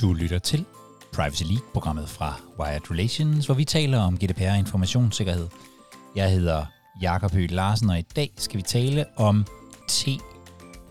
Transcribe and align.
Du 0.00 0.12
lytter 0.12 0.38
til 0.38 0.64
Privacy 1.12 1.42
League-programmet 1.42 2.08
fra 2.08 2.40
Wired 2.58 2.90
Relations, 2.90 3.46
hvor 3.46 3.54
vi 3.54 3.64
taler 3.64 3.98
om 4.00 4.18
GDPR 4.18 4.50
og 4.50 4.58
informationssikkerhed. 4.58 5.48
Jeg 6.16 6.30
hedder 6.30 6.66
Jakob 7.02 7.32
Høgh 7.32 7.50
Larsen, 7.50 7.90
og 7.90 7.98
i 7.98 8.02
dag 8.02 8.32
skal 8.36 8.56
vi 8.56 8.62
tale 8.62 9.06
om 9.16 9.46
T, 9.88 10.08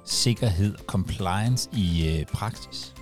sikkerhed 0.05 0.75
og 0.75 0.83
compliance 0.87 1.69
i 1.73 2.18
øh, 2.19 2.25
praksis. 2.25 2.93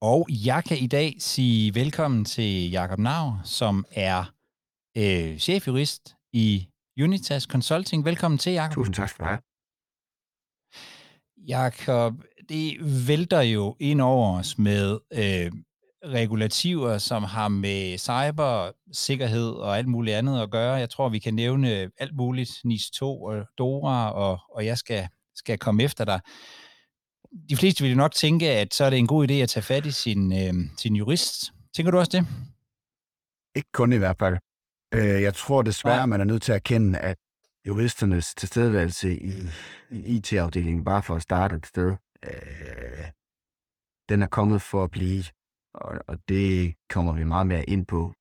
Og 0.00 0.26
jeg 0.30 0.64
kan 0.64 0.78
i 0.78 0.86
dag 0.86 1.16
sige 1.18 1.74
velkommen 1.74 2.24
til 2.24 2.70
Jakob 2.70 2.98
Nav, 2.98 3.38
som 3.44 3.86
er 3.90 4.32
øh, 4.96 5.38
chefjurist 5.38 6.16
i 6.32 6.68
Unitas 7.02 7.42
Consulting. 7.42 8.04
Velkommen 8.04 8.38
til, 8.38 8.52
Jakob. 8.52 8.74
Tusind 8.74 8.94
tak 8.94 9.08
skal 9.08 9.24
du 9.24 9.28
have. 9.28 9.40
Jakob, 11.48 12.14
det 12.48 12.76
vælter 13.08 13.40
jo 13.40 13.76
ind 13.80 14.00
over 14.00 14.38
os 14.38 14.58
med 14.58 14.98
øh, 15.12 15.52
regulativer, 16.04 16.98
som 16.98 17.22
har 17.22 17.48
med 17.48 17.98
cybersikkerhed 17.98 19.50
og 19.50 19.78
alt 19.78 19.88
muligt 19.88 20.16
andet 20.16 20.42
at 20.42 20.50
gøre. 20.50 20.74
Jeg 20.74 20.90
tror, 20.90 21.08
vi 21.08 21.18
kan 21.18 21.34
nævne 21.34 21.90
alt 21.98 22.16
muligt, 22.16 22.60
NIS 22.64 22.90
2 22.90 23.22
og 23.22 23.46
DORA, 23.58 24.10
og, 24.10 24.38
og 24.50 24.66
jeg 24.66 24.78
skal, 24.78 25.08
skal 25.34 25.58
komme 25.58 25.82
efter 25.82 26.04
dig. 26.04 26.20
De 27.48 27.56
fleste 27.56 27.82
vil 27.82 27.90
jo 27.90 27.96
nok 27.96 28.12
tænke, 28.14 28.50
at 28.50 28.74
så 28.74 28.84
er 28.84 28.90
det 28.90 28.98
en 28.98 29.06
god 29.06 29.30
idé 29.30 29.32
at 29.32 29.48
tage 29.48 29.64
fat 29.64 29.86
i 29.86 29.90
sin, 29.90 30.32
øh, 30.32 30.54
sin 30.76 30.96
jurist. 30.96 31.52
Tænker 31.76 31.90
du 31.90 31.98
også 31.98 32.10
det? 32.12 32.26
Ikke 33.56 33.72
kun 33.72 33.92
i 33.92 33.96
hvert 33.96 34.16
fald. 34.18 34.45
Øh, 34.94 35.22
jeg 35.22 35.34
tror 35.34 35.62
desværre, 35.62 36.00
ja. 36.00 36.06
man 36.06 36.20
er 36.20 36.24
nødt 36.24 36.42
til 36.42 36.52
at 36.52 36.56
erkende, 36.56 36.98
at 36.98 37.18
juristernes 37.66 38.34
tilstedeværelse 38.34 39.18
i, 39.18 39.32
i 39.90 40.16
IT-afdelingen, 40.16 40.84
bare 40.84 41.02
for 41.02 41.14
at 41.14 41.22
starte 41.22 41.56
et 41.56 41.66
sted, 41.66 41.96
øh, 42.22 43.10
den 44.08 44.22
er 44.22 44.26
kommet 44.26 44.62
for 44.62 44.84
at 44.84 44.90
blive, 44.90 45.24
og, 45.74 45.98
og 46.06 46.18
det 46.28 46.74
kommer 46.90 47.12
vi 47.12 47.24
meget 47.24 47.46
mere 47.46 47.64
ind 47.64 47.86
på 47.86 48.14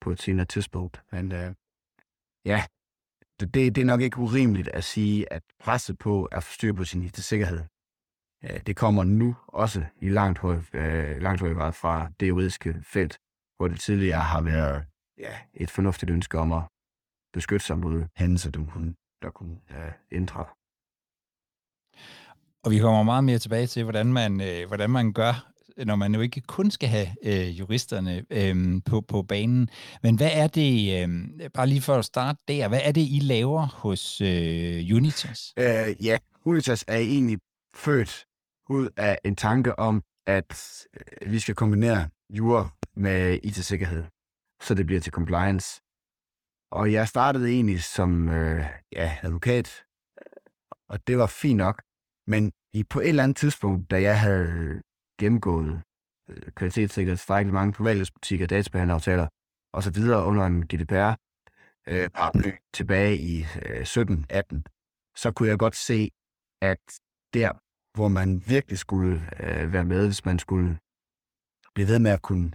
på 0.00 0.10
et 0.10 0.22
senere 0.22 0.46
tidspunkt. 0.46 1.02
Men 1.12 1.32
øh, 1.32 1.54
ja, 2.44 2.64
det, 3.40 3.54
det 3.54 3.78
er 3.78 3.84
nok 3.84 4.00
ikke 4.00 4.18
urimeligt 4.18 4.68
at 4.68 4.84
sige, 4.84 5.32
at 5.32 5.42
presset 5.60 5.98
på 5.98 6.24
at 6.24 6.42
styr 6.42 6.72
på 6.72 6.84
sin 6.84 7.02
IT-sikkerhed, 7.02 7.60
øh, 8.44 8.60
det 8.66 8.76
kommer 8.76 9.04
nu 9.04 9.36
også 9.46 9.84
i 10.00 10.08
langt 10.08 10.38
høj, 10.38 10.60
øh, 10.72 11.22
langt 11.22 11.40
høj 11.40 11.54
grad 11.54 11.72
fra 11.72 12.12
det 12.20 12.28
juridiske 12.28 12.82
felt, 12.82 13.18
hvor 13.56 13.68
det 13.68 13.80
tidligere 13.80 14.20
har 14.20 14.40
været 14.40 14.84
ja, 15.18 15.38
et 15.54 15.70
fornuftigt 15.70 16.10
ønske 16.10 16.38
om 16.38 16.52
at 16.52 16.62
beskytte 17.32 17.66
sig 17.66 17.78
mod 17.78 18.04
hændelser, 18.16 18.50
der 18.50 18.64
kunne, 18.64 18.94
der 19.22 19.30
kunne 19.30 19.56
uh, 19.70 19.92
ændre. 20.12 20.44
Og 22.64 22.70
vi 22.70 22.78
kommer 22.78 23.02
meget 23.02 23.24
mere 23.24 23.38
tilbage 23.38 23.66
til, 23.66 23.82
hvordan 23.82 24.12
man, 24.12 24.40
øh, 24.40 24.66
hvordan 24.66 24.90
man 24.90 25.12
gør, 25.12 25.54
når 25.84 25.96
man 25.96 26.14
jo 26.14 26.20
ikke 26.20 26.40
kun 26.40 26.70
skal 26.70 26.88
have 26.88 27.08
øh, 27.24 27.58
juristerne 27.58 28.24
øh, 28.30 28.82
på, 28.86 29.00
på 29.00 29.22
banen. 29.22 29.68
Men 30.02 30.16
hvad 30.16 30.30
er 30.32 30.46
det, 30.46 31.02
øh, 31.02 31.50
bare 31.50 31.66
lige 31.66 31.80
for 31.82 31.94
at 31.94 32.04
starte 32.04 32.38
der, 32.48 32.68
hvad 32.68 32.80
er 32.84 32.92
det, 32.92 33.00
I 33.00 33.18
laver 33.22 33.66
hos 33.66 34.20
øh, 34.20 34.96
Unitas? 34.96 35.52
Uh, 35.56 36.06
ja, 36.06 36.18
Unitas 36.44 36.84
er 36.88 36.96
egentlig 36.96 37.38
født 37.74 38.24
ud 38.68 38.88
af 38.96 39.18
en 39.24 39.36
tanke 39.36 39.78
om, 39.78 40.02
at 40.26 40.86
øh, 40.94 41.32
vi 41.32 41.38
skal 41.38 41.54
kombinere 41.54 42.08
jura 42.30 42.68
med 42.96 43.38
IT-sikkerhed 43.42 44.04
så 44.64 44.74
det 44.74 44.86
bliver 44.86 45.00
til 45.00 45.12
compliance. 45.12 45.80
Og 46.70 46.92
jeg 46.92 47.08
startede 47.08 47.48
egentlig 47.50 47.82
som 47.82 48.28
øh, 48.28 48.66
ja, 48.92 49.18
advokat, 49.22 49.84
og 50.88 51.06
det 51.06 51.18
var 51.18 51.26
fint 51.26 51.56
nok. 51.56 51.82
Men 52.26 52.52
i 52.72 52.84
på 52.84 53.00
et 53.00 53.08
eller 53.08 53.22
andet 53.22 53.36
tidspunkt, 53.36 53.90
da 53.90 54.02
jeg 54.02 54.20
havde 54.20 54.82
gennemgået 55.20 55.82
øh, 56.30 56.52
kvalitetssikkerhed 56.52 57.16
for 57.16 57.42
mange 57.42 57.72
privatbutikker, 57.72 58.46
databehandleraftaler 58.46 59.28
og 59.72 59.82
så 59.82 59.90
videre 59.90 60.24
under 60.24 60.46
en 60.46 60.66
GDPR 60.66 61.14
øh, 61.88 62.08
paraply 62.10 62.50
tilbage 62.72 63.16
i 63.18 63.40
øh, 63.40 63.82
17-18, 63.82 64.62
så 65.16 65.32
kunne 65.36 65.48
jeg 65.48 65.58
godt 65.58 65.76
se, 65.76 66.10
at 66.62 66.78
der, 67.34 67.52
hvor 67.96 68.08
man 68.08 68.42
virkelig 68.46 68.78
skulle 68.78 69.14
øh, 69.40 69.72
være 69.72 69.84
med, 69.84 70.06
hvis 70.06 70.24
man 70.24 70.38
skulle 70.38 70.78
blive 71.74 71.88
ved 71.88 71.98
med 71.98 72.10
at 72.10 72.22
kunne 72.22 72.52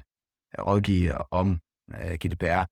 rådgive 0.59 1.33
om 1.33 1.59
øh, 2.01 2.13
GDPR, 2.13 2.63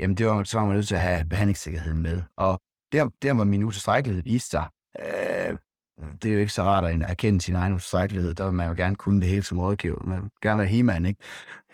jamen 0.00 0.16
det 0.16 0.26
var, 0.26 0.44
så 0.44 0.58
var 0.58 0.66
man 0.66 0.74
nødt 0.74 0.88
til 0.88 0.94
at 0.94 1.00
have 1.00 1.24
behandlingssikkerheden 1.24 2.02
med. 2.02 2.22
Og 2.36 2.60
der, 2.92 3.10
der 3.22 3.32
var 3.32 3.44
min 3.44 3.62
utilstrækkelighed 3.62 4.22
viste 4.22 4.50
sig. 4.50 4.68
Øh, 4.98 5.58
det 6.22 6.28
er 6.28 6.34
jo 6.34 6.40
ikke 6.40 6.52
så 6.52 6.62
rart 6.62 6.84
at 6.84 7.02
erkende 7.02 7.40
sin 7.40 7.54
egen 7.54 7.72
utilstrækkelighed. 7.72 8.34
Der 8.34 8.44
vil 8.44 8.54
man 8.54 8.68
jo 8.68 8.74
gerne 8.76 8.96
kunne 8.96 9.20
det 9.20 9.28
hele 9.28 9.42
som 9.42 9.58
rådgiver. 9.58 10.02
Man 10.04 10.22
vil 10.22 10.30
gerne 10.42 10.58
være 10.58 10.68
he 10.68 11.08
ikke? 11.08 11.22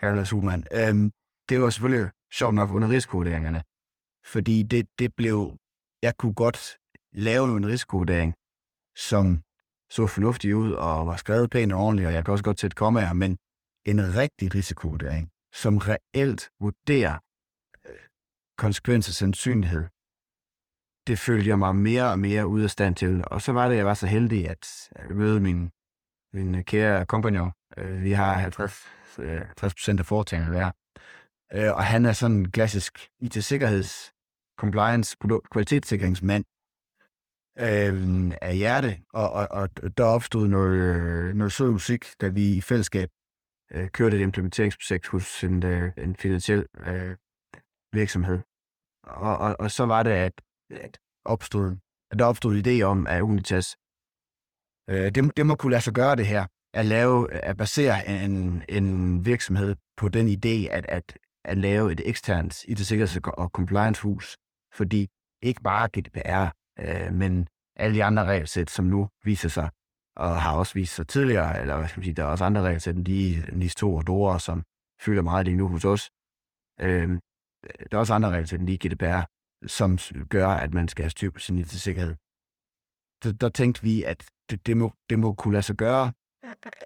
Eller 0.01 0.23
Superman. 0.23 0.63
Øh, 0.71 1.11
det 1.49 1.61
var 1.61 1.69
selvfølgelig 1.69 2.11
sjovt 2.33 2.55
nok 2.55 2.69
under 2.71 2.89
risikovurderingerne. 2.89 3.63
Fordi 4.25 4.63
det, 4.63 4.87
det 4.99 5.15
blev... 5.15 5.57
Jeg 6.01 6.17
kunne 6.17 6.33
godt 6.33 6.77
lave 7.13 7.57
en 7.57 7.67
risikovurdering, 7.67 8.33
som 8.95 9.43
så 9.89 10.07
fornuftig 10.07 10.55
ud 10.55 10.71
og 10.71 11.07
var 11.07 11.15
skrevet 11.15 11.49
pænt 11.49 11.73
og 11.73 11.79
ordentligt, 11.79 12.07
og 12.07 12.13
jeg 12.13 12.25
kan 12.25 12.31
også 12.31 12.43
godt 12.43 12.59
sætte 12.59 12.75
kommaer, 12.75 13.13
men 13.13 13.37
en 13.85 14.15
rigtig 14.15 14.55
risikovurdering, 14.55 15.29
som 15.53 15.77
reelt 15.77 16.49
vurderer 16.59 17.19
øh, 17.85 17.95
konsekvens 18.57 19.07
og 19.07 19.13
sandsynlighed, 19.13 19.87
det 21.07 21.19
følger 21.19 21.47
jeg 21.47 21.59
mig 21.59 21.75
mere 21.75 22.11
og 22.11 22.19
mere 22.19 22.47
ud 22.47 22.61
af 22.61 22.69
stand 22.69 22.95
til. 22.95 23.23
Og 23.27 23.41
så 23.41 23.51
var 23.51 23.67
det, 23.69 23.75
jeg 23.75 23.85
var 23.85 23.93
så 23.93 24.07
heldig 24.07 24.49
at 24.49 24.89
møde 25.09 25.39
min, 25.39 25.71
min 26.33 26.55
øh, 26.55 26.63
kære 26.63 27.05
kompagnon. 27.05 27.51
Øh, 27.77 28.03
vi 28.03 28.11
har 28.11 28.33
50, 28.33 28.71
50% 29.17 29.21
øh, 29.21 29.99
af 29.99 30.05
foretagene 30.05 30.49
hver. 30.49 30.71
Og 31.51 31.83
han 31.83 32.05
er 32.05 32.13
sådan 32.13 32.37
en 32.37 32.51
klassisk 32.51 33.09
IT-sikkerheds, 33.19 34.13
compliance, 34.59 35.17
produkt, 35.21 35.49
kvalitetssikringsmand 35.49 36.45
af 38.41 38.55
hjerte. 38.55 38.97
Og, 39.13 39.31
og, 39.31 39.47
og 39.51 39.97
der 39.97 40.03
opstod 40.03 40.47
noget, 40.47 41.35
noget 41.35 41.51
sød 41.51 41.71
musik, 41.71 42.05
da 42.21 42.27
vi 42.27 42.55
i 42.55 42.61
fællesskab 42.61 43.09
øh, 43.73 43.89
kørte 43.89 44.17
et 44.17 44.21
implementeringsprojekt 44.21 45.07
hos 45.07 45.43
en, 45.43 45.65
øh, 45.65 45.91
en 45.97 46.15
finansiel 46.15 46.65
øh, 46.87 47.15
virksomhed. 47.93 48.39
Og, 49.03 49.37
og, 49.37 49.55
og 49.59 49.71
så 49.71 49.85
var 49.85 50.03
det, 50.03 50.11
at, 50.11 50.41
at, 50.69 50.99
opstod, 51.25 51.75
at 52.11 52.19
der 52.19 52.25
opstod 52.25 52.63
idé 52.67 52.81
om, 52.81 53.07
at 53.07 53.21
Unitas, 53.21 53.77
øh, 54.89 55.15
det, 55.15 55.37
det 55.37 55.45
må 55.45 55.55
kunne 55.55 55.71
lade 55.71 55.81
sig 55.81 55.93
gøre 55.93 56.15
det 56.15 56.27
her, 56.27 56.45
at, 56.73 56.85
lave, 56.85 57.33
at 57.33 57.57
basere 57.57 58.07
en, 58.07 58.63
en 58.69 59.25
virksomhed 59.25 59.75
på 59.97 60.09
den 60.09 60.27
idé, 60.27 60.69
at, 60.71 60.85
at, 60.85 61.17
at 61.45 61.57
lave 61.57 61.91
et 61.91 62.01
eksternt 62.05 62.65
IT-sikkerheds- 62.65 63.19
og 63.33 63.49
compliance-hus, 63.49 64.37
fordi 64.73 65.09
ikke 65.41 65.61
bare 65.61 65.89
GDPR, 65.97 66.45
øh, 66.79 67.13
men 67.13 67.47
alle 67.75 67.95
de 67.95 68.03
andre 68.03 68.25
regelsæt, 68.25 68.69
som 68.69 68.85
nu 68.85 69.09
viser 69.23 69.49
sig 69.49 69.69
og 70.15 70.41
har 70.41 70.57
også 70.57 70.73
vist 70.73 70.95
sig 70.95 71.07
tidligere, 71.07 71.61
eller 71.61 71.77
hvad 71.77 71.87
skal 71.87 71.99
man 71.99 72.03
sige, 72.03 72.13
der 72.13 72.23
er 72.23 72.27
også 72.27 72.45
andre 72.45 72.61
regler 72.61 72.79
til 72.79 72.95
den, 72.95 73.03
NIS 73.57 73.75
2 73.75 73.95
og 73.95 74.07
DORA, 74.07 74.39
som 74.39 74.63
fylder 75.01 75.21
meget 75.21 75.45
lige 75.45 75.57
nu 75.57 75.67
hos 75.67 75.85
os. 75.85 76.09
Øhm, 76.81 77.19
der 77.63 77.97
er 77.97 77.97
også 77.97 78.13
andre 78.13 78.29
regler 78.29 78.47
til 78.47 78.59
den, 78.59 78.65
lige 78.65 78.87
GDPR, 78.87 79.21
som 79.67 79.97
gør, 80.29 80.47
at 80.47 80.73
man 80.73 80.87
skal 80.87 81.03
have 81.03 81.09
styr 81.09 81.31
på 81.31 81.39
sin 81.39 81.57
IT-sikkerhed. 81.57 82.15
Der, 83.23 83.31
der 83.41 83.49
tænkte 83.49 83.83
vi, 83.83 84.03
at 84.03 84.29
det, 84.49 84.67
det, 84.67 84.77
må, 84.77 84.93
det 85.09 85.19
må 85.19 85.33
kunne 85.33 85.51
lade 85.51 85.63
sig 85.63 85.75
gøre, 85.75 86.13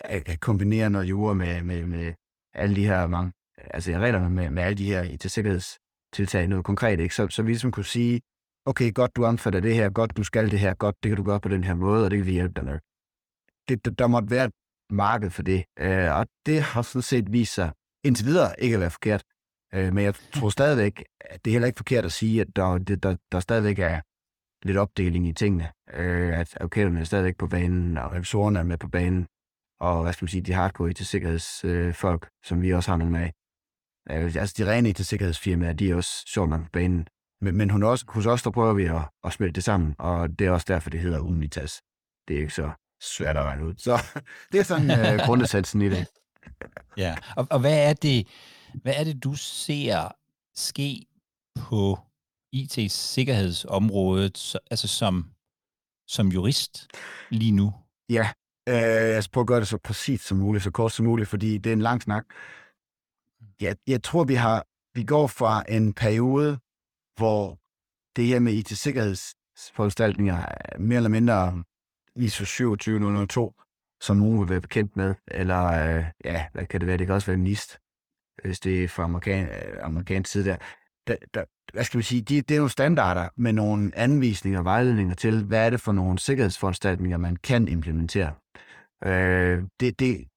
at, 0.01 0.29
at 0.29 0.39
kombinere 0.39 0.89
noget 0.89 1.09
jura 1.09 1.33
med, 1.33 1.63
med, 1.63 1.85
med 1.85 2.13
alle 2.53 2.75
de 2.75 2.85
her 2.85 3.07
mange, 3.07 3.31
altså 3.57 3.91
reglerne 3.91 4.29
med, 4.29 4.49
med 4.49 4.63
alle 4.63 4.77
de 4.77 4.85
her 4.85 5.03
IT-sikkerhedstiltag, 5.03 6.47
noget 6.47 6.65
konkret, 6.65 6.99
ikke? 6.99 7.15
Så, 7.15 7.27
så 7.27 7.43
vi 7.43 7.49
ligesom 7.49 7.71
kunne 7.71 7.85
sige, 7.85 8.21
okay, 8.65 8.93
godt, 8.93 9.15
du 9.15 9.25
omfatter 9.25 9.59
det 9.59 9.75
her, 9.75 9.89
godt, 9.89 10.17
du 10.17 10.23
skal 10.23 10.51
det 10.51 10.59
her, 10.59 10.73
godt, 10.73 10.95
det 11.03 11.09
kan 11.09 11.17
du 11.17 11.23
gøre 11.23 11.39
på 11.39 11.49
den 11.49 11.63
her 11.63 11.73
måde, 11.73 12.05
og 12.05 12.11
det 12.11 12.19
kan 12.19 12.25
vi 12.25 12.31
hjælpe 12.31 12.53
dig 12.53 12.65
med 12.65 12.79
det, 13.69 13.99
der 13.99 14.07
måtte 14.07 14.29
være 14.29 14.45
et 14.45 14.53
marked 14.89 15.29
for 15.29 15.43
det. 15.43 15.65
Øh, 15.79 16.11
og 16.17 16.27
det 16.45 16.61
har 16.61 16.81
sådan 16.81 17.01
set 17.01 17.31
vist 17.31 17.53
sig 17.53 17.71
indtil 18.03 18.25
videre 18.25 18.61
ikke 18.61 18.73
at 18.73 18.79
være 18.79 18.91
forkert. 18.91 19.23
Øh, 19.73 19.93
men 19.93 20.03
jeg 20.03 20.15
tror 20.33 20.49
stadigvæk, 20.49 21.03
at 21.21 21.45
det 21.45 21.51
er 21.51 21.53
heller 21.53 21.67
ikke 21.67 21.77
forkert 21.77 22.05
at 22.05 22.11
sige, 22.11 22.41
at 22.41 22.47
der, 22.55 22.77
det, 22.77 23.03
der, 23.03 23.15
der 23.31 23.39
stadigvæk 23.39 23.79
er 23.79 24.01
lidt 24.67 24.77
opdeling 24.77 25.27
i 25.27 25.33
tingene. 25.33 25.71
Øh, 25.93 26.39
at 26.39 26.57
advokaterne 26.61 26.99
er 26.99 27.03
stadigvæk 27.03 27.37
på 27.37 27.47
banen, 27.47 27.97
og 27.97 28.11
revisorerne 28.11 28.59
er 28.59 28.63
med 28.63 28.77
på 28.77 28.87
banen, 28.87 29.27
og 29.79 30.03
hvad 30.03 30.13
skal 30.13 30.23
man 30.23 30.29
sige, 30.29 30.41
de 30.41 30.53
hardcore 30.53 30.89
IT-sikkerhedsfolk, 30.89 32.23
øh, 32.23 32.29
som 32.43 32.61
vi 32.61 32.73
også 32.73 32.91
har 32.91 32.97
nogle 32.97 33.19
af. 33.19 33.33
Øh, 34.11 34.35
altså 34.35 34.55
de 34.57 34.71
rene 34.71 34.89
IT-sikkerhedsfirmaer, 34.89 35.73
de 35.73 35.91
er 35.91 35.95
også 35.95 36.23
sjovt 36.27 36.49
nok 36.49 36.61
på 36.61 36.69
banen. 36.73 37.07
Men, 37.41 37.57
men 37.57 37.69
hun 37.69 37.83
også, 37.83 38.05
hos 38.07 38.25
os, 38.25 38.43
der 38.43 38.51
prøver 38.51 38.73
vi 38.73 38.85
at, 38.85 39.01
at 39.23 39.33
smelte 39.33 39.55
det 39.55 39.63
sammen, 39.63 39.95
og 39.99 40.39
det 40.39 40.47
er 40.47 40.51
også 40.51 40.65
derfor, 40.67 40.89
det 40.89 40.99
hedder 40.99 41.19
Unitas. 41.19 41.81
Det 42.27 42.35
er 42.35 42.39
ikke 42.39 42.53
så 42.53 42.71
svært 43.01 43.37
at 43.37 43.43
regne 43.43 43.65
ud. 43.65 43.73
Så 43.77 44.03
det 44.51 44.59
er 44.59 44.63
sådan 44.63 44.91
uh, 45.19 45.25
grundesatsen 45.25 45.81
i 45.81 45.89
det. 45.89 46.07
Ja, 46.97 47.15
og, 47.35 47.47
og 47.49 47.59
hvad, 47.59 47.89
er 47.89 47.93
det, 47.93 48.27
hvad 48.73 48.93
er 48.95 49.03
det, 49.03 49.23
du 49.23 49.33
ser 49.35 50.15
ske 50.55 51.05
på 51.59 51.99
IT-sikkerhedsområdet, 52.51 54.55
altså 54.71 54.87
som, 54.87 55.25
som 56.07 56.27
jurist 56.27 56.87
lige 57.29 57.51
nu? 57.51 57.73
Ja, 58.09 58.29
øh, 58.69 58.75
jeg 59.13 59.23
skal 59.23 59.31
prøve 59.31 59.43
at 59.43 59.47
gøre 59.47 59.59
det 59.59 59.67
så 59.67 59.77
præcis 59.77 60.21
som 60.21 60.37
muligt, 60.37 60.63
så 60.63 60.71
kort 60.71 60.91
som 60.91 61.05
muligt, 61.05 61.29
fordi 61.29 61.57
det 61.57 61.69
er 61.69 61.73
en 61.73 61.81
lang 61.81 62.01
snak. 62.01 62.25
Ja, 63.61 63.73
jeg 63.87 64.03
tror, 64.03 64.23
vi 64.23 64.35
har 64.35 64.65
vi 64.97 65.03
går 65.03 65.27
fra 65.27 65.63
en 65.69 65.93
periode, 65.93 66.59
hvor 67.17 67.59
det 68.15 68.25
her 68.25 68.39
med 68.39 68.53
IT-sikkerhedsforanstaltninger 68.53 70.35
er 70.35 70.79
mere 70.79 70.97
eller 70.97 71.09
mindre 71.09 71.63
ISO 72.17 72.45
27002, 72.45 73.53
som 74.01 74.17
nogen 74.17 74.39
vil 74.39 74.49
være 74.49 74.61
bekendt 74.61 74.95
med, 74.97 75.15
eller 75.27 75.65
øh, 75.65 76.05
ja, 76.25 76.45
hvad 76.53 76.65
kan 76.65 76.79
det 76.79 76.87
være? 76.87 76.97
Det 76.97 77.07
kan 77.07 77.15
også 77.15 77.27
være 77.27 77.37
NIST, 77.37 77.79
hvis 78.43 78.59
det 78.59 78.83
er 78.83 78.87
fra 78.87 79.03
amerikan, 79.03 79.45
øh, 79.45 79.77
amerikansk 79.81 80.31
side 80.31 80.45
der. 80.45 80.57
der, 81.07 81.15
der 81.33 81.43
hvad 81.73 81.83
skal 81.83 81.97
vi 81.97 82.03
sige, 82.03 82.21
de, 82.21 82.41
det 82.41 82.55
er 82.55 82.59
nogle 82.59 82.71
standarder 82.71 83.29
med 83.37 83.53
nogle 83.53 83.91
anvisninger 83.95 84.59
og 84.59 84.65
vejledninger 84.65 85.15
til, 85.15 85.43
hvad 85.43 85.65
er 85.65 85.69
det 85.69 85.81
for 85.81 85.91
nogle 85.91 86.19
sikkerhedsforanstaltninger, 86.19 87.17
man 87.17 87.35
kan 87.35 87.67
implementere. 87.67 88.33
Øh, 89.03 89.63
det, 89.79 89.99
det, 89.99 90.27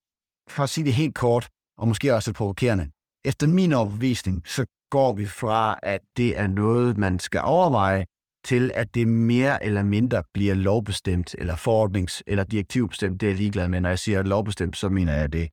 for 0.48 0.62
at 0.62 0.68
sige 0.68 0.84
det 0.84 0.92
helt 0.92 1.14
kort, 1.14 1.48
og 1.78 1.88
måske 1.88 2.14
også 2.14 2.30
lidt 2.30 2.36
provokerende, 2.36 2.90
efter 3.24 3.46
min 3.46 3.72
overbevisning, 3.72 4.42
så 4.46 4.66
går 4.90 5.12
vi 5.12 5.26
fra, 5.26 5.78
at 5.82 6.00
det 6.16 6.38
er 6.38 6.46
noget, 6.46 6.98
man 6.98 7.18
skal 7.18 7.40
overveje, 7.44 8.06
til 8.44 8.70
at 8.75 8.94
det 8.94 9.08
mere 9.08 9.64
eller 9.64 9.82
mindre 9.82 10.22
bliver 10.34 10.54
lovbestemt, 10.54 11.34
eller 11.38 11.56
forordnings- 11.56 12.22
eller 12.26 12.44
direktivbestemt. 12.44 13.20
Det 13.20 13.26
er 13.26 13.31
jeg 13.31 13.38
ligeglad 13.38 13.69
med. 13.69 13.81
Når 13.81 13.88
jeg 13.88 13.98
siger 13.98 14.22
lovbestemt, 14.22 14.76
så 14.76 14.88
mener 14.88 15.12
jeg, 15.12 15.25
at 15.25 15.32
det, 15.32 15.48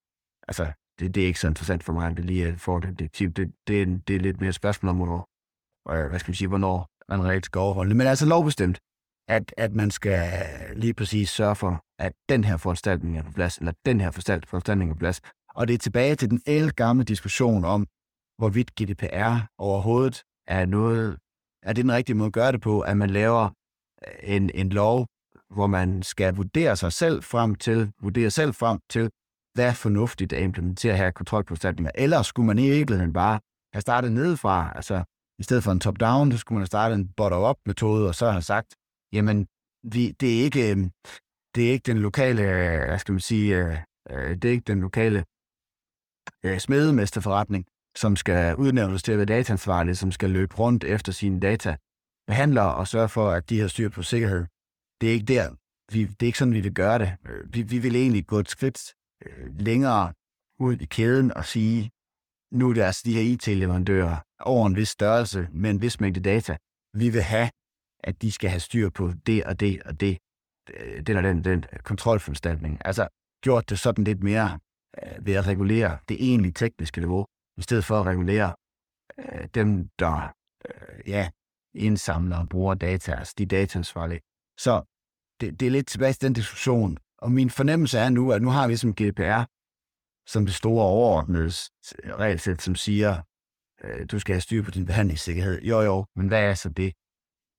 altså, 0.48 0.72
det, 1.00 1.16
det 1.16 1.24
er 1.24 1.28
ikke 1.28 1.40
så 1.40 1.48
interessant 1.48 1.84
for 1.84 1.94
mig, 1.94 2.12
at 2.12 2.18
det 2.18 2.26
lige 2.26 2.48
er 2.48 2.58
forordnet 2.58 3.00
direktiv. 3.00 3.30
Det, 3.30 3.54
det, 3.68 3.82
er, 3.82 3.86
det 4.08 4.16
er 4.16 4.20
lidt 4.20 4.42
mere 4.42 4.50
et 4.50 4.56
spørgsmål 4.56 4.90
om, 4.90 4.96
hvornår, 4.96 5.30
hvad 6.10 6.20
skal 6.20 6.30
man 6.30 6.36
sige, 6.36 6.48
hvornår 6.48 6.90
man 7.10 7.24
reelt 7.26 7.46
skal 7.46 7.60
overholde 7.60 7.90
det. 7.90 7.98
Men 7.98 8.08
altså 8.08 8.26
lovbestemt, 8.26 8.80
at, 9.28 9.54
at 9.58 9.74
man 9.74 9.92
skal 9.92 10.22
lige 10.76 10.94
præcis 10.94 11.30
sørge 11.30 11.56
for, 11.56 11.84
at 12.00 12.14
den 12.30 12.44
her 12.44 12.58
foranstaltning 12.58 13.18
er 13.18 13.24
på 13.24 13.32
plads, 13.32 13.58
eller 13.58 13.74
den 13.86 14.02
her 14.02 14.12
foranstaltning 14.48 14.90
er 14.92 14.94
på 14.96 15.00
plads. 15.00 15.22
Og 15.56 15.68
det 15.68 15.74
er 15.74 15.78
tilbage 15.78 16.16
til 16.16 16.30
den 16.30 16.42
ældre 16.48 16.72
gamle 16.72 17.04
diskussion 17.04 17.66
om, 17.66 17.88
hvorvidt 18.38 18.76
GDPR 18.76 19.36
overhovedet 19.58 20.24
er 20.48 20.66
noget, 20.66 21.18
er 21.68 21.74
det 21.74 21.84
den 21.86 21.92
rigtige 21.92 22.16
måde 22.16 22.28
at 22.28 22.34
gøre 22.34 22.52
det 22.52 22.62
på, 22.62 22.82
at 22.82 22.98
man 22.98 23.10
laver 23.10 23.50
øh, 24.08 24.36
en, 24.36 24.50
en 24.54 24.70
lov, 24.70 25.08
hvor 25.50 25.68
man 25.68 26.04
skal 26.04 26.36
vurdere 26.36 26.76
sig 26.76 26.94
selv 26.94 27.24
frem 27.24 27.56
til, 27.56 27.92
vurdere 28.02 28.32
selv 28.32 28.54
frem 28.54 28.80
til, 28.90 29.10
hvad 29.54 29.66
er 29.66 29.74
fornuftigt 29.74 30.34
at 30.34 30.44
implementere 30.44 30.98
her 30.98 31.12
kontrolforanstaltninger. 31.12 31.92
Eller 31.96 32.22
skulle 32.22 32.48
man 32.48 32.60
i 32.60 32.70
virkeligheden 32.70 33.14
bare 33.14 33.40
have 33.74 33.82
startet 33.82 34.12
nedefra, 34.12 34.72
altså 34.76 35.04
i 35.40 35.44
stedet 35.44 35.64
for 35.64 35.72
en 35.72 35.80
top-down, 35.80 36.32
så 36.32 36.38
skulle 36.38 36.56
man 36.56 36.62
have 36.62 36.68
startet 36.68 36.96
en 36.96 37.14
bottom-up-metode, 37.18 38.08
og 38.08 38.16
så 38.16 38.32
have 38.32 38.42
sagt, 38.42 38.76
jamen, 39.14 39.48
vi, 39.84 40.12
det, 40.12 40.40
er 40.40 40.44
ikke, 40.44 40.72
øh, 40.72 40.78
det 41.56 41.68
er 41.68 41.72
ikke 41.72 41.84
den 41.92 41.98
lokale, 41.98 42.42
øh, 42.42 42.88
hvad 42.88 43.00
skal 43.00 43.12
man 43.12 43.22
sige, 43.22 43.86
det 44.10 44.46
er 44.46 44.50
ikke 44.50 44.72
den 44.74 44.82
lokale 44.82 45.26
smedemesterforretning, 46.60 47.66
som 47.98 48.16
skal 48.16 48.56
udnævnes 48.56 49.04
til 49.04 49.12
at 49.12 49.18
være 49.18 49.26
dataansvarlig, 49.26 49.98
som 49.98 50.12
skal 50.12 50.30
løbe 50.30 50.56
rundt 50.60 50.84
efter 50.84 51.12
sine 51.12 51.40
data, 51.40 51.76
behandler 52.28 52.62
og 52.62 52.88
sørge 52.88 53.10
for, 53.10 53.30
at 53.32 53.50
de 53.50 53.60
har 53.60 53.68
styr 53.68 53.90
på 53.90 54.04
sikkerhed. 54.04 54.46
Det 55.02 55.10
er 55.10 55.14
ikke 55.14 55.26
der. 55.26 55.56
Vi, 55.94 56.06
det 56.06 56.22
er 56.22 56.26
ikke 56.26 56.38
sådan, 56.38 56.54
vi 56.54 56.62
vil 56.62 56.74
gøre 56.74 57.00
det. 57.00 57.12
Øh, 57.30 57.54
vi, 57.54 57.62
vi 57.62 57.78
vil 57.80 57.96
egentlig 57.96 58.28
gå 58.28 58.40
et 58.40 58.50
skridt 58.50 58.80
øh, 59.26 59.60
længere 59.60 60.14
ud 60.60 60.78
i 60.78 60.86
kæden 60.86 61.34
og 61.34 61.46
sige, 61.46 61.92
nu 62.52 62.70
er 62.70 62.74
det 62.74 62.82
altså 62.82 63.02
de 63.06 63.14
her 63.14 63.22
IT-leverandører 63.22 64.18
over 64.40 64.68
en 64.68 64.76
vis 64.76 64.90
størrelse 64.90 65.48
med 65.52 65.70
en 65.70 65.82
vis 65.82 66.00
mængde 66.00 66.20
data. 66.20 66.58
Vi 66.94 67.10
vil 67.10 67.22
have, 67.22 67.50
at 68.04 68.22
de 68.22 68.32
skal 68.32 68.50
have 68.50 68.60
styr 68.60 68.90
på 68.90 69.14
det 69.26 69.44
og 69.44 69.60
det 69.60 69.82
og 69.84 70.00
det. 70.00 70.18
Øh, 70.70 71.02
den 71.08 71.18
og 71.18 71.24
den, 71.24 71.44
den 71.44 71.66
kontrolforanstaltning. 71.84 72.82
Altså 72.86 73.08
gjort 73.44 73.70
det 73.70 73.80
sådan 73.80 74.04
lidt 74.04 74.24
mere 74.24 74.60
ved 75.20 75.34
at 75.34 75.48
regulere 75.48 75.98
det 76.10 76.18
egentlige 76.20 76.54
tekniske 76.54 77.02
niveau 77.02 77.26
i 77.58 77.62
stedet 77.62 77.86
for 77.86 78.00
at 78.00 78.06
regulere 78.06 78.56
øh, 79.20 79.48
dem, 79.54 79.90
der 80.00 80.34
øh, 80.70 81.10
ja, 81.10 81.30
indsamler 81.74 82.38
og 82.38 82.50
bruger 82.50 82.74
data, 82.74 83.12
altså 83.12 83.34
de 83.38 83.46
dataansvarlige. 83.46 84.22
Så 84.58 84.84
det, 85.42 85.60
det 85.60 85.66
er 85.66 85.72
lidt 85.72 85.88
tilbage 85.88 86.14
til 86.14 86.22
den 86.22 86.34
diskussion. 86.34 86.98
Og 87.18 87.32
min 87.32 87.50
fornemmelse 87.50 88.00
er 88.00 88.10
nu, 88.10 88.32
at 88.32 88.42
nu 88.42 88.50
har 88.50 88.68
vi 88.68 88.76
som 88.76 88.94
GDPR, 88.94 89.44
som 90.28 90.46
det 90.46 90.56
store 90.56 90.86
overordnede 90.86 91.52
regelsæt, 92.24 92.62
som 92.62 92.76
siger, 92.76 93.22
øh, 93.84 94.06
du 94.12 94.20
skal 94.20 94.34
have 94.34 94.42
styr 94.42 94.64
på 94.64 94.72
din 94.72 94.86
behandlingssikkerhed. 94.86 95.62
Jo, 95.62 95.82
jo, 95.82 96.06
men 96.16 96.28
hvad 96.28 96.44
er 96.44 96.54
så 96.54 96.70
det? 96.70 96.94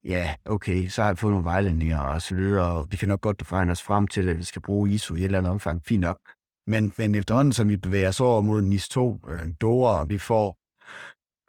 Ja, 0.05 0.35
okay, 0.45 0.89
så 0.89 1.03
har 1.03 1.09
jeg 1.09 1.19
fået 1.19 1.31
nogle 1.33 1.45
vejledninger 1.45 1.99
og 1.99 2.23
så 2.23 2.35
videre, 2.35 2.73
og 2.73 2.87
vi 2.91 2.97
kan 2.97 3.09
nok 3.09 3.21
godt 3.21 3.53
regne 3.53 3.73
os 3.73 3.83
frem 3.83 4.09
til, 4.09 4.29
at 4.29 4.39
vi 4.39 4.43
skal 4.43 4.63
bruge 4.63 4.91
ISO 4.91 5.15
i 5.15 5.19
et 5.19 5.25
eller 5.25 5.39
andet 5.39 5.53
omfang. 5.53 5.85
Fint 5.87 6.01
nok. 6.01 6.19
Men, 6.69 6.93
men 6.99 7.15
efterhånden, 7.15 7.53
som 7.53 7.69
vi 7.69 7.77
bevæger 7.77 8.09
os 8.09 8.21
over 8.21 8.41
mod 8.41 8.63
NIS 8.63 8.89
2, 8.89 9.21
øh, 9.29 9.55
DORA, 9.61 10.05
vi 10.05 10.19
får 10.19 10.59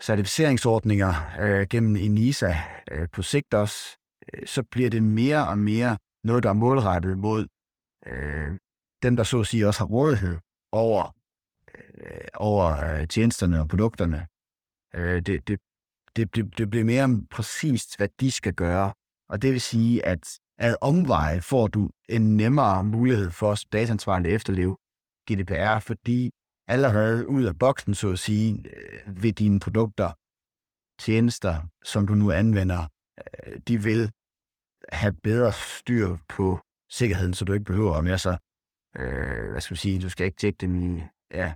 certificeringsordninger 0.02 1.14
øh, 1.40 1.68
gennem 1.68 1.96
ENISA 1.96 2.54
øh, 2.92 3.10
på 3.10 3.22
sigt 3.22 3.54
også, 3.54 3.98
øh, 4.34 4.48
så 4.48 4.64
bliver 4.64 4.90
det 4.90 5.04
mere 5.04 5.48
og 5.48 5.58
mere 5.58 5.98
noget, 6.24 6.44
der 6.44 6.50
er 6.50 6.54
målrettet 6.54 7.18
mod 7.18 7.48
øh, 8.06 8.58
dem, 9.04 9.16
der 9.16 9.24
så 9.24 9.40
at 9.40 9.48
sige 9.48 9.68
også 9.68 9.80
har 9.80 9.86
rådighed 9.86 10.38
over, 10.72 11.16
øh, 11.76 12.28
over 12.34 12.66
øh, 12.86 13.08
tjenesterne 13.08 13.60
og 13.60 13.68
produkterne. 13.68 14.28
Øh, 14.96 15.22
det, 15.22 15.48
det, 15.48 15.60
det, 16.16 16.36
det, 16.36 16.58
det 16.58 16.70
bliver 16.70 16.86
mere 16.86 17.22
præcist, 17.30 17.98
hvad 17.98 18.10
de 18.20 18.32
skal 18.32 18.54
gøre. 18.54 18.94
Og 19.30 19.42
det 19.42 19.52
vil 19.52 19.62
sige, 19.62 20.06
at 20.06 20.40
ad 20.58 20.76
omveje 20.82 21.42
får 21.42 21.68
du 21.68 21.90
en 22.10 22.38
nemmere 22.38 22.84
mulighed 22.84 23.32
for 23.32 23.48
os 23.52 23.66
datansvarende 23.66 24.30
at 24.30 24.36
efterleve 24.36 24.78
GDPR, 25.30 25.80
fordi 25.80 26.32
allerede 26.68 27.28
ud 27.28 27.44
af 27.44 27.60
boksen, 27.60 27.96
så 27.96 28.12
at 28.12 28.20
sige, 28.20 28.64
øh, 28.70 29.24
ved 29.24 29.34
dine 29.34 29.60
produkter, 29.60 30.12
tjenester, 31.00 31.62
som 31.84 32.08
du 32.08 32.14
nu 32.16 32.32
anvender, 32.32 32.88
øh, 33.18 33.60
de 33.68 33.84
vil 33.84 34.12
have 34.90 35.14
bedre 35.14 35.54
styr 35.54 36.18
på 36.30 36.60
sikkerheden, 36.90 37.34
så 37.34 37.46
du 37.46 37.54
ikke 37.54 37.66
behøver 37.66 37.96
at 37.96 38.04
mere 38.04 38.18
så, 38.18 38.38
øh, 38.96 39.52
hvad 39.52 39.62
skal 39.62 39.74
man 39.74 39.78
sige, 39.78 40.02
du 40.02 40.10
skal 40.10 40.26
ikke 40.26 40.38
tjekke 40.38 40.58
dem 40.58 40.76
i 40.76 41.02
ja, 41.32 41.54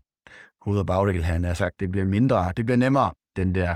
hoved- 0.61 0.79
og 0.79 0.85
bagdel, 0.85 1.23
han 1.23 1.43
har 1.43 1.53
sagt, 1.53 1.79
det 1.79 1.91
bliver 1.91 2.05
mindre, 2.05 2.53
det 2.57 2.65
bliver 2.65 2.77
nemmere, 2.77 3.13
den 3.35 3.55
der, 3.55 3.75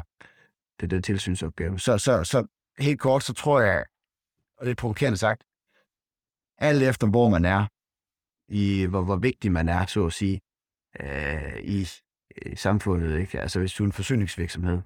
det 0.81 0.91
der 0.91 1.01
tilsynsopgave. 1.01 1.79
Så, 1.79 1.97
så, 1.97 2.23
så 2.23 2.47
helt 2.79 2.99
kort, 2.99 3.23
så 3.23 3.33
tror 3.33 3.61
jeg, 3.61 3.85
og 4.57 4.65
det 4.65 4.71
er 4.71 4.75
provokerende 4.75 5.17
sagt, 5.17 5.43
alt 6.57 6.83
efter 6.83 7.07
hvor 7.07 7.29
man 7.29 7.45
er, 7.45 7.65
i 8.49 8.85
hvor, 8.85 9.01
hvor 9.01 9.15
vigtig 9.15 9.51
man 9.51 9.69
er, 9.69 9.85
så 9.85 10.05
at 10.05 10.13
sige, 10.13 10.41
øh, 10.99 11.59
i, 11.63 11.87
i 12.45 12.55
samfundet. 12.55 13.19
Ikke? 13.19 13.39
Altså 13.41 13.59
hvis 13.59 13.73
du 13.73 13.83
er 13.83 13.85
en 13.85 13.91
forsyningsvirksomhed, 13.91 14.81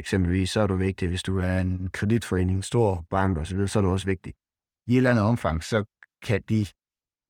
eksempelvis, 0.00 0.50
så 0.50 0.60
er 0.60 0.66
du 0.66 0.76
vigtig. 0.76 1.08
Hvis 1.08 1.22
du 1.22 1.38
er 1.38 1.60
en 1.60 1.90
kreditforening, 1.90 2.64
stor 2.64 3.06
bank 3.10 3.38
osv., 3.38 3.66
så 3.66 3.78
er 3.78 3.82
du 3.82 3.90
også 3.90 4.06
vigtig. 4.06 4.34
I 4.86 4.92
et 4.92 4.96
eller 4.96 5.10
andet 5.10 5.24
omfang, 5.24 5.64
så 5.64 5.84
kan 6.22 6.42
de 6.48 6.66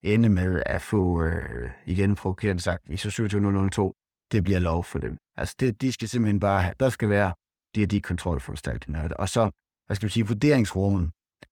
ende 0.02 0.28
med 0.28 0.62
at 0.66 0.82
få, 0.82 1.22
øh, 1.22 1.70
igen 1.86 2.14
provokerende 2.14 2.62
sagt, 2.62 2.88
i 2.88 2.96
så 2.96 3.10
27002, 3.10 3.94
det 4.32 4.44
bliver 4.44 4.58
lov 4.58 4.84
for 4.84 4.98
dem. 4.98 5.18
Altså 5.36 5.54
det, 5.60 5.80
de 5.80 5.92
skal 5.92 6.08
simpelthen 6.08 6.40
bare 6.40 6.62
have, 6.62 6.74
der 6.80 6.88
skal 6.88 7.08
være 7.08 7.34
det 7.74 7.82
er 7.82 7.86
de 7.86 8.00
kontrolforanstaltninger. 8.00 9.14
Og 9.14 9.28
så, 9.28 9.50
hvad 9.86 9.96
skal 9.96 10.08
du 10.08 10.12
sige, 10.12 10.26
vurderingsrummet 10.26 11.10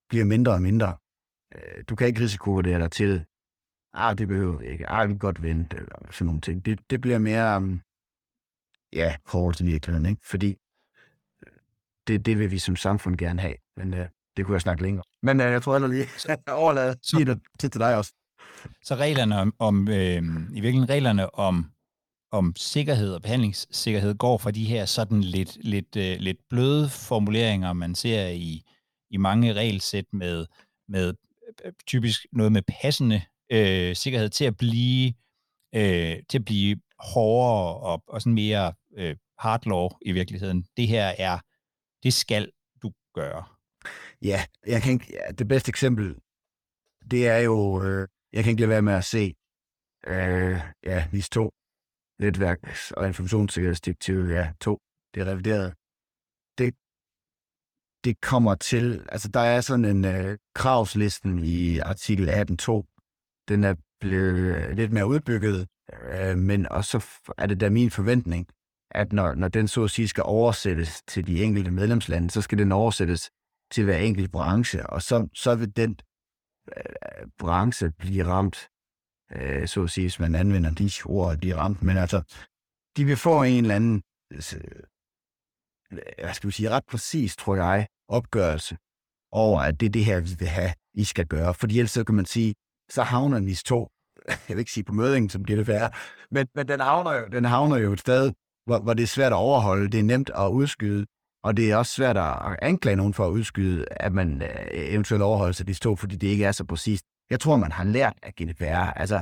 bliver 0.09 0.25
mindre 0.25 0.51
og 0.51 0.61
mindre. 0.61 0.97
Øh, 1.55 1.83
du 1.89 1.95
kan 1.95 2.07
ikke 2.07 2.21
risikovurdere 2.21 2.79
dig 2.79 2.91
til 2.91 3.25
ah, 3.93 4.17
det 4.17 4.27
behøver 4.27 4.57
vi 4.57 4.67
ikke, 4.67 4.89
ah, 4.89 5.07
vi 5.07 5.13
kan 5.13 5.19
godt 5.19 5.43
vente, 5.43 5.77
eller 5.77 6.11
sådan 6.11 6.25
nogle 6.25 6.41
ting. 6.41 6.65
Det, 6.65 6.79
det 6.89 7.01
bliver 7.01 7.17
mere, 7.17 7.57
um, 7.57 7.81
ja, 8.93 9.15
forhold 9.25 9.55
til 9.55 9.65
virkeligheden, 9.65 10.09
ikke? 10.09 10.21
Fordi 10.25 10.55
øh, 11.47 11.53
det, 12.07 12.25
det 12.25 12.39
vil 12.39 12.51
vi 12.51 12.59
som 12.59 12.75
samfund 12.75 13.17
gerne 13.17 13.41
have, 13.41 13.55
men 13.77 13.93
uh, 13.93 14.05
det 14.37 14.45
kunne 14.45 14.53
jeg 14.53 14.61
snakke 14.61 14.83
længere. 14.83 15.03
Men 15.21 15.39
uh, 15.39 15.45
jeg 15.45 15.61
tror 15.61 15.73
heller 15.73 15.87
lige, 15.87 16.07
at 16.29 16.39
overlade 16.63 16.95
sige 17.01 17.25
det 17.25 17.41
til, 17.59 17.71
til 17.71 17.81
dig 17.81 17.97
også. 17.97 18.13
Så 18.83 18.95
reglerne 18.95 19.39
om, 19.39 19.53
om 19.59 19.87
øh, 19.87 20.23
i 20.51 20.61
virkeligheden 20.61 20.89
reglerne 20.89 21.35
om, 21.35 21.71
om 22.31 22.53
sikkerhed 22.55 23.13
og 23.13 23.21
behandlingssikkerhed 23.21 24.15
går 24.15 24.37
fra 24.37 24.51
de 24.51 24.65
her 24.65 24.85
sådan 24.85 25.21
lidt, 25.21 25.57
lidt, 25.63 25.95
øh, 25.95 26.17
lidt 26.19 26.37
bløde 26.49 26.89
formuleringer, 26.89 27.73
man 27.73 27.95
ser 27.95 28.27
i, 28.27 28.63
i 29.09 29.17
mange 29.17 29.53
regelsæt 29.53 30.05
med, 30.13 30.45
med 30.87 31.13
typisk 31.87 32.25
noget 32.31 32.51
med 32.51 32.61
passende 32.81 33.21
øh, 33.53 33.95
sikkerhed 33.95 34.29
til 34.29 34.45
at 34.45 34.57
blive 34.57 35.13
øh, 35.75 36.17
til 36.29 36.37
at 36.37 36.45
blive 36.45 36.81
hårdere 36.99 37.77
og, 37.77 38.03
og 38.07 38.21
sådan 38.21 38.33
mere 38.33 38.73
øh, 38.97 39.15
hard 39.39 39.65
law 39.65 39.89
i 40.01 40.11
virkeligheden. 40.11 40.65
Det 40.77 40.87
her 40.87 41.05
er, 41.17 41.39
det 42.03 42.13
skal 42.13 42.51
du 42.83 42.91
gøre. 43.13 43.43
Ja, 44.21 44.45
jeg 44.67 44.81
kan 44.81 44.93
ikke, 44.93 45.07
ja, 45.13 45.31
det 45.31 45.47
bedste 45.47 45.69
eksempel, 45.69 46.15
det 47.11 47.27
er 47.27 47.37
jo, 47.37 47.83
øh, 47.83 48.07
jeg 48.33 48.43
kan 48.43 48.51
ikke 48.51 48.61
lade 48.61 48.69
være 48.69 48.81
med 48.81 48.93
at 48.93 49.05
se, 49.05 49.35
øh, 50.07 50.59
ja, 50.83 51.07
NIS 51.11 51.29
2, 51.29 51.51
netværks- 52.19 52.91
og 52.97 53.07
informationssikkerhedsdirektiv, 53.07 54.15
ja, 54.15 54.53
2, 54.59 54.79
det 55.13 55.21
er 55.21 55.25
revideret. 55.25 55.73
Det, 56.57 56.73
det 58.03 58.21
kommer 58.21 58.55
til, 58.55 59.05
altså 59.09 59.27
der 59.27 59.39
er 59.39 59.61
sådan 59.61 59.85
en 59.85 60.05
øh, 60.05 60.37
kravslisten 60.55 61.39
i 61.43 61.79
artikel 61.79 62.29
18.2, 62.29 62.92
den 63.47 63.63
er 63.63 63.75
blevet 63.99 64.55
øh, 64.55 64.75
lidt 64.75 64.91
mere 64.91 65.07
udbygget, 65.07 65.67
øh, 66.03 66.37
men 66.37 66.71
også 66.71 67.05
er 67.37 67.45
det 67.47 67.59
da 67.59 67.69
min 67.69 67.91
forventning, 67.91 68.47
at 68.91 69.13
når, 69.13 69.35
når 69.35 69.47
den 69.47 69.67
så 69.67 69.83
at 69.83 69.91
sige 69.91 70.07
skal 70.07 70.23
oversættes 70.23 71.01
til 71.07 71.27
de 71.27 71.43
enkelte 71.43 71.71
medlemslande, 71.71 72.29
så 72.29 72.41
skal 72.41 72.57
den 72.57 72.71
oversættes 72.71 73.31
til 73.71 73.83
hver 73.83 73.97
enkelt 73.97 74.31
branche, 74.31 74.89
og 74.89 75.01
så, 75.01 75.27
så 75.33 75.55
vil 75.55 75.75
den 75.75 75.99
øh, 76.77 77.27
branche 77.39 77.91
blive 77.91 78.25
ramt, 78.25 78.69
øh, 79.35 79.67
så 79.67 79.83
at 79.83 79.89
sige, 79.89 80.03
hvis 80.03 80.19
man 80.19 80.35
anvender 80.35 80.71
de 80.71 80.89
ord, 81.05 81.37
de 81.37 81.51
er 81.51 81.55
ramt, 81.55 81.83
men 81.83 81.97
altså, 81.97 82.21
de 82.97 83.05
vil 83.05 83.17
få 83.17 83.43
en 83.43 83.63
eller 83.63 83.75
anden, 83.75 84.03
øh, 84.31 84.39
hvad 86.19 86.33
skal 86.33 86.47
vi 86.47 86.51
sige, 86.51 86.69
ret 86.69 86.85
præcis, 86.85 87.35
tror 87.35 87.55
jeg, 87.55 87.87
opgørelse 88.07 88.77
over, 89.31 89.59
at 89.59 89.79
det 89.79 89.85
er 89.85 89.89
det 89.89 90.05
her, 90.05 90.19
vi 90.19 90.35
vil 90.39 90.47
have, 90.47 90.73
I 90.93 91.03
skal 91.03 91.27
gøre. 91.27 91.53
Fordi 91.53 91.79
ellers 91.79 91.91
så 91.91 92.03
kan 92.03 92.15
man 92.15 92.25
sige, 92.25 92.55
så 92.93 93.03
havner 93.03 93.39
NIS 93.39 93.63
2, 93.63 93.89
jeg 94.27 94.37
vil 94.55 94.59
ikke 94.59 94.71
sige 94.71 94.83
på 94.83 94.93
mødingen, 94.93 95.29
som 95.29 95.43
bliver 95.43 95.57
det 95.57 95.65
færre, 95.65 95.89
men, 96.31 96.47
men 96.55 96.67
den, 96.67 96.79
havner 96.79 97.13
jo, 97.13 97.25
den 97.31 97.45
havner 97.45 97.77
jo 97.77 97.93
et 97.93 97.99
sted, 97.99 98.31
hvor, 98.65 98.79
hvor 98.79 98.93
det 98.93 99.03
er 99.03 99.07
svært 99.07 99.31
at 99.31 99.35
overholde, 99.35 99.87
det 99.87 99.99
er 99.99 100.03
nemt 100.03 100.31
at 100.35 100.47
udskyde, 100.47 101.05
og 101.43 101.57
det 101.57 101.71
er 101.71 101.75
også 101.75 101.93
svært 101.93 102.17
at 102.17 102.59
anklage 102.61 102.95
nogen 102.95 103.13
for 103.13 103.25
at 103.25 103.31
udskyde, 103.31 103.85
at 103.91 104.13
man 104.13 104.41
øh, 104.41 104.49
eventuelt 104.71 105.23
overholder 105.23 105.53
sig 105.53 105.67
de 105.67 105.73
to, 105.73 105.95
fordi 105.95 106.15
det 106.15 106.27
ikke 106.27 106.45
er 106.45 106.51
så 106.51 106.65
præcist. 106.65 107.05
Jeg 107.29 107.39
tror, 107.39 107.57
man 107.57 107.71
har 107.71 107.83
lært 107.83 108.13
af 108.23 108.33
GDPR. 108.35 108.91
Altså, 108.95 109.21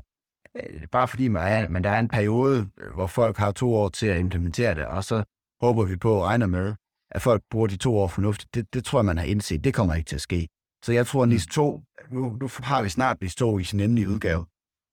øh, 0.56 0.88
bare 0.92 1.08
fordi 1.08 1.28
man 1.28 1.48
er, 1.48 1.70
men 1.70 1.84
der 1.84 1.90
er 1.90 2.00
en 2.00 2.08
periode, 2.08 2.70
øh, 2.78 2.94
hvor 2.94 3.08
folk 3.08 3.38
har 3.38 3.52
to 3.52 3.76
år 3.76 3.90
til 3.90 4.08
at 4.08 4.20
implementere 4.20 4.76
det, 4.76 4.86
og 4.86 5.04
så 5.04 5.24
håber 5.62 5.86
vi 5.86 5.98
på 5.98 6.14
og 6.14 6.24
regner 6.24 6.48
med, 6.48 6.76
at 7.12 7.22
folk 7.22 7.42
bruger 7.50 7.68
de 7.68 7.78
to 7.78 7.98
år 7.98 8.08
fornuftigt. 8.08 8.56
Det, 8.56 8.74
det 8.74 8.86
tror 8.86 9.00
jeg, 9.00 9.06
man 9.06 9.18
har 9.18 9.26
indset. 9.26 9.64
Det 9.64 9.74
kommer 9.74 9.96
ikke 9.96 10.08
til 10.08 10.16
at 10.16 10.22
ske. 10.22 10.48
Så 10.84 10.92
jeg 10.94 11.08
tror, 11.08 11.24
at 11.24 11.30
NIS 11.30 11.46
2, 11.46 11.82
nu, 12.12 12.38
nu 12.42 12.50
har 12.64 12.82
vi 12.84 12.90
snart 12.90 13.22
NIS 13.22 13.36
2 13.36 13.60
i 13.60 13.64
sin 13.64 13.80
endelige 13.80 14.10
udgave. 14.10 14.46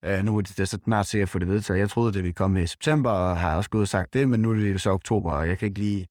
Uh, 0.07 0.25
nu 0.25 0.37
er 0.38 0.40
det, 0.40 0.61
er 0.61 0.64
så 0.64 0.78
snart 0.85 1.07
sikkert 1.07 1.26
at 1.26 1.30
få 1.30 1.38
det 1.38 1.49
vedtaget. 1.49 1.80
Jeg 1.80 1.90
troede, 1.90 2.12
det 2.12 2.23
ville 2.23 2.35
komme 2.35 2.62
i 2.62 2.66
september, 2.66 3.11
og 3.11 3.37
har 3.37 3.57
også 3.57 3.71
gået 3.71 3.83
og 3.83 3.88
sagt 3.88 4.14
det, 4.14 4.28
men 4.28 4.40
nu 4.40 4.50
er 4.50 4.54
det 4.54 4.80
så 4.80 4.90
oktober, 4.90 5.33
og 5.33 5.49
jeg 5.49 5.59
kan 5.59 5.68
ikke 5.68 5.78
lige... 5.78 6.07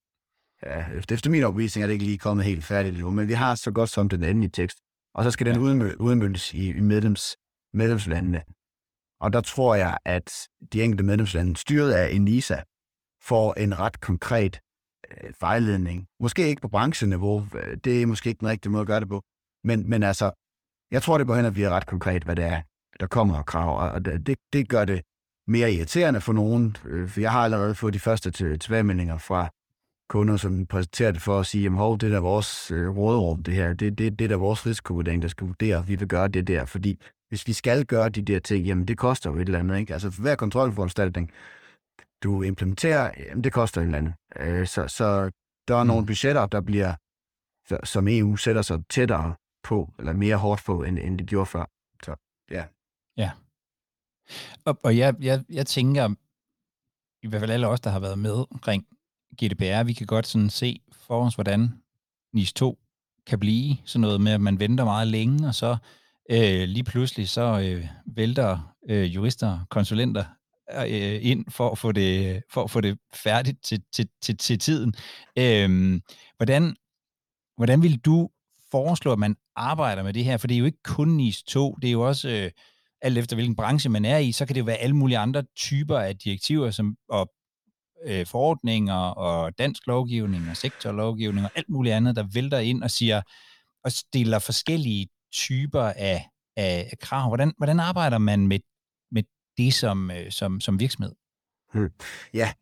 Uh, 0.67 0.98
efter, 1.12 1.29
min 1.29 1.43
overbevisning 1.43 1.84
er 1.84 1.88
det 1.88 1.93
ikke 1.93 2.05
lige 2.05 2.17
kommet 2.17 2.46
helt 2.46 2.63
færdigt 2.63 2.96
endnu, 2.96 3.12
men 3.12 3.27
vi 3.27 3.34
har 3.34 3.55
så 3.55 3.72
godt 3.72 3.89
som 3.89 4.10
den 4.10 4.24
endelige 4.24 4.51
tekst. 4.51 4.77
Og 5.15 5.24
så 5.24 5.31
skal 5.31 5.46
den 5.46 5.57
udmyndes 6.00 6.53
i, 6.53 6.69
i 6.69 6.79
medlems, 6.79 7.38
medlemslandene. 7.74 8.41
Og 9.19 9.34
der 9.34 9.41
tror 9.41 9.75
jeg, 9.75 9.98
at 10.05 10.48
de 10.74 10.84
enkelte 10.84 11.03
medlemslande, 11.03 11.57
styret 11.57 11.91
af 11.91 12.10
ENISA, 12.12 12.62
får 13.22 13.53
en 13.53 13.79
ret 13.79 14.00
konkret 14.01 14.60
øh, 15.12 15.34
vejledning. 15.41 16.07
Måske 16.19 16.48
ikke 16.48 16.62
på 16.62 16.67
brancheniveau, 16.67 17.48
øh, 17.55 17.77
det 17.84 18.01
er 18.01 18.05
måske 18.05 18.29
ikke 18.29 18.39
den 18.39 18.48
rigtige 18.48 18.72
måde 18.72 18.81
at 18.81 18.88
gøre 18.88 19.00
det 19.00 19.10
på, 19.10 19.24
men, 19.67 19.89
men 19.89 20.03
altså, 20.03 20.31
jeg 20.91 21.01
tror, 21.01 21.17
det 21.17 21.27
går 21.27 21.36
hen 21.36 21.45
og 21.45 21.53
bliver 21.53 21.69
ret 21.69 21.86
konkret, 21.86 22.24
hvad 22.24 22.36
det 22.36 22.45
er, 22.45 22.62
der 23.00 23.07
kommer 23.07 23.36
af 23.36 23.45
krav, 23.45 23.93
og 23.93 24.05
det, 24.05 24.38
det 24.53 24.69
gør 24.69 24.86
det 24.86 25.01
mere 25.47 25.74
irriterende 25.74 26.21
for 26.21 26.33
nogen, 26.33 26.77
øh, 26.86 27.09
for 27.09 27.21
jeg 27.21 27.31
har 27.31 27.43
allerede 27.43 27.75
fået 27.75 27.93
de 27.93 28.00
første 28.00 28.31
tilbagemeldinger 28.57 29.17
fra 29.17 29.50
kunder, 30.09 30.38
som 30.38 30.65
præsenterer 30.65 31.12
det 31.12 31.21
for 31.21 31.39
at 31.39 31.45
sige, 31.45 31.63
jamen 31.63 31.77
hov, 31.77 31.97
det 31.97 32.13
er 32.13 32.19
vores 32.19 32.71
øh, 32.71 32.97
rådrum, 32.97 33.43
det 33.43 33.53
her, 33.53 33.74
det, 33.74 33.97
det, 33.97 34.19
det 34.19 34.25
er 34.25 34.29
der 34.29 34.36
vores 34.36 34.65
risikovurdering, 34.65 35.21
der 35.21 35.27
skal 35.27 35.47
vurdere, 35.47 35.88
vi 35.88 35.95
vil 35.95 36.07
gøre 36.07 36.27
det 36.27 36.47
der, 36.47 36.65
fordi 36.65 37.00
hvis 37.29 37.47
vi 37.47 37.53
skal 37.53 37.86
gøre 37.86 38.09
de 38.09 38.21
der 38.21 38.39
ting, 38.39 38.65
jamen 38.65 38.88
det 38.88 38.97
koster 38.97 39.31
jo 39.31 39.36
et 39.36 39.41
eller 39.41 39.59
andet, 39.59 39.79
ikke? 39.79 39.93
Altså 39.93 40.12
for 40.12 40.21
hver 40.21 40.36
kontrolforanstaltning, 40.36 41.31
du 42.24 42.41
implementerer, 42.41 43.12
jamen 43.17 43.43
det 43.43 43.53
koster 43.53 43.81
et 43.81 43.86
eller 43.86 43.97
andet. 43.97 44.13
Øh, 44.39 44.67
så, 44.67 44.88
så 44.88 45.31
der 45.67 45.75
er 45.75 45.83
mm. 45.83 45.88
nogle 45.88 46.05
budgetter, 46.05 46.45
der 46.45 46.62
bliver, 46.62 46.93
som 47.83 48.07
EU 48.07 48.36
sætter 48.36 48.62
sig 48.62 48.79
tættere 48.89 49.36
på, 49.67 49.93
eller 50.00 50.13
mere 50.13 50.36
hårdt 50.36 50.62
på, 50.65 50.83
end, 50.83 51.00
end 51.00 51.17
det 51.17 51.27
gjorde 51.27 51.45
før. 51.45 51.65
Så 52.03 52.15
ja. 52.51 52.65
Ja. 53.17 53.31
Og, 54.65 54.79
og 54.83 54.97
jeg, 54.97 55.15
jeg, 55.21 55.43
jeg 55.50 55.67
tænker, 55.67 56.09
i 57.24 57.27
hvert 57.27 57.41
fald 57.41 57.51
alle 57.51 57.67
os, 57.67 57.81
der 57.81 57.89
har 57.89 58.00
været 58.00 58.19
med 58.19 58.45
omkring 58.51 58.88
GDPR, 59.43 59.83
vi 59.83 59.93
kan 59.93 60.07
godt 60.07 60.27
sådan 60.27 60.50
se 60.50 60.79
for 60.91 61.25
os, 61.25 61.36
hvordan 61.36 61.69
NIS 62.33 62.53
2 62.53 62.79
kan 63.27 63.39
blive 63.39 63.77
sådan 63.86 64.01
noget 64.01 64.21
med, 64.21 64.31
at 64.31 64.41
man 64.41 64.59
venter 64.59 64.86
meget 64.86 65.07
længe, 65.07 65.47
og 65.47 65.55
så 65.55 65.77
øh, 66.31 66.67
lige 66.67 66.83
pludselig 66.83 67.29
så 67.29 67.59
øh, 67.59 67.88
vælter 68.05 68.75
øh, 68.89 69.15
jurister, 69.15 69.59
konsulenter 69.69 70.25
øh, 70.74 71.19
ind 71.21 71.45
for 71.50 71.69
at 71.69 71.77
få 71.77 71.91
det, 71.91 72.43
for 72.50 72.63
at 72.63 72.71
få 72.71 72.81
det 72.81 72.97
færdigt 73.13 73.63
til, 73.63 73.83
til, 73.93 74.09
til, 74.21 74.38
til 74.38 74.59
tiden. 74.59 74.93
Øh, 75.38 76.01
hvordan, 76.38 76.75
hvordan 77.57 77.83
vil 77.83 78.00
du 78.00 78.29
foreslå, 78.71 79.12
at 79.12 79.19
man 79.19 79.36
arbejder 79.58 80.04
med 80.04 80.14
det 80.14 80.24
her? 80.24 80.38
For 80.38 80.48
det 80.48 80.56
er 80.56 80.60
jo 80.60 80.66
ikke 80.66 80.84
kun 80.84 81.08
NIS 81.08 81.44
2, 81.44 81.76
det 81.82 81.88
er 81.88 81.92
jo 81.92 82.08
også, 82.08 82.30
øh, 82.30 82.52
alt 83.02 83.18
efter 83.18 83.36
hvilken 83.36 83.56
branche 83.56 83.90
man 83.90 84.06
er 84.06 84.18
i, 84.18 84.32
så 84.32 84.46
kan 84.46 84.56
det 84.56 84.60
jo 84.60 84.66
være 84.66 84.78
alle 84.78 84.96
mulige 84.96 85.18
andre 85.18 85.44
typer 85.56 86.00
af 86.00 86.18
direktiver 86.18 86.72
som, 86.72 86.98
og 87.10 87.32
øh, 88.06 88.26
forordninger 88.26 88.96
og 89.10 89.58
dansk 89.58 89.88
lovgivning 89.88 90.50
og 90.50 90.58
sektorlovgivning 90.58 91.46
og 91.46 91.52
alt 91.56 91.70
muligt 91.70 91.96
andet, 91.96 92.16
der 92.16 92.28
vælter 92.34 92.60
ind 92.60 92.84
og 92.84 92.92
siger 92.92 93.22
og 93.84 93.92
stiller 93.92 94.40
forskellige 94.40 95.08
typer 95.34 95.82
af, 95.82 96.30
af 96.58 96.94
krav. 97.02 97.28
Hvordan, 97.28 97.54
hvordan 97.58 97.80
arbejder 97.80 98.18
man 98.18 98.48
med, 98.48 98.60
med 99.12 99.24
det 99.58 99.74
som, 99.74 100.12
øh, 100.12 100.32
som, 100.32 100.62
som 100.62 100.80
virksomhed? 100.80 101.12
Hmm. 101.74 101.90
Ja. 102.34 102.54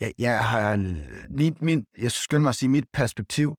Jeg, 0.00 0.12
jeg 0.18 0.44
har 0.44 0.76
lige 1.38 1.56
min, 1.60 1.86
jeg 1.98 2.12
skynder 2.12 2.42
mig 2.42 2.48
at 2.48 2.54
sige, 2.54 2.68
mit 2.68 2.84
perspektiv, 2.92 3.56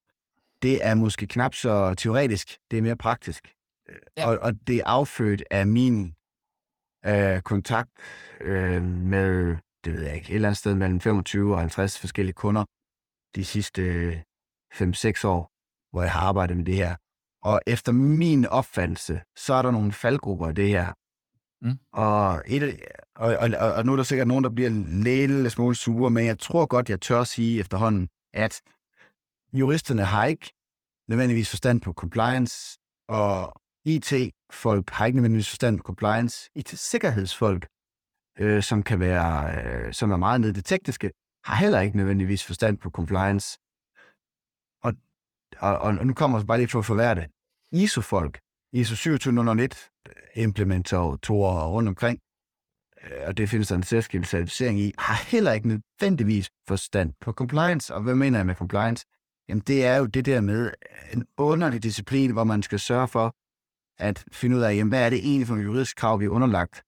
det 0.65 0.85
er 0.85 0.95
måske 0.95 1.27
knap 1.27 1.53
så 1.55 1.93
teoretisk, 1.97 2.57
det 2.71 2.77
er 2.77 2.81
mere 2.81 2.95
praktisk. 2.95 3.53
Ja. 4.17 4.27
Og, 4.27 4.37
og 4.39 4.67
det 4.67 4.75
er 4.75 4.85
affødt 4.85 5.43
af 5.51 5.67
min 5.67 6.13
øh, 7.05 7.41
kontakt 7.41 7.89
øh, 8.41 8.83
med, 8.83 9.57
det 9.83 9.93
ved 9.93 10.01
jeg 10.03 10.15
ikke, 10.15 10.29
et 10.29 10.35
eller 10.35 10.47
andet 10.47 10.57
sted 10.57 10.75
mellem 10.75 10.99
25 10.99 11.53
og 11.53 11.59
50 11.59 11.99
forskellige 11.99 12.33
kunder 12.33 12.63
de 13.35 13.45
sidste 13.45 13.81
øh, 13.81 14.17
5-6 14.73 15.27
år, 15.27 15.51
hvor 15.91 16.01
jeg 16.01 16.11
har 16.11 16.21
arbejdet 16.21 16.57
med 16.57 16.65
det 16.65 16.75
her. 16.75 16.95
Og 17.41 17.61
efter 17.67 17.91
min 17.91 18.45
opfattelse, 18.45 19.21
så 19.35 19.53
er 19.53 19.61
der 19.61 19.71
nogle 19.71 19.91
faldgrupper 19.91 20.49
i 20.49 20.53
det 20.53 20.67
her. 20.67 20.93
Mm. 21.61 21.79
Og, 21.93 22.43
et, 22.47 22.79
og, 23.15 23.37
og, 23.37 23.73
og 23.73 23.85
nu 23.85 23.91
er 23.91 23.95
der 23.95 24.03
sikkert 24.03 24.27
nogen, 24.27 24.43
der 24.43 24.49
bliver 24.49 24.69
en 24.69 25.03
lille 25.03 25.49
smule 25.49 25.75
sure, 25.75 26.09
men 26.09 26.25
jeg 26.25 26.39
tror 26.39 26.65
godt, 26.65 26.89
jeg 26.89 27.01
tør 27.01 27.23
sige 27.23 27.59
efterhånden, 27.59 28.09
at 28.33 28.61
juristerne 29.53 30.03
har 30.03 30.25
ikke 30.25 30.54
nødvendigvis 31.07 31.49
forstand 31.49 31.81
på 31.81 31.93
compliance, 31.93 32.79
og 33.07 33.61
IT-folk 33.85 34.89
har 34.89 35.05
ikke 35.05 35.15
nødvendigvis 35.15 35.49
forstand 35.49 35.77
på 35.77 35.83
compliance. 35.83 36.49
IT-sikkerhedsfolk, 36.55 37.67
øh, 38.39 38.63
som 38.63 38.83
kan 38.83 38.99
være, 38.99 39.63
øh, 39.63 39.93
som 39.93 40.11
er 40.11 40.17
meget 40.17 40.41
nede 40.41 40.53
det 40.53 40.65
tekniske, 40.65 41.11
har 41.45 41.55
heller 41.55 41.79
ikke 41.81 41.97
nødvendigvis 41.97 42.43
forstand 42.43 42.77
på 42.77 42.89
compliance. 42.89 43.59
Og, 44.83 44.93
og, 45.57 45.77
og 45.77 46.07
nu 46.07 46.13
kommer 46.13 46.37
jeg 46.39 46.47
bare 46.47 46.57
lige 46.57 46.67
for 46.67 46.79
at 46.79 46.85
forvære 46.85 47.15
det. 47.15 47.27
ISO-folk, 47.71 48.39
ISO 48.73 48.95
27001 48.95 49.89
implementatorer 50.35 51.67
rundt 51.67 51.89
omkring, 51.89 52.19
øh, 53.03 53.27
og 53.27 53.37
det 53.37 53.49
findes 53.49 53.67
der 53.67 53.75
en 53.75 53.83
særskilt 53.83 54.27
certificering 54.27 54.79
i, 54.79 54.93
har 54.97 55.29
heller 55.31 55.53
ikke 55.53 55.67
nødvendigvis 55.67 56.49
forstand 56.67 57.13
på 57.21 57.31
compliance. 57.31 57.93
Og 57.95 58.01
hvad 58.01 58.15
mener 58.15 58.39
jeg 58.39 58.45
med 58.45 58.55
compliance? 58.55 59.05
Jamen 59.49 59.63
det 59.67 59.85
er 59.85 59.97
jo 59.97 60.05
det 60.05 60.25
der 60.25 60.41
med 60.41 60.65
øh, 60.65 61.13
en 61.13 61.27
underlig 61.37 61.83
disciplin, 61.83 62.31
hvor 62.31 62.43
man 62.43 62.63
skal 62.63 62.79
sørge 62.79 63.07
for 63.07 63.35
at 63.99 64.25
finde 64.31 64.57
ud 64.57 64.61
af, 64.61 64.75
jamen, 64.75 64.89
hvad 64.89 65.05
er 65.05 65.09
det 65.09 65.19
egentlig 65.19 65.47
for 65.47 65.55
en 65.55 65.61
juridisk 65.61 65.97
krav, 65.97 66.19
vi 66.19 66.25
er 66.25 66.29
underlagt, 66.29 66.83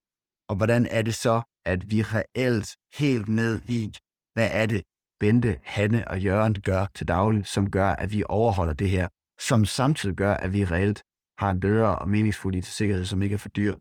og 0.49 0.55
hvordan 0.55 0.85
er 0.85 1.01
det 1.01 1.15
så, 1.15 1.41
at 1.65 1.91
vi 1.91 2.01
reelt 2.01 2.77
helt 2.93 3.27
ned 3.27 3.61
i, 3.69 3.93
hvad 4.33 4.49
er 4.51 4.65
det, 4.65 4.83
Bente, 5.19 5.59
Hanne 5.63 6.07
og 6.07 6.21
Jørgen 6.21 6.61
gør 6.61 6.85
til 6.95 7.07
daglig, 7.07 7.45
som 7.45 7.71
gør, 7.71 7.89
at 7.89 8.11
vi 8.11 8.23
overholder 8.29 8.73
det 8.73 8.89
her, 8.89 9.07
som 9.39 9.65
samtidig 9.65 10.15
gør, 10.15 10.33
at 10.33 10.53
vi 10.53 10.65
reelt 10.65 11.03
har 11.39 11.51
en 11.51 11.59
bedre 11.59 11.99
og 11.99 12.09
meningsfuld 12.09 12.55
IT-sikkerhed, 12.55 13.05
som 13.05 13.21
ikke 13.21 13.33
er 13.33 13.37
for 13.37 13.49
dyr. 13.49 13.75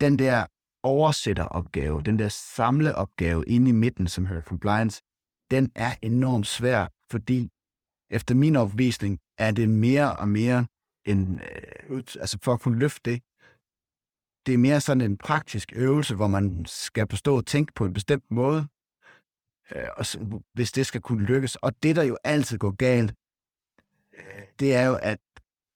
Den 0.00 0.18
der 0.18 0.46
oversætteropgave, 0.82 2.02
den 2.02 2.18
der 2.18 2.28
samleopgave 2.28 3.44
inde 3.46 3.68
i 3.68 3.72
midten, 3.72 4.06
som 4.06 4.26
hedder 4.26 4.42
compliance, 4.42 5.02
den 5.50 5.72
er 5.74 5.94
enormt 6.02 6.46
svær, 6.46 6.86
fordi 7.10 7.50
efter 8.14 8.34
min 8.34 8.56
opvisning 8.56 9.18
er 9.38 9.50
det 9.50 9.68
mere 9.68 10.16
og 10.16 10.28
mere 10.28 10.66
en, 11.04 11.40
øh, 11.90 12.02
altså 12.20 12.38
for 12.42 12.52
at 12.52 12.60
kunne 12.60 12.78
løfte 12.78 13.10
det, 13.10 13.22
det 14.46 14.54
er 14.54 14.58
mere 14.58 14.80
sådan 14.80 15.00
en 15.00 15.16
praktisk 15.16 15.72
øvelse, 15.76 16.14
hvor 16.14 16.26
man 16.26 16.64
skal 16.66 17.06
forstå 17.10 17.36
og 17.36 17.46
tænke 17.46 17.72
på 17.72 17.84
en 17.84 17.92
bestemt 17.92 18.30
måde, 18.30 18.66
øh, 19.74 19.88
og 19.96 20.06
så, 20.06 20.40
hvis 20.54 20.72
det 20.72 20.86
skal 20.86 21.00
kunne 21.00 21.24
lykkes. 21.24 21.56
Og 21.56 21.82
det, 21.82 21.96
der 21.96 22.02
jo 22.02 22.18
altid 22.24 22.58
går 22.58 22.70
galt, 22.70 23.14
øh, 24.18 24.42
det 24.60 24.74
er 24.74 24.86
jo, 24.86 24.98
at 25.02 25.18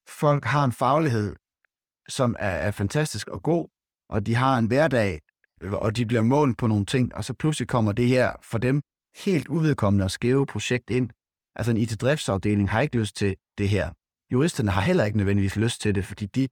folk 0.09 0.45
har 0.45 0.65
en 0.65 0.73
faglighed, 0.73 1.37
som 2.09 2.37
er, 2.39 2.51
er 2.51 2.71
fantastisk 2.71 3.29
og 3.29 3.43
god, 3.43 3.69
og 4.09 4.27
de 4.27 4.35
har 4.35 4.59
en 4.59 4.67
hverdag, 4.67 5.21
øh, 5.61 5.73
og 5.73 5.97
de 5.97 6.07
bliver 6.07 6.23
målt 6.23 6.59
på 6.59 6.67
nogle 6.67 6.87
ting, 6.87 7.15
og 7.15 7.25
så 7.25 7.35
pludselig 7.35 7.69
kommer 7.69 7.93
det 7.93 8.09
her 8.09 8.33
for 8.43 8.59
dem 8.59 8.83
helt 9.25 9.49
uvedkommende 9.49 10.05
og 10.05 10.11
skæve 10.11 10.47
projekt 10.47 10.91
ind, 10.91 11.11
Altså 11.57 11.71
en 11.71 11.77
IT-driftsafdeling 11.77 12.71
har 12.71 12.81
ikke 12.81 12.99
lyst 12.99 13.17
til 13.17 13.37
det 13.59 13.69
her. 13.69 13.91
Juristerne 14.33 14.71
har 14.71 14.81
heller 14.81 15.05
ikke 15.05 15.19
nødvendigvis 15.19 15.57
lyst 15.57 15.81
til 15.81 15.95
det, 15.95 16.05
fordi 16.05 16.27
de, 16.27 16.49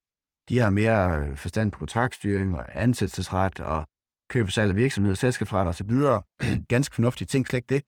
de 0.48 0.58
har 0.58 0.70
mere 0.70 1.18
øh, 1.18 1.36
forstand 1.36 1.72
på 1.72 1.78
kontraktstyring 1.78 2.56
og 2.56 2.82
ansættelsesret 2.82 3.60
og 3.60 3.86
køb 4.30 4.50
salg 4.50 4.70
af 4.70 4.76
virksomheder, 4.76 5.14
selskabsret 5.14 5.66
og 5.66 5.74
så 5.74 5.84
videre. 5.84 6.22
Ganske 6.68 6.94
fornuftige 6.94 7.26
ting, 7.26 7.46
slet 7.46 7.58
ikke 7.58 7.74
det. 7.74 7.82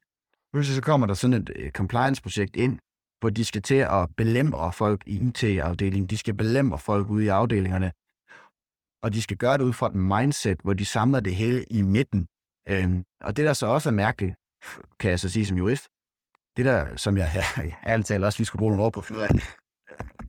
Pludselig 0.52 0.76
så 0.76 0.82
kommer 0.82 1.06
der 1.06 1.14
sådan 1.14 1.42
et 1.42 1.50
øh, 1.56 1.70
compliance-projekt 1.70 2.56
ind, 2.56 2.78
hvor 3.20 3.30
de 3.30 3.44
skal 3.44 3.62
til 3.62 3.74
at 3.74 4.08
belemre 4.16 4.72
folk 4.72 5.02
i 5.06 5.28
IT-afdelingen. 5.28 6.06
De 6.06 6.16
skal 6.16 6.34
belemre 6.34 6.78
folk 6.78 7.08
ude 7.10 7.24
i 7.24 7.28
afdelingerne. 7.28 7.92
Og 9.02 9.14
de 9.14 9.22
skal 9.22 9.36
gøre 9.36 9.58
det 9.58 9.64
ud 9.64 9.72
fra 9.72 9.86
et 9.86 9.94
mindset, 9.94 10.60
hvor 10.62 10.72
de 10.72 10.84
samler 10.84 11.20
det 11.20 11.34
hele 11.34 11.64
i 11.70 11.82
midten. 11.82 12.26
Øhm, 12.68 13.04
og 13.20 13.36
det, 13.36 13.44
der 13.44 13.52
så 13.52 13.66
også 13.66 13.88
er 13.88 13.92
mærkeligt, 13.92 14.34
kan 15.00 15.10
jeg 15.10 15.20
så 15.20 15.28
sige 15.28 15.46
som 15.46 15.56
jurist, 15.56 15.88
det 16.58 16.66
der, 16.66 16.96
som 16.96 17.16
jeg, 17.16 17.30
jeg 17.56 17.74
ærligt 17.86 18.08
talt 18.08 18.24
også 18.24 18.38
lige 18.38 18.46
skulle 18.46 18.60
bruge 18.60 18.76
nogle 18.76 18.84
ord 18.84 18.92
på, 18.92 19.02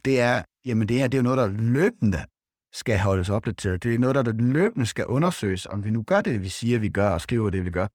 det 0.06 0.20
er, 0.20 0.44
jamen 0.66 0.88
det 0.88 0.98
her, 0.98 1.08
det 1.08 1.18
er 1.18 1.22
jo 1.22 1.24
noget, 1.24 1.38
der 1.38 1.48
løbende 1.48 2.26
skal 2.74 3.00
holdes 3.00 3.30
opdateret. 3.30 3.84
Det 3.84 3.96
er 3.96 4.00
noget, 4.00 4.16
der 4.16 4.32
løbende 4.32 4.86
skal 4.86 5.06
undersøges, 5.06 5.66
om 5.66 5.84
vi 5.84 5.90
nu 5.90 6.04
gør 6.04 6.22
det, 6.22 6.42
vi 6.42 6.50
siger, 6.50 6.80
vi 6.80 6.90
gør, 6.90 7.10
og 7.10 7.22
skriver 7.22 7.50
det, 7.50 7.66
vi 7.66 7.72
gør. 7.72 7.88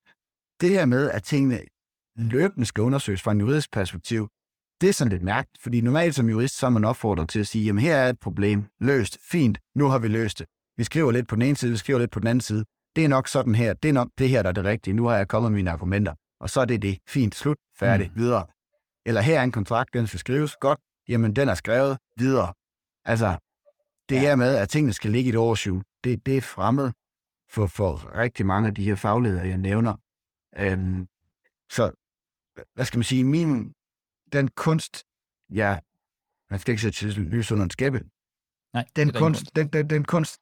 Det 0.60 0.70
her 0.70 0.86
med, 0.86 1.10
at 1.10 1.22
tingene 1.22 1.60
løbende 2.16 2.66
skal 2.66 2.82
undersøges 2.82 3.22
fra 3.22 3.32
en 3.32 3.40
juridisk 3.40 3.72
perspektiv, 3.72 4.28
det 4.80 4.88
er 4.88 4.92
sådan 4.92 5.12
lidt 5.12 5.22
mærkeligt, 5.22 5.62
fordi 5.62 5.80
normalt 5.80 6.14
som 6.14 6.28
jurist, 6.28 6.58
så 6.58 6.66
er 6.66 6.70
man 6.70 6.84
opfordret 6.84 7.28
til 7.28 7.40
at 7.40 7.46
sige, 7.46 7.64
jamen 7.64 7.82
her 7.82 7.96
er 7.96 8.08
et 8.08 8.20
problem, 8.20 8.64
løst, 8.80 9.18
fint, 9.30 9.58
nu 9.74 9.88
har 9.88 9.98
vi 9.98 10.08
løst 10.08 10.38
det. 10.38 10.46
Vi 10.76 10.84
skriver 10.84 11.12
lidt 11.12 11.28
på 11.28 11.34
den 11.34 11.42
ene 11.42 11.56
side, 11.56 11.70
vi 11.70 11.76
skriver 11.76 11.98
lidt 11.98 12.10
på 12.10 12.20
den 12.20 12.28
anden 12.28 12.40
side. 12.40 12.64
Det 12.96 13.04
er 13.04 13.08
nok 13.08 13.28
sådan 13.28 13.54
her, 13.54 13.72
det 13.72 13.88
er 13.88 13.92
nok 13.92 14.08
det 14.18 14.28
her, 14.28 14.42
der 14.42 14.48
er 14.48 14.52
det 14.52 14.64
rigtige, 14.64 14.94
nu 14.94 15.04
har 15.06 15.16
jeg 15.16 15.28
kommet 15.28 15.52
med 15.52 15.58
mine 15.58 15.70
argumenter, 15.70 16.14
og 16.44 16.50
så 16.50 16.60
er 16.60 16.64
det 16.64 16.82
det, 16.82 16.98
fint, 17.08 17.34
slut, 17.34 17.58
færdig, 17.76 18.10
mm. 18.10 18.16
videre. 18.16 18.46
Eller 19.06 19.20
her 19.20 19.40
er 19.40 19.44
en 19.44 19.52
kontrakt, 19.52 19.94
den 19.94 20.06
skal 20.06 20.20
skrives, 20.20 20.56
godt, 20.56 20.80
jamen 21.08 21.36
den 21.36 21.48
er 21.48 21.54
skrevet, 21.54 21.98
videre. 22.18 22.54
Altså, 23.04 23.38
det 24.08 24.14
ja. 24.14 24.20
her 24.20 24.36
med, 24.36 24.56
at 24.56 24.68
tingene 24.68 24.92
skal 24.92 25.10
ligge 25.10 25.28
i 25.28 25.32
et 25.32 25.36
årsjul, 25.36 25.82
det, 26.04 26.26
det 26.26 26.36
er 26.36 26.40
fremmed 26.40 26.92
for, 27.50 27.66
for 27.66 28.16
rigtig 28.18 28.46
mange 28.46 28.68
af 28.68 28.74
de 28.74 28.84
her 28.84 28.94
fagledere, 28.94 29.46
jeg 29.46 29.58
nævner. 29.58 29.94
Øhm, 30.56 31.08
så, 31.70 31.92
hvad 32.74 32.84
skal 32.84 32.98
man 32.98 33.04
sige, 33.04 33.24
min, 33.24 33.72
den 34.32 34.48
kunst, 34.48 35.04
ja, 35.50 35.78
man 36.50 36.60
skal 36.60 36.72
ikke 36.72 36.82
sætte 36.82 37.20
lys 37.20 37.52
under 37.52 37.64
en 37.64 37.70
skæppe. 37.70 38.00
Nej, 38.72 38.84
den, 38.96 39.12
kunst, 39.12 39.56
den, 39.56 39.68
den, 39.68 39.90
den 39.90 40.04
kunst, 40.04 40.40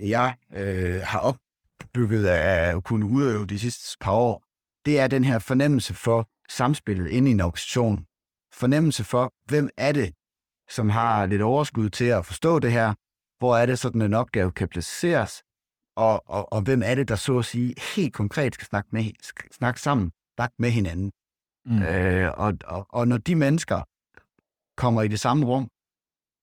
jeg 0.00 0.36
øh, 0.52 1.00
har 1.04 1.18
opbygget 1.18 2.26
af 2.26 2.76
at 2.76 2.84
kunne 2.84 3.06
udøve 3.06 3.46
de 3.46 3.58
sidste 3.58 3.96
par 4.00 4.12
år, 4.12 4.49
det 4.90 5.00
er 5.00 5.06
den 5.06 5.24
her 5.24 5.38
fornemmelse 5.38 5.94
for 5.94 6.28
samspillet 6.48 7.10
inde 7.10 7.30
i 7.30 7.32
en 7.32 7.40
organisation. 7.40 8.06
Fornemmelse 8.52 9.04
for, 9.04 9.32
hvem 9.44 9.68
er 9.76 9.92
det, 9.92 10.14
som 10.70 10.88
har 10.88 11.26
lidt 11.26 11.42
overskud 11.42 11.90
til 11.90 12.04
at 12.04 12.26
forstå 12.26 12.58
det 12.58 12.72
her, 12.72 12.94
hvor 13.38 13.56
er 13.56 13.66
det 13.66 13.78
sådan 13.78 14.02
en 14.02 14.14
opgave 14.14 14.52
kan 14.52 14.68
placeres, 14.68 15.42
og, 15.96 16.22
og, 16.28 16.52
og 16.52 16.62
hvem 16.62 16.82
er 16.84 16.94
det, 16.94 17.08
der 17.08 17.16
så 17.16 17.38
at 17.38 17.44
sige 17.44 17.74
helt 17.96 18.14
konkret 18.14 18.54
skal 18.54 18.66
snakke, 18.66 18.88
med, 18.92 19.04
skal 19.22 19.52
snakke 19.52 19.80
sammen, 19.80 20.12
snakke 20.36 20.54
med 20.58 20.70
hinanden. 20.70 21.12
Mm. 21.64 21.82
Øh, 21.82 22.32
og, 22.36 22.54
og, 22.64 22.86
og 22.88 23.08
når 23.08 23.18
de 23.18 23.34
mennesker 23.34 23.80
kommer 24.76 25.02
i 25.02 25.08
det 25.08 25.20
samme 25.20 25.46
rum, 25.46 25.68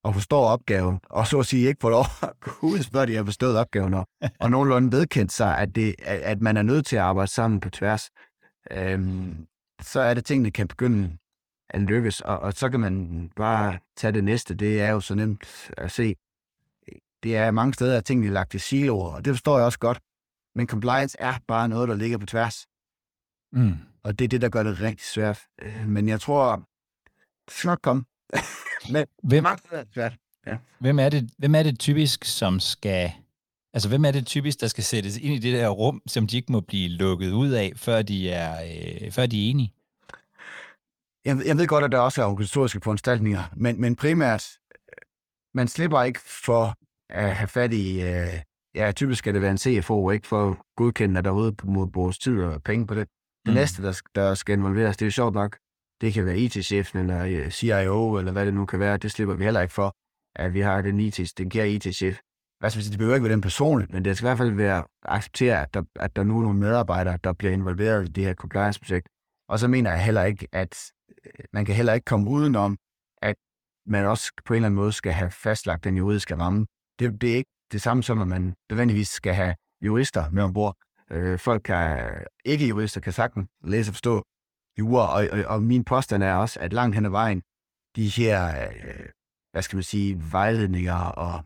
og 0.04 0.14
forstår 0.14 0.48
opgaven, 0.48 1.00
og 1.10 1.26
så 1.26 1.38
at 1.38 1.46
sige 1.46 1.68
ikke 1.68 1.80
får 1.80 1.90
lov 1.90 2.04
at 2.30 2.40
gå 2.40 2.50
ud, 2.62 2.90
før 2.92 3.04
de 3.04 3.16
har 3.16 3.24
forstået 3.24 3.58
opgaven, 3.58 3.94
og, 3.94 4.06
og 4.40 4.50
nogenlunde 4.50 4.92
vedkendt 4.92 5.32
sig, 5.32 5.58
at, 5.58 5.74
det, 5.74 5.94
at 6.02 6.40
man 6.40 6.56
er 6.56 6.62
nødt 6.62 6.86
til 6.86 6.96
at 6.96 7.02
arbejde 7.02 7.30
sammen 7.30 7.60
på 7.60 7.70
tværs, 7.70 8.10
øhm, 8.70 9.46
så 9.82 10.00
er 10.00 10.14
det 10.14 10.24
ting, 10.24 10.44
der 10.44 10.50
kan 10.50 10.68
begynde 10.68 11.18
at 11.70 11.80
lykkes, 11.80 12.20
og, 12.20 12.38
og 12.38 12.52
så 12.52 12.70
kan 12.70 12.80
man 12.80 13.28
bare 13.36 13.78
tage 13.96 14.12
det 14.12 14.24
næste. 14.24 14.54
Det 14.54 14.80
er 14.80 14.90
jo 14.90 15.00
så 15.00 15.14
nemt 15.14 15.70
at 15.76 15.90
se. 15.90 16.16
Det 17.22 17.36
er 17.36 17.50
mange 17.50 17.74
steder, 17.74 17.98
at 17.98 18.04
tingene 18.04 18.28
er 18.28 18.32
lagt 18.32 18.54
i 18.54 18.58
siloer, 18.58 19.14
og 19.14 19.24
det 19.24 19.34
forstår 19.34 19.56
jeg 19.56 19.66
også 19.66 19.78
godt. 19.78 20.00
Men 20.54 20.66
compliance 20.66 21.16
er 21.20 21.34
bare 21.48 21.68
noget, 21.68 21.88
der 21.88 21.94
ligger 21.94 22.18
på 22.18 22.26
tværs. 22.26 22.66
Mm. 23.52 23.74
Og 24.02 24.18
det 24.18 24.24
er 24.24 24.28
det, 24.28 24.42
der 24.42 24.48
gør 24.48 24.62
det 24.62 24.80
rigtig 24.80 25.06
svært. 25.06 25.40
Øh, 25.62 25.88
men 25.88 26.08
jeg 26.08 26.20
tror, 26.20 26.56
det 27.46 27.54
skal 27.54 27.68
nok 27.68 27.78
komme. 27.82 28.04
Men 28.92 29.06
hvem, 29.22 29.44
svært. 29.92 30.16
Ja. 30.46 30.58
Hvem, 30.78 30.98
er 30.98 31.08
det, 31.08 31.30
hvem 31.38 31.54
er 31.54 31.62
det 31.62 31.78
typisk, 31.78 32.24
som 32.24 32.60
skal... 32.60 33.12
Altså, 33.78 33.88
hvem 33.88 34.04
er 34.04 34.10
det 34.10 34.26
typisk, 34.26 34.60
der 34.60 34.66
skal 34.66 34.84
sættes 34.84 35.16
ind 35.16 35.34
i 35.34 35.38
det 35.38 35.54
der 35.54 35.68
rum, 35.68 36.02
som 36.06 36.26
de 36.26 36.36
ikke 36.36 36.52
må 36.52 36.60
blive 36.60 36.88
lukket 36.88 37.32
ud 37.32 37.50
af, 37.50 37.72
før 37.76 38.02
de 38.02 38.30
er, 38.30 38.52
øh, 38.64 39.12
før 39.12 39.26
de 39.26 39.46
er 39.46 39.50
enige? 39.50 39.72
Jeg, 41.24 41.46
jeg 41.46 41.56
ved 41.56 41.66
godt, 41.66 41.84
at 41.84 41.92
der 41.92 41.98
også 41.98 42.22
er 42.22 42.26
organisatoriske 42.26 42.80
foranstaltninger, 42.84 43.42
men, 43.56 43.80
men 43.80 43.96
primært, 43.96 44.58
man 45.54 45.68
slipper 45.68 46.02
ikke 46.02 46.20
for 46.44 46.74
at 47.10 47.36
have 47.36 47.48
fat 47.48 47.72
i, 47.72 48.02
øh, 48.02 48.40
ja, 48.74 48.92
typisk 48.92 49.18
skal 49.18 49.34
det 49.34 49.42
være 49.42 49.50
en 49.50 49.58
CFO, 49.58 50.10
ikke 50.10 50.26
for 50.26 50.50
at 50.50 50.56
godkende, 50.76 51.18
at 51.18 51.24
der 51.24 51.30
er 51.30 51.66
mod 51.66 51.92
vores 51.92 52.18
tid 52.18 52.42
og 52.42 52.62
penge 52.62 52.86
på 52.86 52.94
det. 52.94 53.08
Det 53.46 53.52
mm. 53.52 53.54
næste, 53.54 53.82
der, 53.82 54.00
der 54.14 54.34
skal 54.34 54.52
involveres, 54.52 54.96
det 54.96 55.06
er 55.06 55.10
sjovt 55.10 55.34
nok, 55.34 55.58
det 56.00 56.14
kan 56.14 56.26
være 56.26 56.38
IT-chefen 56.38 56.98
eller 56.98 57.24
øh, 57.24 57.50
CIO, 57.50 58.18
eller 58.18 58.32
hvad 58.32 58.46
det 58.46 58.54
nu 58.54 58.66
kan 58.66 58.80
være. 58.80 58.96
Det 58.96 59.10
slipper 59.10 59.34
vi 59.34 59.44
heller 59.44 59.60
ikke 59.60 59.74
for, 59.74 59.96
at 60.36 60.54
vi 60.54 60.60
har 60.60 60.82
den, 60.82 61.00
IT, 61.00 61.38
den 61.38 61.50
kære 61.50 61.70
IT-chef. 61.70 62.18
Altså, 62.60 62.90
det 62.90 62.98
behøver 62.98 63.14
ikke 63.14 63.24
være 63.24 63.32
den 63.32 63.40
personligt, 63.40 63.92
men 63.92 64.04
det 64.04 64.16
skal 64.16 64.26
i 64.26 64.28
hvert 64.28 64.38
fald 64.38 64.50
være 64.50 64.84
acceptere, 65.02 65.62
at 65.62 65.74
der, 65.74 65.82
at 65.96 66.16
der 66.16 66.22
nu 66.24 66.38
er 66.38 66.42
nogle 66.42 66.58
medarbejdere, 66.58 67.18
der 67.24 67.32
bliver 67.32 67.52
involveret 67.52 68.08
i 68.08 68.12
det 68.12 68.24
her 68.24 68.34
compliance-projekt. 68.34 69.08
Og 69.48 69.58
så 69.58 69.68
mener 69.68 69.90
jeg 69.90 70.04
heller 70.04 70.24
ikke, 70.24 70.48
at 70.52 70.92
øh, 71.26 71.44
man 71.52 71.64
kan 71.64 71.74
heller 71.74 71.92
ikke 71.92 72.04
komme 72.04 72.30
udenom, 72.30 72.78
at 73.22 73.36
man 73.86 74.06
også 74.06 74.32
på 74.44 74.54
en 74.54 74.56
eller 74.56 74.66
anden 74.66 74.76
måde 74.76 74.92
skal 74.92 75.12
have 75.12 75.30
fastlagt 75.30 75.84
den 75.84 75.96
juridiske 75.96 76.36
ramme. 76.36 76.66
Det, 76.98 77.20
det 77.20 77.32
er 77.32 77.36
ikke 77.36 77.50
det 77.72 77.82
samme 77.82 78.02
som, 78.02 78.20
at 78.20 78.28
man 78.28 78.54
nødvendigvis 78.70 79.08
skal 79.08 79.34
have 79.34 79.54
jurister 79.84 80.30
med 80.30 80.42
ombord. 80.42 80.76
Øh, 81.10 81.38
folk 81.38 81.62
kan, 81.62 82.10
ikke 82.44 82.68
jurister 82.68 83.00
kan 83.00 83.12
sagtens 83.12 83.48
læse 83.64 83.90
og 83.90 83.94
forstå 83.94 84.22
jura, 84.78 85.16
og, 85.16 85.28
og, 85.32 85.44
og 85.54 85.62
min 85.62 85.84
påstand 85.84 86.22
er 86.22 86.34
også, 86.34 86.60
at 86.60 86.72
langt 86.72 86.94
hen 86.94 87.04
ad 87.04 87.10
vejen, 87.10 87.42
de 87.96 88.08
her, 88.08 88.68
øh, 88.68 89.06
hvad 89.52 89.62
skal 89.62 89.76
man 89.76 89.82
sige, 89.82 90.32
vejledninger 90.32 90.94
og 90.94 91.44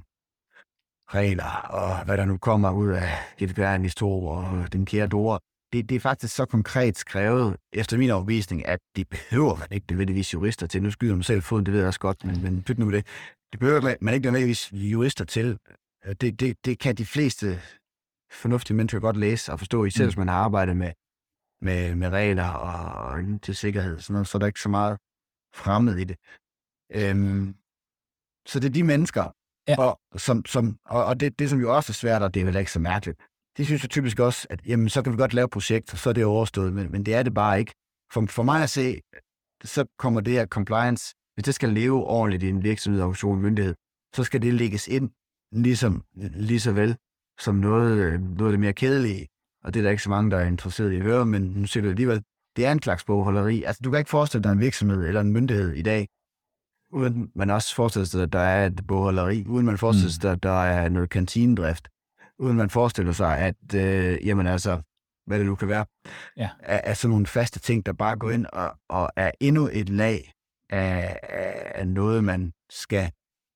regler, 1.14 1.56
og 1.70 2.04
hvad 2.04 2.16
der 2.16 2.24
nu 2.24 2.38
kommer 2.38 2.70
ud 2.70 2.88
af 2.88 3.08
GDPR, 3.42 3.76
NIS2 3.76 4.02
og 4.04 4.72
den 4.72 4.86
kære 4.86 5.06
dore, 5.06 5.38
det, 5.72 5.88
det 5.88 5.96
er 5.96 6.00
faktisk 6.00 6.34
så 6.34 6.46
konkret 6.46 6.98
skrevet, 6.98 7.56
efter 7.72 7.98
min 7.98 8.10
overbevisning, 8.10 8.66
at 8.66 8.78
det 8.96 9.08
behøver 9.08 9.56
man 9.56 9.68
ikke 9.70 9.86
nødvendigvis 9.90 10.34
jurister 10.34 10.66
til. 10.66 10.82
Nu 10.82 10.90
skyder 10.90 11.14
man 11.14 11.22
selv 11.22 11.42
foden, 11.42 11.66
det 11.66 11.72
ved 11.72 11.80
jeg 11.80 11.88
også 11.88 12.00
godt, 12.00 12.24
men, 12.24 12.42
men 12.42 12.62
pyt 12.62 12.78
nu 12.78 12.84
med 12.84 12.96
det. 12.96 13.06
Det 13.52 13.60
behøver 13.60 13.94
man 14.00 14.14
ikke 14.14 14.24
nødvendigvis 14.24 14.72
jurister 14.72 15.24
til. 15.24 15.58
Det, 16.20 16.40
det, 16.40 16.56
det 16.64 16.78
kan 16.78 16.94
de 16.94 17.06
fleste 17.06 17.60
fornuftige 18.32 18.76
mennesker 18.76 19.00
godt 19.00 19.16
læse 19.16 19.52
og 19.52 19.58
forstå, 19.58 19.84
især 19.84 20.04
mm. 20.04 20.08
hvis 20.08 20.16
man 20.16 20.28
har 20.28 20.36
arbejdet 20.36 20.76
med 20.76 20.92
med, 21.62 21.94
med 21.94 22.08
regler 22.08 22.48
og, 22.48 23.06
og 23.06 23.42
til 23.42 23.56
sikkerhed, 23.56 24.00
sådan 24.00 24.14
noget, 24.14 24.28
så 24.28 24.38
er 24.38 24.40
der 24.40 24.46
ikke 24.46 24.60
så 24.60 24.68
meget 24.68 24.98
fremmed 25.54 25.96
i 25.96 26.04
det. 26.04 26.16
Øhm, 26.98 27.56
så 28.46 28.60
det 28.60 28.68
er 28.68 28.72
de 28.72 28.82
mennesker, 28.82 29.24
ja. 29.68 29.78
og, 29.78 30.00
som, 30.16 30.44
som, 30.44 30.76
og, 30.84 31.04
og 31.04 31.20
det, 31.20 31.38
det, 31.38 31.50
som 31.50 31.60
jo 31.60 31.76
også 31.76 31.90
er 31.90 31.94
svært, 31.94 32.22
og 32.22 32.34
det 32.34 32.40
er 32.40 32.44
vel 32.44 32.56
ikke 32.56 32.72
så 32.72 32.80
mærkeligt, 32.80 33.20
det 33.56 33.66
synes 33.66 33.82
jeg 33.82 33.90
typisk 33.90 34.18
også, 34.18 34.46
at 34.50 34.60
jamen, 34.66 34.88
så 34.88 35.02
kan 35.02 35.12
vi 35.12 35.16
godt 35.16 35.34
lave 35.34 35.48
projekter, 35.48 35.96
så 35.96 36.08
er 36.08 36.14
det 36.14 36.24
overstået, 36.24 36.72
men, 36.72 36.92
men 36.92 37.06
det 37.06 37.14
er 37.14 37.22
det 37.22 37.34
bare 37.34 37.58
ikke. 37.58 37.72
For, 38.12 38.26
for 38.28 38.42
mig 38.42 38.62
at 38.62 38.70
se, 38.70 39.00
så 39.64 39.84
kommer 39.98 40.20
det 40.20 40.32
her 40.32 40.46
compliance, 40.46 41.14
hvis 41.34 41.44
det 41.44 41.54
skal 41.54 41.68
leve 41.68 42.04
ordentligt 42.04 42.42
i 42.42 42.48
en 42.48 42.62
virksomhed, 42.62 43.00
organisation, 43.00 43.42
myndighed, 43.42 43.74
så 44.14 44.24
skal 44.24 44.42
det 44.42 44.54
lægges 44.54 44.88
ind 44.88 45.10
ligesom, 45.52 46.04
lige 46.14 46.60
så 46.60 46.72
vel 46.72 46.96
som 47.40 47.54
noget, 47.54 47.98
øh, 47.98 48.20
noget 48.20 48.50
af 48.50 48.52
det 48.52 48.60
mere 48.60 48.72
kedelige, 48.72 49.28
og 49.64 49.74
det 49.74 49.80
er 49.80 49.84
der 49.84 49.90
ikke 49.90 50.02
så 50.02 50.10
mange, 50.10 50.30
der 50.30 50.36
er 50.36 50.46
interesseret 50.46 50.92
i 50.92 50.96
at 50.96 51.02
høre, 51.02 51.26
men 51.26 51.42
nu 51.42 51.66
siger 51.66 51.84
du 51.84 51.90
alligevel, 51.90 52.22
det 52.56 52.66
er 52.66 52.72
en 52.72 52.82
slags 52.82 53.04
bogholderi. 53.04 53.62
Altså, 53.62 53.80
du 53.84 53.90
kan 53.90 53.98
ikke 53.98 54.10
forestille 54.10 54.44
dig 54.44 54.52
en 54.52 54.60
virksomhed 54.60 55.06
eller 55.06 55.20
en 55.20 55.32
myndighed 55.32 55.72
i 55.72 55.82
dag, 55.82 56.08
uden 56.92 57.30
man 57.34 57.50
også 57.50 57.74
forestiller 57.74 58.06
sig, 58.06 58.22
at 58.22 58.32
der 58.32 58.38
er 58.38 58.66
et 58.66 58.86
bogholderi, 58.86 59.46
uden 59.46 59.66
man 59.66 59.78
forestiller 59.78 60.08
mm. 60.08 60.20
sig, 60.20 60.32
at 60.32 60.42
der 60.42 60.62
er 60.62 60.88
noget 60.88 61.10
kantinedrift, 61.10 61.88
uden 62.38 62.56
man 62.56 62.70
forestiller 62.70 63.12
sig, 63.12 63.38
at, 63.38 63.74
øh, 63.74 64.26
jamen 64.26 64.46
altså, 64.46 64.80
hvad 65.26 65.38
det 65.38 65.46
nu 65.46 65.54
kan 65.54 65.68
være, 65.68 65.86
ja. 66.36 66.50
er, 66.60 66.80
er 66.84 66.94
sådan 66.94 67.10
nogle 67.10 67.26
faste 67.26 67.58
ting, 67.58 67.86
der 67.86 67.92
bare 67.92 68.16
går 68.16 68.30
ind 68.30 68.46
og, 68.46 68.76
og 68.88 69.10
er 69.16 69.30
endnu 69.40 69.68
et 69.72 69.88
lag 69.88 70.32
af, 70.70 71.18
af 71.74 71.88
noget, 71.88 72.24
man 72.24 72.52
skal 72.70 73.12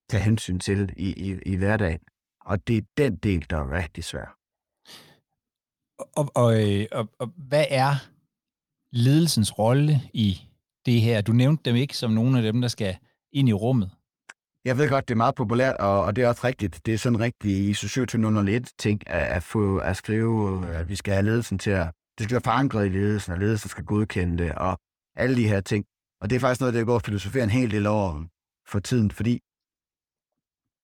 tage 0.09 0.23
hensyn 0.23 0.59
til 0.59 0.93
i, 0.97 1.31
i, 1.31 1.39
i 1.45 1.55
hverdagen. 1.55 1.99
Og 2.45 2.67
det 2.67 2.77
er 2.77 2.81
den 2.97 3.15
del, 3.15 3.45
der 3.49 3.57
er 3.57 3.71
rigtig 3.71 4.03
svær. 4.03 4.37
Og, 6.15 6.31
og, 6.35 6.63
øh, 6.63 6.85
og, 6.91 7.09
og 7.19 7.33
hvad 7.37 7.65
er 7.69 7.95
ledelsens 8.91 9.59
rolle 9.59 10.01
i 10.13 10.41
det 10.85 11.01
her? 11.01 11.21
Du 11.21 11.31
nævnte 11.31 11.69
dem 11.69 11.75
ikke 11.75 11.97
som 11.97 12.11
nogle 12.11 12.37
af 12.37 12.43
dem, 12.43 12.61
der 12.61 12.67
skal 12.67 12.97
ind 13.39 13.49
i 13.49 13.53
rummet. 13.53 13.91
Jeg 14.65 14.77
ved 14.77 14.89
godt, 14.89 15.07
det 15.07 15.13
er 15.13 15.17
meget 15.25 15.35
populært, 15.35 15.75
og, 15.75 16.03
og 16.03 16.15
det 16.15 16.23
er 16.23 16.27
også 16.27 16.41
rigtigt. 16.43 16.85
Det 16.85 16.93
er 16.93 16.97
sådan 16.97 17.19
rigtig 17.19 17.69
ISO 17.69 17.87
27001 17.87 18.71
ting 18.79 19.09
at, 19.09 19.27
at, 19.27 19.43
få, 19.43 19.77
at 19.77 19.97
skrive, 19.97 20.67
at 20.67 20.89
vi 20.89 20.95
skal 20.95 21.13
have 21.13 21.25
ledelsen 21.25 21.59
til 21.59 21.71
at... 21.71 21.87
Det 22.17 22.23
skal 22.23 22.35
være 22.35 22.41
forankret 22.51 22.85
i 22.85 22.89
ledelsen, 22.89 23.33
og 23.33 23.39
ledelsen 23.39 23.69
skal 23.69 23.85
godkende 23.85 24.43
det, 24.43 24.51
og 24.55 24.79
alle 25.15 25.35
de 25.35 25.47
her 25.47 25.61
ting. 25.61 25.85
Og 26.21 26.29
det 26.29 26.35
er 26.35 26.39
faktisk 26.39 26.61
noget, 26.61 26.73
der 26.73 26.83
går 26.83 26.93
og 26.93 27.01
filosofere 27.01 27.43
en 27.43 27.49
hel 27.49 27.71
del 27.71 27.87
over 27.87 28.25
for 28.67 28.79
tiden, 28.79 29.11
fordi 29.11 29.39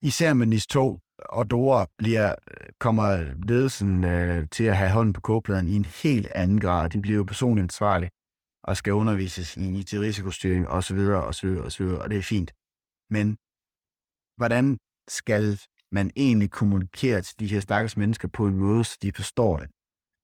især 0.02 0.34
med 0.34 0.48
NIS 0.48 0.68
2 0.68 1.00
og 1.30 1.52
Dora 1.52 1.88
bliver, 1.98 2.36
kommer 2.80 3.08
ledelsen 3.48 4.04
øh, 4.04 4.48
til 4.52 4.64
at 4.64 4.78
have 4.78 4.92
hånden 4.92 5.14
på 5.14 5.22
kogepladen 5.22 5.68
i 5.68 5.76
en 5.76 5.86
helt 5.86 6.28
anden 6.28 6.60
grad. 6.60 6.90
De 6.90 7.02
bliver 7.02 7.18
jo 7.18 7.24
personligt 7.24 7.64
ansvarlige 7.64 8.10
og 8.64 8.78
skal 8.78 8.94
undervises 8.94 9.58
i 9.58 9.80
IT-risikostyring 9.80 10.68
osv. 10.68 10.98
osv. 11.00 11.48
osv. 11.48 11.84
Og 11.84 12.10
det 12.10 12.18
er 12.18 12.22
fint. 12.22 12.52
Men 13.10 13.38
hvordan 14.38 14.78
skal 15.08 15.60
man 15.92 16.12
egentlig 16.16 16.52
kommunikere 16.52 17.22
til 17.22 17.40
de 17.40 17.48
her 17.48 17.60
stakkels 17.60 17.98
mennesker 17.98 18.28
på 18.28 18.48
en 18.48 18.56
måde, 18.56 18.84
så 18.84 18.98
de 19.02 19.12
forstår 19.12 19.58
det? 19.58 19.70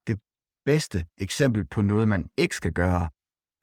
Det 0.08 0.20
bedste 0.66 1.06
eksempel 1.18 1.66
på 1.66 1.82
noget, 1.82 2.08
man 2.08 2.30
ikke 2.38 2.56
skal 2.56 2.74
gøre, 2.74 3.10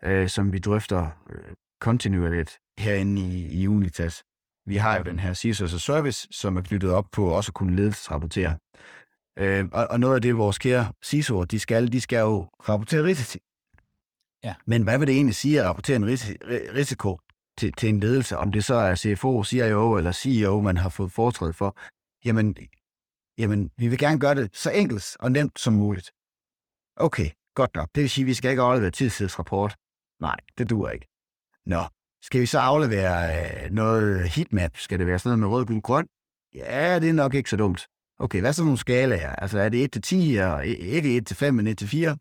øh, 0.02 0.28
som 0.28 0.52
vi 0.52 0.58
drøfter 0.58 1.10
øh, 1.30 1.54
kontinuerligt 1.80 2.58
herinde 2.78 3.22
i, 3.22 3.62
i 3.62 3.68
Unitas. 3.68 4.24
Vi 4.66 4.76
har 4.76 4.96
jo 4.98 5.02
den 5.02 5.18
her 5.18 5.34
CISOs 5.34 5.82
Service, 5.82 6.28
som 6.30 6.56
er 6.56 6.62
knyttet 6.62 6.90
op 6.90 7.08
på 7.12 7.28
også 7.28 7.50
at 7.50 7.54
kunne 7.54 7.76
ledelsesrapportere. 7.76 8.58
Øh, 9.38 9.64
og, 9.72 9.86
og 9.90 10.00
noget 10.00 10.14
af 10.14 10.22
det, 10.22 10.36
vores 10.36 10.58
kære 10.58 10.92
CISO'er, 11.04 11.44
de 11.44 11.58
skal, 11.58 11.92
de 11.92 12.00
skal 12.00 12.18
jo 12.18 12.48
rapportere 12.68 13.04
risici. 13.04 13.38
Ja. 14.46 14.54
Men 14.66 14.82
hvad 14.82 14.98
vil 14.98 15.08
det 15.08 15.14
egentlig 15.14 15.34
sige 15.34 15.60
at 15.60 15.66
rapportere 15.66 15.96
en 15.96 16.06
risiko 16.80 17.20
til, 17.58 17.72
til 17.72 17.88
en 17.88 18.00
ledelse, 18.00 18.36
om 18.36 18.52
det 18.52 18.64
så 18.64 18.74
er 18.74 18.94
CFO, 18.94 19.44
CIO 19.44 19.96
eller 19.96 20.12
CEO, 20.12 20.60
man 20.60 20.76
har 20.76 20.88
fået 20.88 21.12
foretræde 21.12 21.52
for? 21.52 21.76
Jamen, 22.24 22.56
jamen, 23.38 23.70
vi 23.76 23.88
vil 23.88 23.98
gerne 23.98 24.20
gøre 24.20 24.34
det 24.34 24.56
så 24.56 24.70
enkelt 24.70 25.16
og 25.20 25.32
nemt 25.32 25.60
som 25.60 25.72
muligt. 25.72 26.10
Okay, 26.96 27.30
godt 27.54 27.74
nok. 27.74 27.88
Det 27.94 28.00
vil 28.00 28.10
sige, 28.10 28.22
at 28.22 28.26
vi 28.26 28.34
skal 28.34 28.50
ikke 28.50 28.62
aflevere 28.62 28.90
tidsrapport. 28.90 29.76
Nej, 30.20 30.36
det 30.58 30.70
duer 30.70 30.90
ikke. 30.90 31.06
Nå, 31.66 31.82
skal 32.22 32.40
vi 32.40 32.46
så 32.46 32.58
aflevere 32.58 33.16
øh, 33.64 33.70
noget 33.70 34.28
heatmap? 34.28 34.76
Skal 34.76 34.98
det 34.98 35.06
være 35.06 35.18
sådan 35.18 35.38
noget 35.38 35.50
med 35.50 35.58
rød, 35.58 35.66
gul, 35.66 35.80
grøn? 35.80 36.06
Ja, 36.54 36.98
det 36.98 37.08
er 37.08 37.12
nok 37.12 37.34
ikke 37.34 37.50
så 37.50 37.56
dumt. 37.56 37.86
Okay, 38.18 38.40
hvad 38.40 38.50
er 38.50 38.52
så 38.52 38.64
nogle 38.64 38.78
skalaer? 38.78 39.32
Altså 39.32 39.58
er 39.58 39.68
det 39.68 40.06
1-10, 40.12 40.42
og 40.42 40.66
ikke 40.66 41.22
1-5, 41.30 41.50
men 41.50 41.68
1-4? 41.82 42.16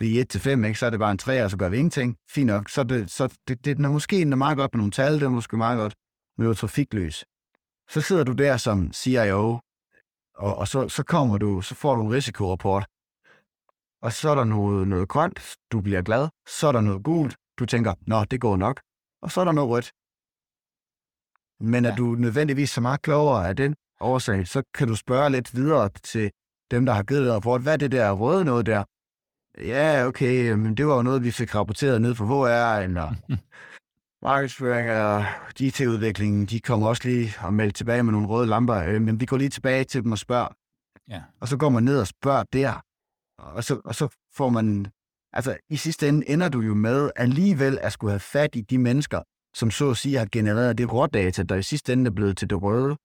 Fordi 0.00 0.20
1-5, 0.20 0.48
ikke, 0.66 0.74
så 0.74 0.86
er 0.86 0.90
det 0.90 0.98
bare 0.98 1.10
en 1.10 1.18
3, 1.18 1.44
og 1.44 1.50
så 1.50 1.56
gør 1.56 1.68
vi 1.68 1.76
ingenting. 1.76 2.16
Fint 2.30 2.46
nok. 2.46 2.68
Så, 2.68 2.82
det, 2.84 3.10
så 3.10 3.38
det, 3.48 3.64
det 3.64 3.78
er 3.78 3.88
måske 3.88 4.24
meget 4.24 4.56
godt 4.56 4.74
med 4.74 4.78
nogle 4.78 4.92
tal, 4.92 5.14
det 5.14 5.22
er 5.22 5.28
måske 5.28 5.56
meget 5.56 5.78
godt 5.78 5.94
med 6.38 6.44
noget 6.44 6.58
trafikløs. 6.58 7.24
Så 7.90 8.00
sidder 8.00 8.24
du 8.24 8.32
der 8.32 8.56
som 8.56 8.92
CIO, 8.92 9.58
og, 10.34 10.56
og 10.56 10.68
så, 10.68 10.88
så 10.88 11.02
kommer 11.02 11.38
du, 11.38 11.60
så 11.60 11.74
får 11.74 11.94
du 11.94 12.02
en 12.06 12.12
risikorapport, 12.12 12.86
og 14.02 14.12
så 14.12 14.30
er 14.30 14.34
der 14.34 14.44
noget, 14.44 14.88
noget 14.88 15.08
grønt, 15.08 15.56
du 15.72 15.80
bliver 15.80 16.02
glad, 16.02 16.28
så 16.48 16.68
er 16.68 16.72
der 16.72 16.80
noget 16.80 17.04
gult, 17.04 17.36
du 17.58 17.66
tænker, 17.66 17.94
nå, 18.06 18.24
det 18.24 18.40
går 18.40 18.56
nok, 18.56 18.80
og 19.22 19.30
så 19.30 19.40
er 19.40 19.44
der 19.44 19.52
noget 19.52 19.70
rødt. 19.70 19.92
Men 21.70 21.84
er 21.84 21.88
ja. 21.88 21.96
du 21.96 22.04
nødvendigvis 22.04 22.70
så 22.70 22.80
meget 22.80 23.02
klogere 23.02 23.48
af 23.48 23.56
den 23.56 23.76
årsag, 24.00 24.48
så 24.48 24.62
kan 24.74 24.88
du 24.88 24.96
spørge 24.96 25.30
lidt 25.30 25.56
videre 25.56 25.88
til 25.88 26.30
dem, 26.70 26.86
der 26.86 26.92
har 26.92 27.02
givet 27.02 27.26
dig 27.26 27.34
rapport, 27.34 27.62
hvad 27.62 27.72
er 27.72 27.76
det 27.76 27.92
der 27.92 28.12
røde 28.12 28.44
noget 28.44 28.66
der? 28.66 28.84
Ja, 29.62 30.06
okay, 30.06 30.52
men 30.52 30.74
det 30.74 30.86
var 30.86 30.96
jo 30.96 31.02
noget, 31.02 31.24
vi 31.24 31.30
fik 31.30 31.54
rapporteret 31.54 32.02
ned 32.02 32.14
fra 32.14 32.24
HR, 32.24 32.82
eller 32.82 33.14
markedsføring 34.22 34.90
og 34.90 35.24
IT-udviklingen, 35.60 36.46
de 36.46 36.60
kommer 36.60 36.88
også 36.88 37.08
lige 37.08 37.34
og 37.40 37.54
melder 37.54 37.72
tilbage 37.72 38.02
med 38.02 38.12
nogle 38.12 38.28
røde 38.28 38.46
lamper, 38.46 38.76
øh, 38.76 39.02
men 39.02 39.20
vi 39.20 39.26
går 39.26 39.36
lige 39.36 39.48
tilbage 39.48 39.84
til 39.84 40.02
dem 40.02 40.12
og 40.12 40.18
spørger. 40.18 40.48
Ja. 41.08 41.22
Og 41.40 41.48
så 41.48 41.56
går 41.56 41.68
man 41.68 41.82
ned 41.82 42.00
og 42.00 42.06
spørger 42.06 42.44
der, 42.52 42.84
og 43.38 43.64
så, 43.64 43.80
og 43.84 43.94
så 43.94 44.08
får 44.34 44.48
man, 44.48 44.86
altså 45.32 45.56
i 45.70 45.76
sidste 45.76 46.08
ende 46.08 46.28
ender 46.30 46.48
du 46.48 46.60
jo 46.60 46.74
med 46.74 47.10
alligevel 47.16 47.78
at 47.82 47.92
skulle 47.92 48.10
have 48.10 48.20
fat 48.20 48.56
i 48.56 48.60
de 48.60 48.78
mennesker, 48.78 49.22
som 49.54 49.70
så 49.70 49.90
at 49.90 49.96
sige 49.96 50.18
har 50.18 50.28
genereret 50.32 50.78
det 50.78 50.92
rådata, 50.92 51.42
der 51.42 51.54
i 51.54 51.62
sidste 51.62 51.92
ende 51.92 52.06
er 52.06 52.14
blevet 52.14 52.36
til 52.36 52.50
det 52.50 52.62
røde. 52.62 52.96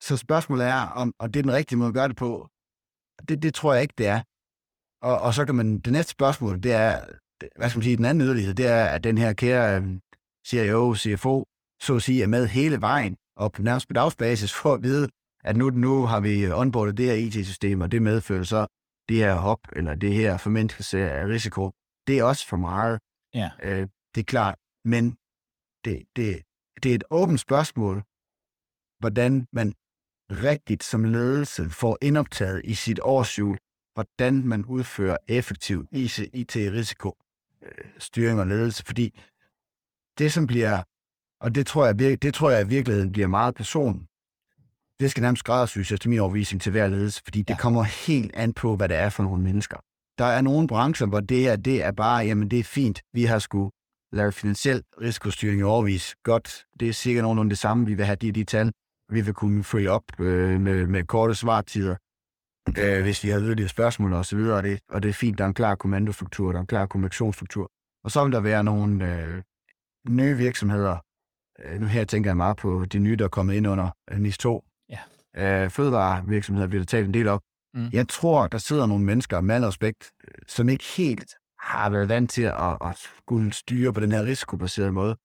Så 0.00 0.16
spørgsmålet 0.16 0.66
er, 0.66 0.80
om, 0.80 1.14
og 1.18 1.34
det 1.34 1.40
er 1.40 1.42
den 1.42 1.52
rigtige 1.52 1.78
måde 1.78 1.88
at 1.88 1.94
gøre 1.94 2.08
det 2.08 2.16
på, 2.16 2.48
det, 3.28 3.42
det 3.42 3.54
tror 3.54 3.72
jeg 3.72 3.82
ikke, 3.82 3.94
det 3.98 4.06
er. 4.06 4.22
Og, 5.08 5.16
og 5.20 5.34
så 5.34 5.44
kan 5.44 5.54
man, 5.54 5.78
det 5.78 5.92
næste 5.92 6.10
spørgsmål, 6.10 6.62
det 6.62 6.72
er, 6.72 6.92
hvad 7.56 7.68
skal 7.68 7.78
man 7.78 7.84
sige, 7.84 7.96
den 7.96 8.04
anden 8.04 8.24
yderlighed, 8.26 8.54
det 8.54 8.66
er, 8.66 8.84
at 8.84 9.04
den 9.04 9.18
her 9.18 9.32
kære 9.32 9.78
um, 9.78 10.00
CIO, 10.48 10.94
CFO, 10.94 11.44
så 11.82 11.96
at 11.96 12.02
sige, 12.02 12.22
er 12.22 12.26
med 12.26 12.46
hele 12.46 12.80
vejen, 12.80 13.16
og 13.36 13.52
på 13.52 13.62
nærmest 13.62 13.88
på 13.88 13.92
dagsbasis 13.92 14.52
for 14.52 14.74
at 14.74 14.82
vide, 14.82 15.08
at 15.44 15.56
nu, 15.56 15.70
nu 15.70 16.06
har 16.06 16.20
vi 16.20 16.52
onboardet 16.52 16.96
det 16.96 17.06
her 17.06 17.14
IT-system, 17.14 17.80
og 17.80 17.92
det 17.92 18.02
medfører 18.02 18.42
så 18.42 18.66
det 19.08 19.16
her 19.16 19.34
hop, 19.34 19.60
eller 19.72 19.94
det 19.94 20.12
her 20.14 20.36
formindskelse 20.36 21.10
af 21.10 21.24
risiko. 21.26 21.72
Det 22.06 22.18
er 22.18 22.24
også 22.24 22.46
for 22.48 22.56
meget. 22.56 23.00
Ja. 23.34 23.50
Øh, 23.62 23.88
det 24.14 24.20
er 24.20 24.24
klart. 24.24 24.58
Men 24.84 25.10
det, 25.84 25.96
det, 26.16 26.42
det 26.82 26.90
er 26.90 26.94
et 26.94 27.04
åbent 27.10 27.40
spørgsmål, 27.40 27.96
hvordan 29.00 29.46
man 29.52 29.74
rigtigt 30.30 30.84
som 30.84 31.04
ledelse 31.04 31.70
får 31.70 31.98
indoptaget 32.02 32.60
i 32.64 32.74
sit 32.74 33.00
årsjul, 33.02 33.58
hvordan 33.96 34.42
man 34.46 34.64
udfører 34.64 35.16
effektiv 35.28 35.86
IT-risiko 36.32 37.16
øh, 38.18 38.38
og 38.38 38.46
ledelse, 38.46 38.84
fordi 38.84 39.20
det, 40.18 40.32
som 40.32 40.46
bliver, 40.46 40.82
og 41.40 41.54
det 41.54 41.66
tror 41.66 41.86
jeg, 41.86 42.22
det 42.22 42.34
tror 42.34 42.50
jeg 42.50 42.62
i 42.62 42.68
virkeligheden 42.68 43.12
bliver 43.12 43.28
meget 43.28 43.54
person, 43.54 44.06
det 45.00 45.10
skal 45.10 45.20
nærmest 45.20 45.40
skræddersys 45.40 45.92
efter 45.92 46.08
min 46.08 46.18
overvisning 46.18 46.62
til 46.62 46.72
hver 46.72 46.88
ledelse, 46.88 47.22
fordi 47.24 47.38
ja. 47.38 47.44
det 47.52 47.58
kommer 47.58 47.82
helt 47.82 48.34
an 48.34 48.52
på, 48.52 48.76
hvad 48.76 48.88
det 48.88 48.96
er 48.96 49.08
for 49.08 49.22
nogle 49.22 49.42
mennesker. 49.42 49.76
Der 50.18 50.24
er 50.24 50.40
nogle 50.40 50.68
brancher, 50.68 51.06
hvor 51.06 51.20
det 51.20 51.48
er, 51.48 51.56
det 51.56 51.84
er 51.84 51.92
bare, 51.92 52.24
jamen 52.24 52.50
det 52.50 52.58
er 52.58 52.64
fint, 52.64 53.02
vi 53.12 53.24
har 53.24 53.38
sgu 53.38 53.70
lavet 54.12 54.34
finansiel 54.34 54.82
risikostyring 55.00 55.60
i 55.60 55.62
overvis. 55.62 56.14
Godt, 56.22 56.64
det 56.80 56.88
er 56.88 56.92
sikkert 56.92 57.22
nogenlunde 57.22 57.50
det 57.50 57.58
samme, 57.58 57.86
vi 57.86 57.94
vil 57.94 58.04
have 58.04 58.16
de, 58.16 58.32
de 58.32 58.44
tal. 58.44 58.72
Vi 59.08 59.20
vil 59.20 59.34
kunne 59.34 59.64
free 59.64 59.90
op 59.90 60.20
øh, 60.20 60.60
med, 60.60 60.86
med 60.86 61.04
korte 61.04 61.34
svartider, 61.34 61.96
øh, 62.78 63.02
hvis 63.02 63.24
vi 63.24 63.28
har 63.28 63.40
yderligere 63.40 63.68
spørgsmål 63.68 64.12
og 64.12 64.26
så 64.26 64.36
videre, 64.36 64.56
og 64.56 64.62
det, 64.62 64.80
og 64.88 65.02
det 65.02 65.08
er 65.08 65.12
fint, 65.12 65.38
der 65.38 65.44
er 65.44 65.48
en 65.48 65.54
klar 65.54 65.74
kommandostruktur, 65.74 66.52
der 66.52 66.58
er 66.58 66.60
en 66.60 66.66
klar 66.66 66.86
kommunikationsstruktur. 66.86 67.70
Og 68.04 68.10
så 68.10 68.24
vil 68.24 68.32
der 68.32 68.40
være 68.40 68.64
nogle 68.64 69.14
øh, 69.14 69.42
nye 70.08 70.36
virksomheder, 70.36 70.96
øh, 71.64 71.80
nu 71.80 71.86
her 71.86 72.04
tænker 72.04 72.30
jeg 72.30 72.36
meget 72.36 72.56
på 72.56 72.84
de 72.84 72.98
nye, 72.98 73.16
der 73.16 73.24
er 73.24 73.28
kommet 73.28 73.54
ind 73.54 73.68
under 73.68 73.90
øh, 74.10 74.18
NIS 74.18 74.38
2, 74.38 74.64
ja. 74.88 74.98
øh, 75.64 75.70
fødevarevirksomheder, 75.70 76.66
vi 76.66 76.76
har 76.76 76.84
talt 76.84 77.06
en 77.06 77.14
del 77.14 77.28
op. 77.28 77.40
Mm. 77.74 77.88
Jeg 77.92 78.08
tror, 78.08 78.46
der 78.46 78.58
sidder 78.58 78.86
nogle 78.86 79.04
mennesker, 79.04 79.40
med 79.40 79.66
respekt, 79.66 80.10
som 80.46 80.68
ikke 80.68 80.84
helt 80.96 81.34
har 81.60 81.90
været 81.90 82.08
vant 82.08 82.30
til 82.30 82.42
at, 82.42 82.78
at 82.84 82.96
skulle 82.96 83.52
styre 83.52 83.92
på 83.92 84.00
den 84.00 84.12
her 84.12 84.24
risikobaserede 84.24 84.92
måde. 84.92 85.16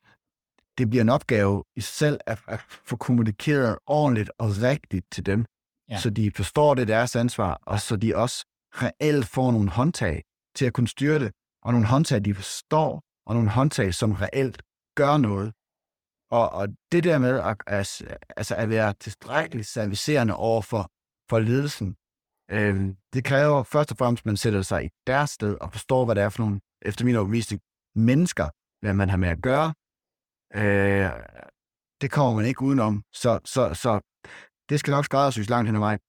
Det 0.78 0.90
bliver 0.90 1.02
en 1.02 1.10
opgave 1.10 1.64
i 1.76 1.82
sig 1.82 1.94
selv 1.94 2.20
at, 2.26 2.40
at 2.48 2.60
få 2.60 2.96
kommunikeret 2.96 3.78
ordentligt 3.86 4.32
og 4.38 4.50
rigtigt 4.62 5.06
til 5.12 5.26
dem, 5.26 5.46
ja. 5.92 5.98
så 5.98 6.10
de 6.10 6.32
forstår 6.32 6.74
det 6.76 6.88
deres 6.88 7.16
ansvar, 7.16 7.62
og 7.66 7.80
så 7.80 7.96
de 7.96 8.16
også 8.16 8.46
reelt 8.74 9.26
får 9.26 9.52
nogle 9.52 9.70
håndtag 9.70 10.24
til 10.56 10.66
at 10.66 10.74
kunne 10.74 10.88
styre 10.88 11.20
det, 11.20 11.32
og 11.64 11.72
nogle 11.72 11.88
håndtag, 11.88 12.26
de 12.26 12.34
forstår, 12.34 13.04
og 13.26 13.34
nogle 13.36 13.50
håndtag, 13.50 13.94
som 13.94 14.12
reelt 14.12 14.62
gør 14.96 15.18
noget. 15.18 15.54
Og, 16.32 16.50
og 16.50 16.68
det 16.92 17.04
der 17.04 17.18
med 17.20 17.40
at, 17.68 18.02
altså 18.38 18.56
at 18.56 18.70
være 18.70 18.94
tilstrækkeligt 18.94 19.68
servicerende 19.68 20.36
over 20.36 20.62
for, 20.62 20.92
for 21.30 21.40
ledelsen, 21.40 21.96
øh, 22.52 22.96
det 23.14 23.24
kræver 23.24 23.64
først 23.64 23.92
og 23.92 23.98
fremmest, 23.98 24.22
at 24.22 24.26
man 24.26 24.38
sætter 24.38 24.62
sig 24.62 24.86
i 24.86 24.90
deres 25.08 25.30
sted 25.30 25.58
og 25.62 25.72
forstår, 25.72 26.06
hvad 26.06 26.16
det 26.16 26.24
er 26.24 26.30
for 26.30 26.44
nogle, 26.44 26.60
efter 26.82 27.06
min 27.06 27.16
overbevisning, 27.16 27.62
mennesker, 27.96 28.50
hvad 28.82 28.94
man 28.94 29.10
har 29.10 29.18
med 29.18 29.30
at 29.30 29.42
gøre. 29.42 29.74
Øh, 30.56 31.12
det 32.02 32.12
kommer 32.12 32.36
man 32.36 32.46
ikke 32.46 32.62
udenom. 32.62 33.04
Så, 33.14 33.40
så, 33.46 33.74
så 33.74 34.00
det 34.72 34.80
skal 34.80 34.92
nok 34.92 35.06
skræddersys 35.06 35.50
langt 35.50 35.68
hen 35.68 35.76
ad 35.76 35.80
vejen. 35.80 36.00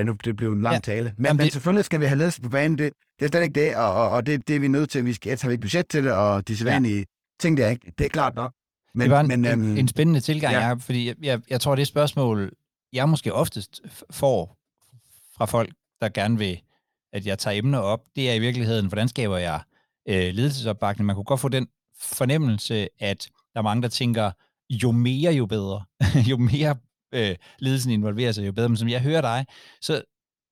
Uh, 0.00 0.06
nu 0.06 0.16
det 0.24 0.36
blev 0.36 0.52
en 0.52 0.62
lang 0.62 0.74
ja. 0.74 0.80
tale. 0.80 1.14
Men, 1.18 1.36
men 1.36 1.50
selvfølgelig 1.50 1.84
skal 1.84 2.00
vi 2.00 2.04
have 2.04 2.18
ledelse 2.18 2.42
på 2.42 2.48
banen. 2.48 2.78
Det, 2.78 2.92
det 3.18 3.24
er 3.24 3.28
slet 3.28 3.42
ikke 3.42 3.60
det, 3.60 3.76
og, 3.76 3.92
og, 3.92 4.08
og 4.10 4.26
det, 4.26 4.48
det 4.48 4.56
er 4.56 4.60
vi 4.60 4.68
nødt 4.68 4.90
til. 4.90 5.04
Vi 5.04 5.12
skal 5.12 5.38
have 5.42 5.54
et 5.54 5.60
budget 5.60 5.88
til 5.88 6.04
det, 6.04 6.12
og 6.12 6.48
de 6.48 6.56
sædvanlige 6.56 6.98
ja. 6.98 7.04
ting, 7.40 7.56
det 7.56 7.64
er 7.64 7.68
ikke. 7.68 7.92
Det 7.98 8.04
er 8.04 8.08
klart 8.08 8.34
nok. 8.34 8.52
Men, 8.94 9.02
det 9.02 9.10
var 9.10 9.20
en, 9.20 9.28
men, 9.28 9.44
en, 9.44 9.52
øhm, 9.52 9.76
en 9.76 9.88
spændende 9.88 10.20
tilgang, 10.20 10.54
ja. 10.54 10.66
jeg, 10.66 10.80
fordi 10.80 11.08
jeg, 11.08 11.14
jeg, 11.22 11.40
jeg 11.50 11.60
tror, 11.60 11.74
det 11.74 11.86
spørgsmål, 11.86 12.52
jeg 12.92 13.08
måske 13.08 13.34
oftest 13.34 13.80
får 14.10 14.56
fra 15.36 15.44
folk, 15.44 15.70
der 16.00 16.08
gerne 16.08 16.38
vil, 16.38 16.60
at 17.12 17.26
jeg 17.26 17.38
tager 17.38 17.58
emner 17.58 17.78
op, 17.78 18.00
det 18.16 18.30
er 18.30 18.34
i 18.34 18.38
virkeligheden, 18.38 18.86
hvordan 18.86 19.08
skaber 19.08 19.36
jeg 19.36 19.60
øh, 20.08 20.34
ledelsesopbakning? 20.34 21.06
Man 21.06 21.16
kunne 21.16 21.24
godt 21.24 21.40
få 21.40 21.48
den 21.48 21.68
fornemmelse, 22.00 22.88
at 22.98 23.28
der 23.54 23.60
er 23.60 23.62
mange, 23.62 23.82
der 23.82 23.88
tænker, 23.88 24.30
jo 24.70 24.90
mere, 24.90 25.32
jo 25.32 25.46
bedre. 25.46 25.84
jo 26.30 26.36
mere 26.36 26.76
øh, 27.12 27.36
ledelsen 27.58 27.92
involverer 27.92 28.32
sig, 28.32 28.46
jo 28.46 28.52
bedre. 28.52 28.68
Men 28.68 28.76
som 28.76 28.88
jeg 28.88 29.02
hører 29.02 29.20
dig, 29.20 29.46
så, 29.80 30.02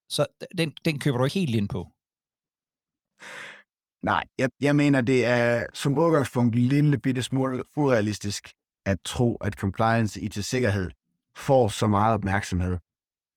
så 0.09 0.27
den, 0.59 0.73
den 0.85 0.99
køber 0.99 1.19
du 1.19 1.25
ikke 1.25 1.39
helt 1.39 1.55
ind 1.55 1.69
på. 1.69 1.89
Nej, 4.03 4.25
jeg, 4.39 4.51
jeg 4.61 4.77
mener, 4.77 5.01
det 5.01 5.25
er 5.25 5.67
som 5.75 5.99
udgangspunkt 5.99 6.57
en 6.57 6.63
lille 6.63 6.99
bitte 6.99 7.23
smule 7.23 7.65
urealistisk 7.77 8.53
at 8.87 8.99
tro, 9.05 9.37
at 9.37 9.55
compliance 9.55 10.21
i 10.21 10.29
til 10.29 10.45
sikkerhed 10.45 10.91
får 11.37 11.69
så 11.69 11.87
meget 11.87 12.15
opmærksomhed, 12.15 12.79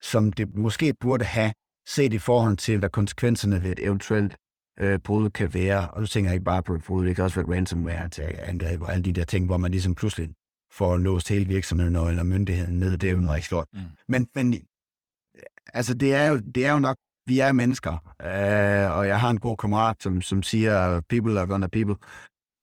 som 0.01 0.34
det 0.34 0.55
måske 0.55 0.93
burde 0.99 1.25
have 1.25 1.53
set 1.88 2.13
i 2.13 2.17
forhold 2.17 2.57
til, 2.57 2.77
hvad 2.77 2.89
konsekvenserne 2.89 3.63
ved 3.63 3.71
et 3.71 3.79
eventuelt 3.79 4.36
øh, 4.79 4.99
brud 4.99 5.29
kan 5.29 5.53
være, 5.53 5.91
og 5.91 6.01
nu 6.01 6.07
tænker 6.07 6.29
jeg 6.29 6.36
ikke 6.36 6.45
bare 6.45 6.63
på 6.63 6.73
et 6.75 6.84
brud, 6.84 7.05
det 7.05 7.15
kan 7.15 7.23
også 7.23 7.41
være 7.41 7.55
ransomware 7.55 8.10
til 8.10 8.23
angreb 8.39 8.81
og 8.81 8.91
alle 8.91 9.03
de 9.03 9.13
der 9.13 9.23
ting, 9.25 9.45
hvor 9.45 9.57
man 9.57 9.71
ligesom 9.71 9.95
pludselig 9.95 10.29
får 10.71 10.97
låst 10.97 11.29
hele 11.29 11.47
virksomheden 11.47 11.95
eller 11.95 12.23
myndigheden 12.23 12.79
ned, 12.79 12.97
det 12.97 13.10
er 13.10 13.13
jo 13.13 13.19
noget 13.19 13.43
stort. 13.43 13.67
Mm. 13.73 13.79
Men, 14.07 14.27
men 14.36 14.55
altså 15.73 15.93
det 15.93 16.13
er, 16.13 16.27
jo, 16.27 16.38
det 16.55 16.65
er 16.65 16.73
jo 16.73 16.79
nok, 16.79 16.97
vi 17.25 17.39
er 17.39 17.51
mennesker, 17.51 17.91
øh, 18.21 18.97
og 18.97 19.07
jeg 19.07 19.19
har 19.19 19.29
en 19.29 19.39
god 19.39 19.57
kammerat, 19.57 20.03
som, 20.03 20.21
som 20.21 20.43
siger, 20.43 21.01
people 21.10 21.39
are 21.39 21.47
gonna 21.47 21.67
people, 21.67 21.95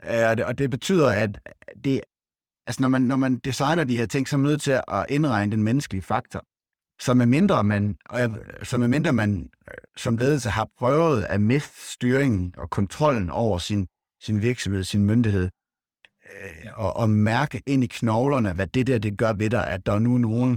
øh, 0.04 0.30
og, 0.30 0.36
det, 0.36 0.44
og 0.44 0.58
det 0.58 0.70
betyder, 0.70 1.10
at 1.10 1.40
det, 1.84 2.00
altså 2.66 2.82
når 2.82 2.88
man, 2.88 3.02
når 3.02 3.16
man 3.16 3.38
designer 3.38 3.84
de 3.84 3.96
her 3.96 4.06
ting, 4.06 4.28
så 4.28 4.36
er 4.36 4.38
man 4.38 4.50
nødt 4.50 4.62
til 4.62 4.80
at 4.88 5.06
indregne 5.08 5.52
den 5.52 5.62
menneskelige 5.62 6.02
faktor. 6.02 6.44
Så 7.00 7.14
med 7.14 7.26
mindre 7.26 7.64
man, 7.64 7.96
så 8.62 8.78
med 8.78 8.88
mindre 8.88 9.12
man 9.12 9.50
øh, 9.68 9.74
som 9.96 10.16
ledelse 10.16 10.50
har 10.50 10.68
prøvet 10.78 11.22
at 11.24 11.40
miste 11.40 11.92
styringen 11.92 12.54
og 12.56 12.70
kontrollen 12.70 13.30
over 13.30 13.58
sin, 13.58 13.86
sin 14.22 14.42
virksomhed, 14.42 14.84
sin 14.84 15.04
myndighed, 15.04 15.48
og, 16.74 16.96
og 16.96 17.10
mærke 17.10 17.62
ind 17.66 17.84
i 17.84 17.86
knoglerne, 17.86 18.52
hvad 18.52 18.66
det 18.66 18.86
der 18.86 18.98
det 18.98 19.18
gør 19.18 19.32
ved 19.32 19.50
dig, 19.50 19.66
at 19.66 19.86
der 19.86 19.92
er 19.92 19.98
nu 19.98 20.18
nogen, 20.18 20.56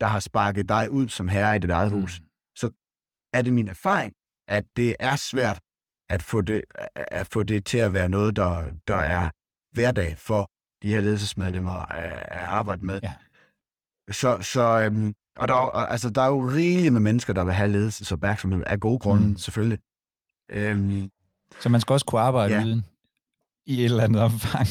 der 0.00 0.06
har 0.06 0.20
sparket 0.20 0.68
dig 0.68 0.90
ud 0.90 1.08
som 1.08 1.28
herre 1.28 1.56
i 1.56 1.58
dit 1.58 1.70
eget 1.70 1.90
hus, 1.90 2.20
mm. 2.20 2.26
så 2.56 2.70
er 3.32 3.42
det 3.42 3.52
min 3.52 3.68
erfaring, 3.68 4.12
at 4.48 4.64
det 4.76 4.96
er 5.00 5.16
svært 5.16 5.60
at 6.10 6.22
få 6.22 6.40
det, 6.40 6.62
at 6.94 7.26
få 7.26 7.42
det 7.42 7.66
til 7.66 7.78
at 7.78 7.92
være 7.92 8.08
noget, 8.08 8.36
der, 8.36 8.64
der 8.88 8.96
er 8.96 9.30
hverdag 9.74 10.18
for 10.18 10.50
de 10.82 10.88
her 10.88 11.00
ledelsesmedlemmer 11.00 11.92
at, 11.92 12.12
at 12.12 12.40
arbejde 12.40 12.86
med. 12.86 13.00
Ja. 13.02 13.14
Så, 14.10 14.38
så 14.42 14.80
øhm, 14.80 15.14
og 15.36 15.48
der, 15.48 15.54
altså, 15.54 16.10
der 16.10 16.22
er 16.22 16.28
jo 16.28 16.40
rigeligt 16.40 16.92
med 16.92 17.00
mennesker, 17.00 17.32
der 17.32 17.44
vil 17.44 17.54
have 17.54 17.70
ledelsesopmærksomhed 17.70 18.64
af 18.66 18.80
gode 18.80 18.98
grunde, 18.98 19.28
mm. 19.28 19.36
selvfølgelig. 19.36 19.78
Øhm, 20.50 21.10
så 21.60 21.68
man 21.68 21.80
skal 21.80 21.92
også 21.92 22.06
kunne 22.06 22.20
arbejde 22.20 22.54
ja. 22.54 22.64
uden 22.64 22.84
i 23.66 23.78
et 23.78 23.84
eller 23.84 24.04
andet 24.04 24.22
omfang. 24.22 24.66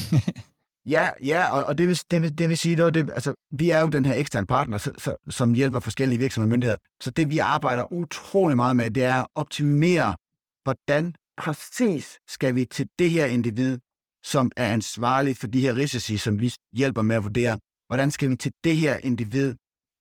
ja, 0.94 1.10
ja, 1.24 1.50
og, 1.52 1.64
og 1.64 1.78
det, 1.78 1.88
vil, 1.88 2.00
det, 2.10 2.22
vil, 2.22 2.38
det 2.38 2.48
vil 2.48 2.58
sige, 2.58 2.76
det, 2.76 3.10
altså, 3.10 3.34
vi 3.50 3.70
er 3.70 3.80
jo 3.80 3.88
den 3.88 4.04
her 4.04 4.14
eksterne 4.14 4.46
partner, 4.46 4.78
så, 4.78 4.92
så, 4.98 5.16
som 5.30 5.54
hjælper 5.54 5.80
forskellige 5.80 6.18
virksomheder 6.18 6.48
og 6.48 6.50
myndigheder. 6.50 6.78
Så 7.00 7.10
det, 7.10 7.30
vi 7.30 7.38
arbejder 7.38 7.92
utrolig 7.92 8.56
meget 8.56 8.76
med, 8.76 8.90
det 8.90 9.04
er 9.04 9.14
at 9.14 9.26
optimere, 9.34 10.16
hvordan 10.62 11.14
præcis 11.36 12.18
skal 12.28 12.54
vi 12.54 12.64
til 12.64 12.88
det 12.98 13.10
her 13.10 13.26
individ, 13.26 13.78
som 14.24 14.50
er 14.56 14.72
ansvarlig 14.72 15.36
for 15.36 15.46
de 15.46 15.60
her 15.60 15.76
risici, 15.76 16.16
som 16.16 16.40
vi 16.40 16.54
hjælper 16.72 17.02
med 17.02 17.16
at 17.16 17.24
vurdere, 17.24 17.58
hvordan 17.86 18.10
skal 18.10 18.30
vi 18.30 18.36
til 18.36 18.52
det 18.64 18.76
her 18.76 18.96
individ 18.96 19.54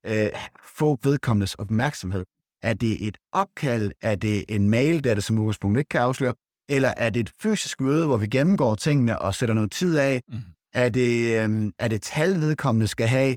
øh, 0.06 0.30
få 0.78 0.98
vedkommendes 1.04 1.56
opmærksomhed? 1.56 2.26
Er 2.62 2.74
det 2.74 3.08
et 3.08 3.18
opkald? 3.32 3.92
Er 4.02 4.16
det 4.16 4.46
en 4.50 4.70
mail, 4.70 5.04
der 5.04 5.14
det 5.14 5.24
som 5.24 5.40
udgangspunkt 5.40 5.78
ikke 5.78 5.90
kan 5.90 6.02
afsløre? 6.02 6.34
Eller 6.76 6.94
er 6.98 7.10
det 7.10 7.20
et 7.20 7.32
fysisk 7.42 7.82
møde, 7.82 8.06
hvor 8.06 8.18
vi 8.18 8.28
gennemgår 8.28 8.76
tingene 8.76 9.20
og 9.20 9.36
sætter 9.36 9.56
noget 9.56 9.72
tid 9.72 9.98
af? 9.98 10.22
Mm. 10.28 10.40
Er, 10.74 10.90
det, 10.90 11.44
øh, 11.44 11.72
er 11.80 11.88
det 11.88 12.02
tal, 12.02 12.42
vedkommende 12.42 12.88
skal 12.88 13.08
have? 13.08 13.36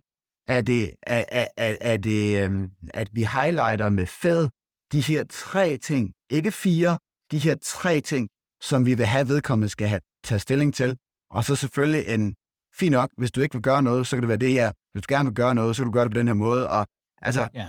Er 0.49 0.61
det, 0.61 0.91
er, 1.03 1.25
er, 1.29 1.47
er, 1.57 1.77
er 1.81 1.97
det 1.97 2.51
øh, 2.51 2.69
at 2.95 3.09
vi 3.13 3.23
highlighter 3.23 3.89
med 3.89 4.07
fed 4.07 4.49
de 4.93 5.01
her 5.01 5.25
tre 5.31 5.77
ting, 5.77 6.13
ikke 6.31 6.53
fire, 6.53 6.99
de 7.31 7.39
her 7.39 7.57
tre 7.63 8.01
ting, 8.01 8.29
som 8.61 8.87
vi 8.87 8.95
vil 8.95 9.07
have 9.07 9.29
vedkommende 9.29 9.69
skal 9.69 9.89
have 9.89 10.01
tage 10.25 10.39
stilling 10.39 10.75
til. 10.75 10.97
Og 11.31 11.45
så 11.45 11.57
selvfølgelig 11.57 12.09
en, 12.09 12.35
fint 12.75 12.93
nok, 12.93 13.11
hvis 13.17 13.31
du 13.31 13.41
ikke 13.41 13.55
vil 13.55 13.63
gøre 13.63 13.83
noget, 13.83 14.07
så 14.07 14.17
kan 14.17 14.23
det 14.23 14.29
være 14.29 14.39
det 14.39 14.53
her. 14.53 14.73
Hvis 14.93 15.03
du 15.03 15.15
gerne 15.15 15.29
vil 15.29 15.35
gøre 15.35 15.55
noget, 15.55 15.77
så 15.77 15.83
kan 15.83 15.87
du 15.87 15.93
gøre 15.93 16.05
det 16.05 16.13
på 16.13 16.19
den 16.19 16.27
her 16.27 16.35
måde. 16.35 16.71
Og 16.71 16.87
altså, 17.23 17.49
ja. 17.55 17.69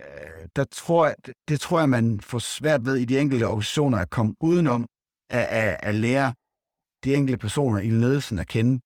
øh, 0.00 0.48
der 0.56 0.64
tror 0.64 1.06
jeg, 1.06 1.14
det, 1.26 1.34
det 1.48 1.60
tror 1.60 1.78
jeg, 1.78 1.88
man 1.88 2.20
får 2.20 2.38
svært 2.38 2.84
ved 2.84 2.96
i 2.96 3.04
de 3.04 3.18
enkelte 3.18 3.44
organisationer 3.44 3.98
at 3.98 4.10
komme 4.10 4.34
udenom 4.40 4.86
at, 5.30 5.44
at, 5.44 5.76
at 5.82 5.94
lære 5.94 6.34
de 7.04 7.14
enkelte 7.14 7.38
personer 7.38 7.80
i 7.80 7.90
ledelsen 7.90 8.38
at 8.38 8.48
kende. 8.48 8.80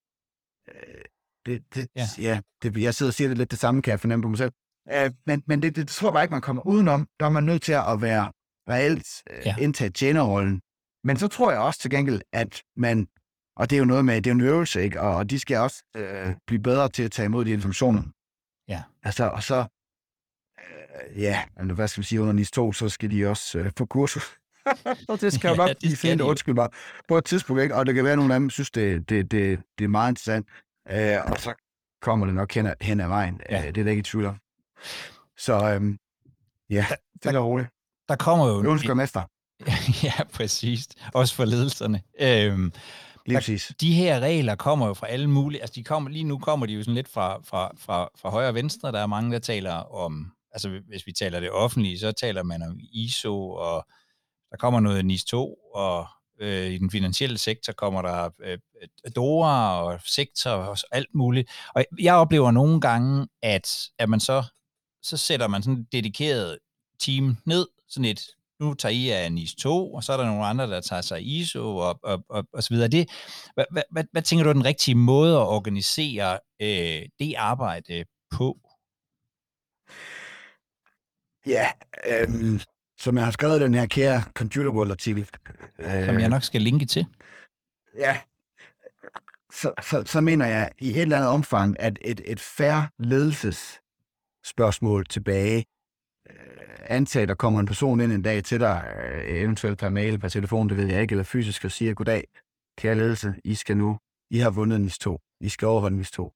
Øh, 0.68 1.04
det, 1.46 1.74
det, 1.74 1.88
ja. 1.96 2.02
Ja, 2.18 2.40
det, 2.62 2.76
jeg 2.76 2.94
sidder 2.94 3.10
og 3.10 3.14
siger 3.14 3.28
det 3.28 3.38
lidt 3.38 3.50
det 3.50 3.58
samme, 3.58 3.82
kan 3.82 3.90
jeg 3.90 4.00
fornemme 4.00 4.22
på 4.22 4.28
mig 4.28 4.38
selv. 4.38 4.52
Øh, 4.92 5.10
men 5.26 5.42
men 5.46 5.62
det, 5.62 5.76
det, 5.76 5.88
tror 5.88 6.08
jeg 6.08 6.12
bare 6.12 6.24
ikke, 6.24 6.32
man 6.32 6.40
kommer 6.40 6.66
udenom. 6.66 7.08
Der 7.20 7.26
er 7.26 7.30
man 7.30 7.44
nødt 7.44 7.62
til 7.62 7.72
at 7.72 8.02
være 8.02 8.32
reelt 8.68 9.22
øh, 9.30 9.46
ja. 9.46 9.56
indtage 9.58 9.90
tjenerrollen. 9.90 10.60
Men 11.04 11.16
så 11.16 11.28
tror 11.28 11.50
jeg 11.50 11.60
også 11.60 11.80
til 11.80 11.90
gengæld, 11.90 12.20
at 12.32 12.62
man 12.76 13.08
og 13.56 13.70
det 13.70 13.76
er 13.76 13.78
jo 13.78 13.84
noget 13.84 14.04
med, 14.04 14.22
det 14.22 14.30
er 14.30 14.34
en 14.34 14.40
øvelse, 14.40 14.82
ikke? 14.82 15.00
Og, 15.00 15.16
og 15.16 15.30
de 15.30 15.38
skal 15.38 15.56
også 15.56 15.84
øh, 15.96 16.34
blive 16.46 16.62
bedre 16.62 16.88
til 16.88 17.02
at 17.02 17.12
tage 17.12 17.26
imod 17.26 17.44
de 17.44 17.50
informationer. 17.50 18.02
Ja. 18.68 18.82
Altså, 19.02 19.24
og 19.28 19.42
så, 19.42 19.66
øh, 20.58 21.20
ja, 21.22 21.44
hvad 21.74 21.88
skal 21.88 22.00
vi 22.00 22.06
sige, 22.06 22.20
under 22.20 22.32
NIS 22.32 22.50
2, 22.50 22.72
så 22.72 22.88
skal 22.88 23.10
de 23.10 23.26
også 23.26 23.58
øh, 23.58 23.72
få 23.78 23.86
kursus. 23.86 24.38
og 25.08 25.20
det 25.20 25.32
skal 25.32 25.48
jo 25.48 25.54
nok 25.56 25.70
blive 25.78 25.96
fint, 25.96 26.20
undskyld 26.20 26.54
mig, 26.54 26.68
på 27.08 27.18
et 27.18 27.24
tidspunkt, 27.24 27.62
ikke? 27.62 27.74
Og 27.74 27.86
det 27.86 27.94
kan 27.94 28.04
være, 28.04 28.12
at 28.12 28.18
nogle 28.18 28.34
af 28.34 28.40
dem 28.40 28.50
synes, 28.50 28.70
det, 28.70 29.08
det, 29.08 29.30
det, 29.30 29.60
det 29.78 29.84
er 29.84 29.88
meget 29.88 30.10
interessant. 30.10 30.46
Øh, 30.90 31.18
og 31.26 31.40
så 31.40 31.54
kommer 32.02 32.26
det 32.26 32.34
nok 32.34 32.52
hen 32.52 32.66
ad, 32.66 32.74
hen 32.80 33.00
ad 33.00 33.08
vejen. 33.08 33.40
Ja. 33.50 33.58
Øh, 33.58 33.74
det 33.74 33.78
er 33.78 33.84
der 33.84 33.90
ikke 33.90 34.00
i 34.00 34.02
tvivl 34.02 34.26
om. 34.26 34.36
Så 35.38 35.54
øh, 35.54 35.94
ja, 36.70 36.86
det 37.22 37.34
er 37.34 37.38
roligt. 37.38 37.68
Der 38.08 38.16
kommer 38.16 38.48
jo... 38.48 38.72
Ønsker 38.72 38.94
mester. 38.94 39.22
ja, 40.06 40.24
præcis. 40.32 40.88
Også 41.14 41.34
for 41.34 41.44
ledelserne. 41.44 42.02
Øhm, 42.20 42.72
Lige 43.26 43.36
præcis. 43.36 43.72
De 43.80 43.94
her 43.94 44.20
regler 44.20 44.54
kommer 44.54 44.86
jo 44.86 44.94
fra 44.94 45.06
alle 45.06 45.30
mulige, 45.30 45.60
altså 45.60 45.74
de 45.74 45.84
kommer, 45.84 46.10
lige 46.10 46.24
nu 46.24 46.38
kommer 46.38 46.66
de 46.66 46.72
jo 46.72 46.82
sådan 46.82 46.94
lidt 46.94 47.08
fra, 47.08 47.40
fra, 47.44 47.72
fra, 47.78 48.08
fra 48.18 48.30
højre 48.30 48.48
og 48.48 48.54
venstre. 48.54 48.92
Der 48.92 48.98
er 49.00 49.06
mange, 49.06 49.32
der 49.32 49.38
taler 49.38 49.72
om, 49.72 50.32
altså 50.52 50.80
hvis 50.88 51.06
vi 51.06 51.12
taler 51.12 51.40
det 51.40 51.50
offentlige, 51.50 51.98
så 51.98 52.12
taler 52.12 52.42
man 52.42 52.62
om 52.62 52.78
ISO, 52.92 53.50
og 53.50 53.86
der 54.52 54.58
kommer 54.58 54.80
noget 54.80 55.04
NIS 55.04 55.24
2, 55.24 55.54
og 55.74 56.06
øh, 56.40 56.66
i 56.66 56.78
den 56.78 56.90
finansielle 56.90 57.38
sektor 57.38 57.72
kommer 57.72 58.02
der 58.02 58.30
øh, 58.40 58.58
øh 58.82 59.12
DORA 59.16 59.82
og 59.82 60.00
sektor 60.06 60.50
og 60.50 60.76
alt 60.90 61.14
muligt. 61.14 61.50
Og 61.74 61.84
jeg 62.00 62.14
oplever 62.14 62.50
nogle 62.50 62.80
gange, 62.80 63.28
at, 63.42 63.88
at 63.98 64.08
man 64.08 64.20
så, 64.20 64.44
så 65.02 65.16
sætter 65.16 65.48
man 65.48 65.62
sådan 65.62 65.80
et 65.80 65.86
dedikeret 65.92 66.58
team 67.00 67.36
ned, 67.44 67.66
sådan 67.88 68.04
et 68.04 68.26
nu 68.60 68.74
tager 68.74 68.92
I 68.92 69.10
af 69.10 69.32
NIS 69.32 69.54
2, 69.54 69.94
og 69.94 70.04
så 70.04 70.12
er 70.12 70.16
der 70.16 70.24
nogle 70.24 70.44
andre, 70.46 70.70
der 70.70 70.80
tager 70.80 71.02
sig 71.02 71.26
ISO 71.26 71.76
og, 71.76 71.98
og, 72.02 72.24
og, 72.28 72.44
og 72.52 72.62
så 72.62 72.74
videre. 72.74 72.88
Det, 72.88 73.10
hvad, 73.54 73.64
hvad, 73.70 73.82
hvad, 73.90 74.04
hvad 74.12 74.22
tænker 74.22 74.42
du 74.44 74.48
er 74.48 74.54
den 74.54 74.64
rigtige 74.64 74.94
måde 74.94 75.36
at 75.36 75.46
organisere 75.46 76.38
øh, 76.60 77.08
det 77.18 77.34
arbejde 77.34 78.04
på? 78.30 78.58
Ja, 81.46 81.66
øhm, 82.06 82.60
som 83.02 83.16
jeg 83.16 83.24
har 83.24 83.30
skrevet 83.30 83.60
den 83.60 83.74
her 83.74 83.86
kære 83.86 84.22
Computer 84.34 84.70
World 84.70 84.90
artikel. 84.90 85.28
Øh, 85.78 86.06
som 86.06 86.18
jeg 86.18 86.28
nok 86.28 86.42
skal 86.42 86.62
linke 86.62 86.86
til. 86.86 87.06
Ja, 87.98 88.20
så, 89.52 89.72
så, 89.82 90.02
så 90.06 90.20
mener 90.20 90.46
jeg 90.46 90.70
i 90.78 90.90
et 90.90 91.02
eller 91.02 91.16
andet 91.16 91.30
omfang, 91.30 91.80
at 91.80 91.98
et, 92.04 92.20
et 92.24 92.40
færre 92.40 92.88
ledelsesspørgsmål 92.98 95.06
tilbage 95.06 95.64
antag, 96.86 97.28
der 97.28 97.34
kommer 97.34 97.60
en 97.60 97.66
person 97.66 98.00
ind 98.00 98.12
en 98.12 98.22
dag 98.22 98.44
til 98.44 98.60
dig, 98.60 98.94
øh, 98.96 99.24
eventuelt 99.26 99.78
per 99.78 99.88
mail, 99.88 100.18
per 100.18 100.28
telefon, 100.28 100.68
det 100.68 100.76
ved 100.76 100.86
jeg 100.86 101.02
ikke, 101.02 101.12
eller 101.12 101.24
fysisk, 101.24 101.64
og 101.64 101.70
siger, 101.70 101.94
goddag, 101.94 102.24
kære 102.78 102.94
ledelse, 102.94 103.34
I 103.44 103.54
skal 103.54 103.76
nu, 103.76 103.98
I 104.30 104.38
har 104.38 104.50
vundet 104.50 104.80
NIS 104.80 104.98
2, 104.98 105.20
I 105.40 105.48
skal 105.48 105.68
overholde 105.68 105.96
NIS 105.96 106.10
2. 106.10 106.32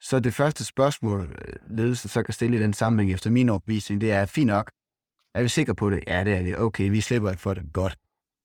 Så 0.00 0.20
det 0.20 0.34
første 0.34 0.64
spørgsmål, 0.64 1.38
øh, 1.48 1.76
ledelsen 1.76 2.08
så 2.08 2.22
kan 2.22 2.34
stille 2.34 2.56
i 2.56 2.60
den 2.60 2.72
sammenhæng, 2.72 3.12
efter 3.12 3.30
min 3.30 3.48
opvisning, 3.48 4.00
det 4.00 4.12
er, 4.12 4.26
fint 4.26 4.46
nok, 4.46 4.70
er 5.34 5.42
vi 5.42 5.48
sikre 5.48 5.74
på 5.74 5.90
det? 5.90 6.04
Ja, 6.06 6.24
det 6.24 6.34
er 6.34 6.42
det. 6.42 6.58
Okay, 6.58 6.90
vi 6.90 7.00
slipper 7.00 7.30
ikke 7.30 7.42
for 7.42 7.54
det. 7.54 7.72
Godt. 7.72 7.98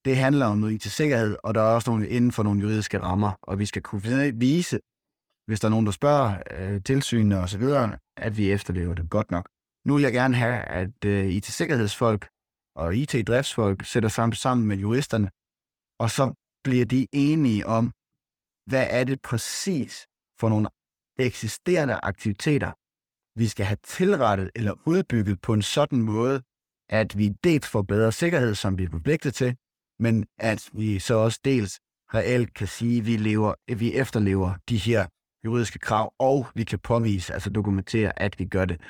Det 0.05 0.17
handler 0.17 0.45
om 0.45 0.57
noget 0.57 0.73
IT-sikkerhed, 0.73 1.37
og 1.43 1.55
der 1.55 1.61
er 1.61 1.75
også 1.75 1.89
nogle 1.89 2.09
inden 2.09 2.31
for 2.31 2.43
nogle 2.43 2.61
juridiske 2.61 2.99
rammer, 2.99 3.31
og 3.41 3.59
vi 3.59 3.65
skal 3.65 3.81
kunne 3.81 4.33
vise, 4.35 4.79
hvis 5.47 5.59
der 5.59 5.67
er 5.67 5.69
nogen, 5.69 5.85
der 5.85 5.91
spørger 5.91 6.43
øh, 6.51 6.83
tilsynene 6.83 7.39
og 7.39 7.49
så 7.49 7.57
videre, 7.57 7.97
at 8.17 8.37
vi 8.37 8.51
efterlever 8.51 8.93
det 8.93 9.09
godt 9.09 9.31
nok. 9.31 9.49
Nu 9.85 9.93
vil 9.95 10.03
jeg 10.03 10.13
gerne 10.13 10.35
have, 10.35 10.57
at 10.61 11.05
øh, 11.05 11.25
IT-sikkerhedsfolk 11.25 12.27
og 12.75 12.95
IT-driftsfolk 12.95 13.85
sætter 13.85 14.09
sammen 14.09 14.35
sammen 14.35 14.67
med 14.67 14.77
juristerne, 14.77 15.29
og 15.99 16.11
så 16.11 16.33
bliver 16.63 16.85
de 16.85 17.07
enige 17.11 17.67
om, 17.67 17.91
hvad 18.69 18.87
er 18.89 19.03
det 19.03 19.21
præcis 19.21 20.07
for 20.39 20.49
nogle 20.49 20.69
eksisterende 21.19 21.99
aktiviteter, 22.03 22.71
vi 23.39 23.47
skal 23.47 23.65
have 23.65 23.77
tilrettet 23.83 24.51
eller 24.55 24.73
udbygget 24.85 25.41
på 25.41 25.53
en 25.53 25.61
sådan 25.61 26.01
måde, 26.01 26.41
at 26.89 27.17
vi 27.17 27.29
dels 27.43 27.67
får 27.67 27.81
bedre 27.81 28.11
sikkerhed, 28.11 28.55
som 28.55 28.77
vi 28.77 28.83
er 28.83 28.89
forpligtet 28.89 29.33
til, 29.33 29.55
men 29.99 30.25
at 30.39 30.69
vi 30.73 30.99
så 30.99 31.13
også 31.13 31.39
dels 31.45 31.79
reelt 32.13 32.53
kan 32.53 32.67
sige, 32.67 32.97
at 32.97 33.05
vi, 33.05 33.17
lever, 33.17 33.53
at 33.67 33.79
vi 33.79 33.93
efterlever 33.93 34.53
de 34.69 34.77
her 34.77 35.07
juridiske 35.45 35.79
krav, 35.79 36.13
og 36.19 36.47
vi 36.55 36.63
kan 36.63 36.79
påvise, 36.79 37.33
altså 37.33 37.49
dokumentere, 37.49 38.19
at 38.19 38.39
vi 38.39 38.45
gør 38.45 38.65
det. 38.65 38.81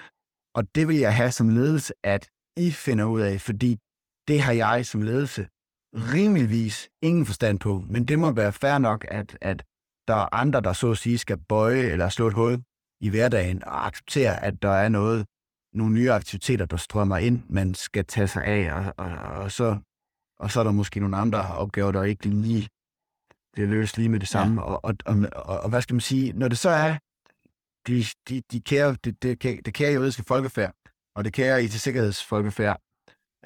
Og 0.56 0.76
det 0.76 0.88
vil 0.88 0.98
jeg 0.98 1.16
have 1.16 1.32
som 1.32 1.50
ledelse, 1.50 1.94
at 2.04 2.30
I 2.58 2.72
finder 2.72 3.06
ud 3.06 3.22
af, 3.22 3.42
fordi 3.42 3.78
det 4.28 4.42
har 4.42 4.54
jeg 4.54 4.86
som 4.86 5.02
ledelse 5.02 5.48
rimeligvis 5.94 6.90
ingen 7.02 7.26
forstand 7.26 7.60
på. 7.60 7.84
Men 7.90 8.06
det 8.06 8.20
må 8.20 8.32
være 8.32 8.54
fair 8.54 8.78
nok, 8.78 9.06
at, 9.08 9.38
at 9.42 9.64
der 10.08 10.16
er 10.16 10.36
andre, 10.36 10.62
der 10.62 10.74
så 10.74 10.92
at 10.92 10.98
sige 10.98 11.18
skal 11.18 11.38
bøje 11.50 11.92
eller 11.94 12.10
slå 12.10 12.28
et 12.28 12.34
hul 12.34 12.64
i 13.02 13.10
hverdagen 13.10 13.64
og 13.64 13.88
acceptere, 13.88 14.44
at 14.44 14.62
der 14.62 14.70
er 14.70 14.90
noget, 14.90 15.26
nogle 15.78 15.94
nye 15.94 16.12
aktiviteter, 16.12 16.66
der 16.66 16.78
strømmer 16.78 17.18
ind, 17.18 17.44
man 17.50 17.74
skal 17.74 18.06
tage 18.06 18.28
sig 18.28 18.46
af, 18.46 18.74
og, 18.74 18.94
og, 18.98 19.12
og 19.18 19.52
så 19.52 19.78
og 20.40 20.52
så 20.52 20.60
er 20.60 20.64
der 20.64 20.72
måske 20.72 21.00
nogle 21.00 21.18
andre 21.18 21.40
opgaver, 21.56 21.92
der 21.92 22.04
ikke 22.04 22.28
lige 22.30 22.70
bliver 23.54 23.70
løst 23.70 23.98
lige 23.98 24.10
med 24.10 24.20
det 24.20 24.28
samme. 24.28 24.62
Ja. 24.62 24.68
Og, 24.68 24.86
og, 24.86 24.96
og, 25.06 25.16
og, 25.36 25.60
og, 25.60 25.70
hvad 25.70 25.82
skal 25.82 25.94
man 25.94 26.02
sige, 26.02 26.34
når 26.34 26.48
det 26.48 26.58
så 26.58 26.70
er 26.70 26.98
de, 27.88 28.04
de, 28.30 28.42
de 28.52 28.62
kære, 28.62 28.98
det, 29.04 29.24
det, 29.24 29.44
det 29.66 29.74
kære 29.74 29.94
juridiske 29.94 30.24
folkefærd, 30.24 30.74
og 31.16 31.26
det 31.26 31.34
kære 31.34 31.64
IT-sikkerhedsfolkefærd, 31.64 32.82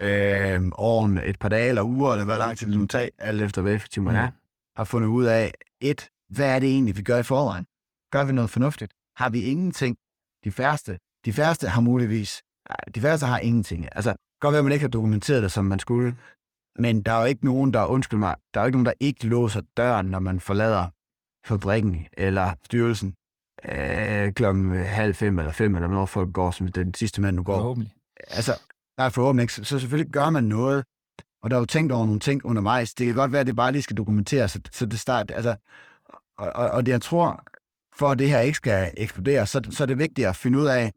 øh, 0.01 0.71
over 0.73 1.21
et 1.23 1.39
par 1.39 1.49
dage 1.49 1.69
eller 1.69 1.83
uger, 1.83 2.11
eller 2.11 2.25
hvad 2.25 2.37
lang 2.37 2.57
tid 2.57 2.67
det 2.67 2.77
nu 2.77 2.85
tager, 2.85 3.09
alt 3.17 3.41
efter 3.41 3.61
hvad 3.61 3.73
effektiv 3.73 4.03
man 4.03 4.15
er, 4.15 4.31
har 4.77 4.83
fundet 4.83 5.07
ud 5.07 5.25
af, 5.25 5.53
et, 5.81 6.09
hvad 6.29 6.55
er 6.55 6.59
det 6.59 6.69
egentlig, 6.69 6.97
vi 6.97 7.01
gør 7.01 7.17
i 7.17 7.23
forvejen? 7.23 7.65
Gør 8.11 8.23
vi 8.23 8.33
noget 8.33 8.49
fornuftigt? 8.49 8.93
Har 9.15 9.29
vi 9.29 9.41
ingenting? 9.41 9.97
De 10.43 10.51
færreste, 10.51 10.99
de 11.25 11.33
færreste 11.33 11.67
har 11.67 11.81
muligvis, 11.81 12.43
de 12.95 13.01
færreste 13.01 13.25
har 13.25 13.39
ingenting. 13.39 13.87
Altså, 13.91 14.15
godt 14.41 14.53
være, 14.53 14.59
at 14.59 14.65
man 14.65 14.73
ikke 14.73 14.83
har 14.83 14.89
dokumenteret 14.89 15.43
det, 15.43 15.51
som 15.51 15.65
man 15.65 15.79
skulle, 15.79 16.17
men 16.79 17.01
der 17.03 17.11
er 17.11 17.19
jo 17.19 17.25
ikke 17.25 17.45
nogen, 17.45 17.73
der, 17.73 17.85
undskyld 17.85 18.19
mig, 18.19 18.35
der 18.53 18.59
er 18.59 18.63
jo 18.63 18.67
ikke 18.67 18.77
nogen, 18.77 18.85
der 18.85 18.93
ikke 18.99 19.27
låser 19.27 19.61
døren, 19.77 20.05
når 20.05 20.19
man 20.19 20.39
forlader 20.39 20.87
fabrikken 21.47 22.07
eller 22.13 22.53
styrelsen 22.65 23.13
øh, 23.65 24.33
klokken 24.33 24.71
halv 24.85 25.15
fem 25.15 25.39
eller 25.39 25.51
fem, 25.51 25.75
eller 25.75 25.87
når 25.87 26.05
folk 26.05 26.33
går, 26.33 26.51
som 26.51 26.67
den 26.67 26.93
sidste 26.93 27.21
mand 27.21 27.35
nu 27.35 27.43
går. 27.43 27.57
Forhåbentlig. 27.57 27.93
Altså, 28.27 28.51
nej, 28.97 29.09
forhåbentlig 29.09 29.43
ikke. 29.43 29.53
Så 29.53 29.79
selvfølgelig 29.79 30.11
gør 30.11 30.29
man 30.29 30.43
noget, 30.43 30.83
og 31.43 31.49
der 31.49 31.55
er 31.55 31.59
jo 31.59 31.65
tænkt 31.65 31.91
over 31.91 32.05
nogle 32.05 32.19
ting 32.19 32.45
undervejs. 32.45 32.93
Det 32.93 33.05
kan 33.05 33.15
godt 33.15 33.31
være, 33.31 33.41
at 33.41 33.47
det 33.47 33.55
bare 33.55 33.71
lige 33.71 33.81
skal 33.81 33.97
dokumenteres, 33.97 34.51
så, 34.51 34.59
så 34.71 34.85
det 34.85 34.99
start, 34.99 35.31
altså, 35.31 35.55
og, 36.37 36.51
og, 36.55 36.69
og 36.69 36.85
det, 36.85 36.91
jeg 36.91 37.01
tror, 37.01 37.43
for 37.95 38.09
at 38.09 38.19
det 38.19 38.29
her 38.29 38.39
ikke 38.39 38.57
skal 38.57 38.93
eksplodere, 38.97 39.47
så, 39.47 39.61
så 39.69 39.83
er 39.83 39.85
det 39.85 39.97
vigtigt 39.97 40.27
at 40.27 40.35
finde 40.35 40.59
ud 40.59 40.65
af, 40.65 40.91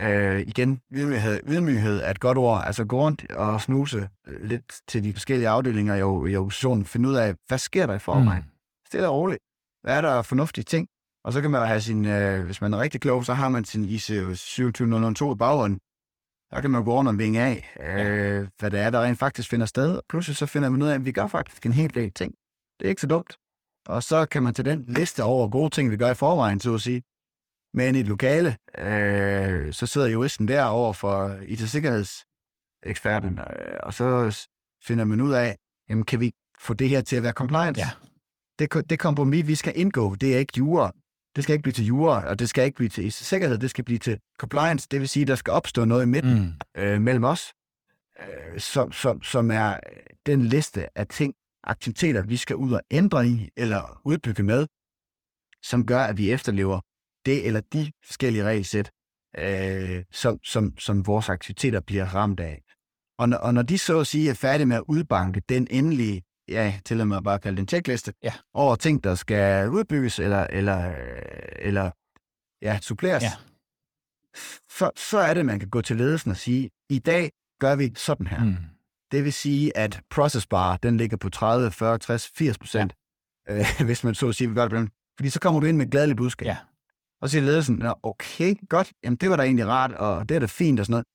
øh, 0.00 0.40
igen, 0.40 0.80
ydmyghed, 0.92 1.40
ydmyghed 1.48 2.00
er 2.00 2.10
et 2.10 2.20
godt 2.20 2.38
ord, 2.38 2.62
altså 2.66 2.84
gå 2.84 3.00
rundt 3.00 3.32
og 3.32 3.60
snuse 3.60 4.08
lidt 4.40 4.80
til 4.88 5.04
de 5.04 5.12
forskellige 5.12 5.48
afdelinger 5.48 5.94
i, 5.94 5.98
i 5.98 6.36
organisationen, 6.36 6.84
finde 6.84 7.08
ud 7.08 7.14
af, 7.14 7.34
hvad 7.48 7.58
sker 7.58 7.86
der 7.86 7.94
i 7.94 7.98
forvejen? 7.98 8.42
Mm. 8.42 8.50
Stille 8.86 9.08
og 9.08 9.14
roligt. 9.14 9.40
Hvad 9.82 9.96
er 9.96 10.00
der 10.00 10.22
fornuftige 10.22 10.64
ting? 10.64 10.88
Og 11.24 11.32
så 11.32 11.40
kan 11.40 11.50
man 11.50 11.66
have 11.66 11.80
sin, 11.80 12.04
øh, 12.04 12.44
hvis 12.44 12.60
man 12.60 12.74
er 12.74 12.78
rigtig 12.78 13.00
klog, 13.00 13.24
så 13.24 13.34
har 13.34 13.48
man 13.48 13.64
sin 13.64 13.84
IC 13.84 14.10
27002 14.34 15.34
i 15.34 15.36
baghånden. 15.36 15.78
Så 16.54 16.60
kan 16.60 16.70
man 16.70 16.84
gå 16.84 16.92
rundt 16.92 17.08
og 17.08 17.18
vinge 17.18 17.40
af, 17.40 17.74
øh, 17.80 18.48
hvad 18.58 18.70
det 18.70 18.80
er, 18.80 18.90
der 18.90 19.02
rent 19.02 19.18
faktisk 19.18 19.50
finder 19.50 19.66
sted. 19.66 20.00
Pludselig 20.08 20.36
så 20.36 20.46
finder 20.46 20.68
man 20.68 20.82
ud 20.82 20.88
af, 20.88 20.94
at 20.94 21.04
vi 21.04 21.12
gør 21.12 21.26
faktisk 21.26 21.66
en 21.66 21.72
hel 21.72 21.94
del 21.94 22.12
ting. 22.12 22.34
Det 22.80 22.86
er 22.86 22.88
ikke 22.88 23.00
så 23.00 23.06
dumt. 23.06 23.36
Og 23.86 24.02
så 24.02 24.26
kan 24.26 24.42
man 24.42 24.54
til 24.54 24.64
den 24.64 24.84
liste 24.88 25.24
over 25.24 25.48
gode 25.48 25.70
ting, 25.70 25.90
vi 25.90 25.96
gør 25.96 26.10
i 26.10 26.14
forvejen, 26.14 26.60
så 26.60 26.74
at 26.74 26.80
sige. 26.80 27.02
Men 27.78 27.94
i 27.94 28.00
et 28.00 28.06
lokale, 28.06 28.56
øh, 28.78 29.72
så 29.72 29.86
sidder 29.86 30.06
juristen 30.06 30.48
der 30.48 30.64
over 30.64 30.92
for 30.92 31.38
IT-sikkerhedseksperten, 31.46 33.38
øh, 33.38 33.76
og 33.82 33.94
så 33.94 34.36
finder 34.84 35.04
man 35.04 35.20
ud 35.20 35.32
af, 35.32 35.56
jamen 35.88 36.04
kan 36.04 36.20
vi 36.20 36.32
få 36.60 36.74
det 36.74 36.88
her 36.88 37.00
til 37.00 37.16
at 37.16 37.22
være 37.22 37.32
compliance? 37.32 37.80
Ja. 37.80 37.90
Det, 38.58 38.90
det 38.90 38.98
kompromis, 38.98 39.46
vi 39.46 39.54
skal 39.54 39.72
indgå, 39.76 40.14
det 40.14 40.34
er 40.34 40.38
ikke 40.38 40.52
jura. 40.56 40.92
Det 41.36 41.44
skal 41.44 41.52
ikke 41.52 41.62
blive 41.62 41.72
til 41.72 41.84
jura, 41.84 42.28
og 42.28 42.38
det 42.38 42.48
skal 42.48 42.64
ikke 42.64 42.76
blive 42.76 42.88
til 42.88 43.12
sikkerhed, 43.12 43.58
det 43.58 43.70
skal 43.70 43.84
blive 43.84 43.98
til 43.98 44.20
compliance. 44.38 44.88
Det 44.90 45.00
vil 45.00 45.08
sige, 45.08 45.26
der 45.26 45.34
skal 45.34 45.52
opstå 45.52 45.84
noget 45.84 46.02
i 46.02 46.06
midten 46.06 46.58
mm. 46.76 46.82
øh, 46.82 47.00
mellem 47.00 47.24
os, 47.24 47.52
øh, 48.20 48.60
som, 48.60 48.92
som, 48.92 49.22
som 49.22 49.50
er 49.50 49.80
den 50.26 50.42
liste 50.42 50.98
af 50.98 51.06
ting, 51.06 51.34
aktiviteter, 51.64 52.22
vi 52.22 52.36
skal 52.36 52.56
ud 52.56 52.72
og 52.72 52.80
ændre 52.90 53.26
i, 53.26 53.48
eller 53.56 54.00
udbygge 54.04 54.42
med, 54.42 54.66
som 55.62 55.86
gør, 55.86 56.00
at 56.00 56.18
vi 56.18 56.30
efterlever 56.30 56.80
det 57.28 57.46
eller 57.46 57.60
de 57.60 57.92
forskellige 58.04 58.44
regelsæt, 58.44 58.90
øh, 59.38 60.04
som, 60.12 60.38
som, 60.44 60.78
som 60.78 61.06
vores 61.06 61.28
aktiviteter 61.28 61.80
bliver 61.80 62.04
ramt 62.04 62.40
af. 62.40 62.62
Og 63.18 63.28
når, 63.28 63.36
og 63.36 63.54
når 63.54 63.62
de 63.62 63.78
så 63.78 64.00
at 64.00 64.06
sige 64.06 64.30
er 64.30 64.34
færdige 64.34 64.66
med 64.66 64.76
at 64.76 64.84
udbanke 64.88 65.42
den 65.48 65.66
endelige, 65.70 66.22
ja, 66.48 66.80
til 66.84 67.00
og 67.00 67.08
med 67.08 67.22
bare 67.22 67.38
kalde 67.38 67.56
det 67.56 67.62
en 67.62 67.68
checkliste, 67.68 68.12
ja. 68.22 68.32
over 68.54 68.76
ting, 68.76 69.04
der 69.04 69.14
skal 69.14 69.68
udbygges 69.70 70.18
eller, 70.18 70.44
eller, 70.44 70.94
eller 71.58 71.90
ja, 72.62 72.78
suppleres, 72.82 73.22
ja. 73.22 73.32
Så, 74.70 74.90
så 74.96 75.18
er 75.18 75.34
det, 75.34 75.46
man 75.46 75.58
kan 75.58 75.70
gå 75.70 75.80
til 75.82 75.96
ledelsen 75.96 76.30
og 76.30 76.36
sige, 76.36 76.70
i 76.90 76.98
dag 76.98 77.30
gør 77.60 77.76
vi 77.76 77.92
sådan 77.96 78.26
her. 78.26 78.44
Mm. 78.44 78.56
Det 79.12 79.24
vil 79.24 79.32
sige, 79.32 79.76
at 79.76 80.00
process 80.10 80.46
bar, 80.46 80.76
den 80.76 80.96
ligger 80.96 81.16
på 81.16 81.30
30, 81.30 81.70
40, 81.70 81.98
60, 81.98 82.28
80 82.28 82.58
procent, 82.58 82.94
ja. 83.48 83.58
øh, 83.58 83.66
hvis 83.86 84.04
man 84.04 84.14
så 84.14 84.28
at 84.28 84.34
sige, 84.34 84.48
vi 84.48 84.54
gør 84.54 84.68
det 84.68 84.90
Fordi 85.18 85.30
så 85.30 85.40
kommer 85.40 85.60
du 85.60 85.66
ind 85.66 85.76
med 85.76 85.86
et 85.86 85.92
gladeligt 85.92 86.16
budskab. 86.16 86.46
Ja. 86.46 86.56
Og 87.20 87.28
så 87.28 87.32
siger 87.32 87.42
ledelsen, 87.42 87.76
Nå, 87.76 87.94
okay, 88.02 88.54
godt, 88.68 88.92
jamen 89.04 89.16
det 89.16 89.30
var 89.30 89.36
da 89.36 89.42
egentlig 89.42 89.66
rart, 89.66 89.92
og 89.92 90.28
det 90.28 90.34
er 90.34 90.38
da 90.38 90.46
fint 90.46 90.80
og 90.80 90.86
sådan 90.86 90.92
noget. 90.92 91.06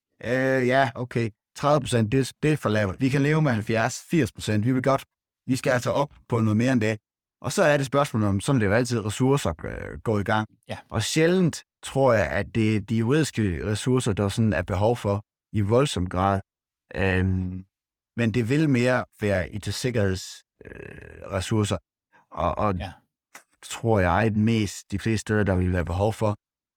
Øh, 0.61 0.67
ja, 0.67 0.91
okay, 0.95 1.29
30 1.55 1.81
procent, 1.81 2.11
det, 2.11 2.31
det 2.43 2.53
er 2.53 2.57
for 2.57 2.69
lavt. 2.69 3.01
Vi 3.01 3.09
kan 3.09 3.21
leve 3.21 3.41
med 3.41 3.51
70, 3.51 4.05
80 4.09 4.31
procent, 4.31 4.65
vi 4.65 4.71
vil 4.71 4.83
godt, 4.83 5.05
vi 5.47 5.55
skal 5.55 5.71
altså 5.71 5.91
op 5.91 6.13
på 6.29 6.39
noget 6.39 6.57
mere 6.57 6.71
end 6.71 6.81
det. 6.81 6.99
Og 7.41 7.51
så 7.51 7.63
er 7.63 7.77
det 7.77 7.85
spørgsmålet 7.85 8.29
om, 8.29 8.39
sådan 8.39 8.61
det 8.61 8.65
er 8.65 8.69
jo 8.69 8.75
altid, 8.75 9.05
ressourcer 9.05 9.53
øh, 9.65 9.99
går 9.99 10.19
i 10.19 10.23
gang. 10.23 10.47
Ja. 10.69 10.77
Og 10.89 11.03
sjældent 11.03 11.63
tror 11.83 12.13
jeg, 12.13 12.27
at 12.27 12.55
det 12.55 12.75
er 12.75 12.79
de 12.79 12.95
juridiske 12.95 13.65
ressourcer, 13.65 14.13
der 14.13 14.29
sådan 14.29 14.53
er 14.53 14.61
behov 14.61 14.97
for 14.97 15.25
i 15.53 15.61
voldsom 15.61 16.09
grad. 16.09 16.41
Øhm, 16.95 17.65
men 18.17 18.33
det 18.33 18.49
vil 18.49 18.69
mere 18.69 19.05
være 19.21 19.51
i 19.51 19.59
til 19.59 19.73
sikkerhedsressourcer. 19.73 21.75
Øh, 21.75 21.79
og, 22.31 22.57
og 22.57 22.75
ja 22.75 22.91
tror 23.69 23.99
jeg, 23.99 24.31
mest 24.35 24.91
de 24.91 24.99
fleste 24.99 25.21
steder, 25.21 25.43
der 25.43 25.55
vil 25.55 25.73
være 25.73 25.85
behov 25.85 26.13
for. 26.13 26.35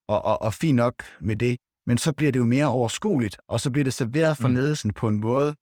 Og, 0.09 0.25
og, 0.25 0.42
og 0.42 0.55
fint 0.55 0.77
nok 0.77 0.94
med 1.20 1.37
det. 1.37 1.57
Men 1.87 1.99
så 1.99 2.12
bliver 2.12 2.33
det 2.33 2.38
jo 2.38 2.44
mere 2.44 2.66
overskueligt, 2.66 3.37
og 3.49 3.61
så 3.61 3.70
bliver 3.70 3.85
det 3.85 3.94
serveret 3.94 4.37
for 4.37 4.49
mm. 4.49 4.55
ledelsen 4.55 4.92
på 4.92 5.09
en 5.09 5.20
måde, 5.20 5.55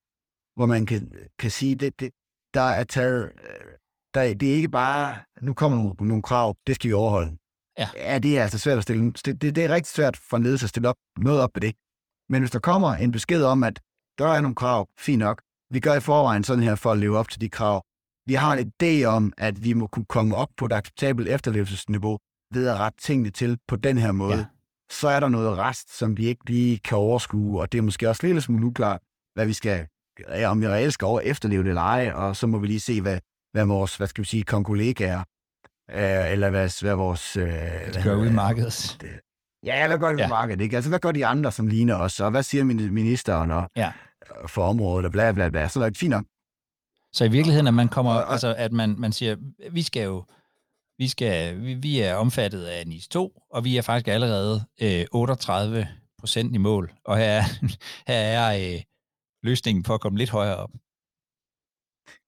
hvor 0.56 0.66
man 0.66 0.86
kan, 0.86 1.12
kan 1.38 1.50
sige, 1.50 1.74
det, 1.74 2.00
det, 2.00 2.10
der 2.54 2.60
er 2.60 2.84
taget, 2.84 3.32
der, 4.14 4.34
det 4.34 4.50
er 4.50 4.54
ikke 4.54 4.68
bare, 4.68 5.16
nu 5.42 5.54
kommer 5.54 5.78
nogle, 5.78 5.94
nogle 6.00 6.22
krav, 6.22 6.56
det 6.66 6.74
skal 6.74 6.88
vi 6.88 6.92
overholde. 6.92 7.36
Ja. 7.78 7.88
ja, 7.96 8.18
det 8.18 8.38
er 8.38 8.42
altså 8.42 8.58
svært 8.58 8.76
at 8.76 8.82
stille. 8.82 9.12
Det, 9.12 9.42
det, 9.42 9.56
det 9.56 9.64
er 9.64 9.74
rigtig 9.74 9.92
svært 9.92 10.16
for 10.16 10.36
en 10.36 10.42
ledelse 10.42 10.64
at 10.64 10.70
stille 10.70 10.88
op, 10.88 10.96
noget 11.18 11.40
op 11.40 11.50
på 11.54 11.60
det. 11.60 11.74
Men 12.28 12.42
hvis 12.42 12.50
der 12.50 12.58
kommer 12.58 12.90
en 12.94 13.12
besked 13.12 13.44
om, 13.44 13.64
at 13.64 13.80
der 14.18 14.28
er 14.28 14.40
nogle 14.40 14.54
krav, 14.54 14.88
fint 14.98 15.18
nok, 15.18 15.42
vi 15.70 15.80
gør 15.80 15.94
i 15.94 16.00
forvejen 16.00 16.44
sådan 16.44 16.64
her 16.64 16.74
for 16.74 16.92
at 16.92 16.98
leve 16.98 17.18
op 17.18 17.28
til 17.28 17.40
de 17.40 17.48
krav, 17.48 17.82
vi 18.26 18.34
har 18.34 18.52
en 18.56 18.72
idé 18.72 19.04
om, 19.04 19.32
at 19.38 19.64
vi 19.64 19.72
må 19.72 19.86
kunne 19.86 20.04
komme 20.04 20.36
op 20.36 20.48
på 20.56 20.64
et 20.66 20.72
acceptabelt 20.72 21.28
efterlevelsesniveau 21.28 22.18
ved 22.54 22.68
at 22.68 22.78
rette 22.78 22.98
tingene 23.00 23.30
til 23.30 23.58
på 23.68 23.76
den 23.76 23.98
her 23.98 24.12
måde. 24.12 24.36
Ja. 24.36 24.44
Så 24.90 25.08
er 25.08 25.20
der 25.20 25.28
noget 25.28 25.58
rest, 25.58 25.98
som 25.98 26.16
vi 26.16 26.26
ikke 26.26 26.50
lige 26.50 26.78
kan 26.78 26.98
overskue, 26.98 27.60
og 27.60 27.72
det 27.72 27.78
er 27.78 27.82
måske 27.82 28.08
også 28.08 28.26
lidt 28.26 28.42
smule 28.42 28.66
uklart, 28.66 29.00
hvad 29.34 29.46
vi 29.46 29.52
skal, 29.52 29.86
om 30.46 30.60
vi 30.60 30.68
reelt 30.68 30.92
skal 30.92 31.06
over 31.06 31.20
efterleve 31.20 31.62
det 31.62 31.68
eller 31.68 31.82
ej, 31.82 32.12
og 32.14 32.36
så 32.36 32.46
må 32.46 32.58
vi 32.58 32.66
lige 32.66 32.80
se, 32.80 33.00
hvad, 33.00 33.18
hvad 33.52 33.64
vores, 33.64 33.96
hvad 33.96 34.06
skal 34.06 34.22
vi 34.22 34.28
sige, 34.28 34.42
konkollegaer, 34.42 35.18
øh, 35.90 36.32
eller 36.32 36.50
hvad, 36.50 36.82
hvad 36.82 36.94
vores... 36.94 37.36
Øh, 37.36 37.46
hvad 37.46 38.02
gør 38.02 38.16
vi 38.16 38.28
i 38.28 38.32
markedet? 38.32 39.06
Ja, 39.64 39.86
hvad 39.86 39.98
gør 39.98 40.12
vi 40.12 40.20
ja. 40.20 40.26
i 40.26 40.28
markedet? 40.28 40.60
Ikke? 40.60 40.76
Altså, 40.76 40.88
hvad 40.90 40.98
gør 40.98 41.12
de 41.12 41.26
andre, 41.26 41.52
som 41.52 41.66
ligner 41.66 41.96
os, 41.96 42.20
og 42.20 42.30
hvad 42.30 42.42
siger 42.42 42.64
ministeren 42.64 43.50
og, 43.50 43.70
ja. 43.76 43.92
for 44.46 44.62
området, 44.62 45.06
og 45.06 45.12
bla 45.12 45.32
bla 45.32 45.48
bla. 45.48 45.68
Så 45.68 45.80
er 45.80 45.88
det 45.88 45.98
fint 45.98 46.10
nok. 46.10 46.24
Så 47.14 47.24
i 47.24 47.30
virkeligheden, 47.30 47.66
at 47.66 47.74
man 47.74 47.88
kommer, 47.88 48.12
altså 48.12 48.54
at 48.58 48.72
man, 48.72 48.94
man 48.98 49.12
siger, 49.12 49.36
vi 49.70 49.82
skal 49.82 50.04
jo, 50.04 50.24
vi, 50.98 51.08
skal, 51.08 51.62
vi, 51.62 51.74
vi 51.74 52.00
er 52.00 52.14
omfattet 52.14 52.64
af 52.64 52.86
NIS 52.86 53.08
2, 53.08 53.42
og 53.50 53.64
vi 53.64 53.76
er 53.76 53.82
faktisk 53.82 54.08
allerede 54.08 54.64
øh, 54.82 55.06
38 55.12 55.88
procent 56.18 56.54
i 56.54 56.58
mål, 56.58 56.92
og 57.04 57.16
her 57.16 57.24
er, 57.24 57.42
her 58.08 58.16
er 58.16 58.74
øh, 58.74 58.80
løsningen 59.42 59.84
for 59.84 59.94
at 59.94 60.00
komme 60.00 60.18
lidt 60.18 60.30
højere 60.30 60.56
op. 60.56 60.70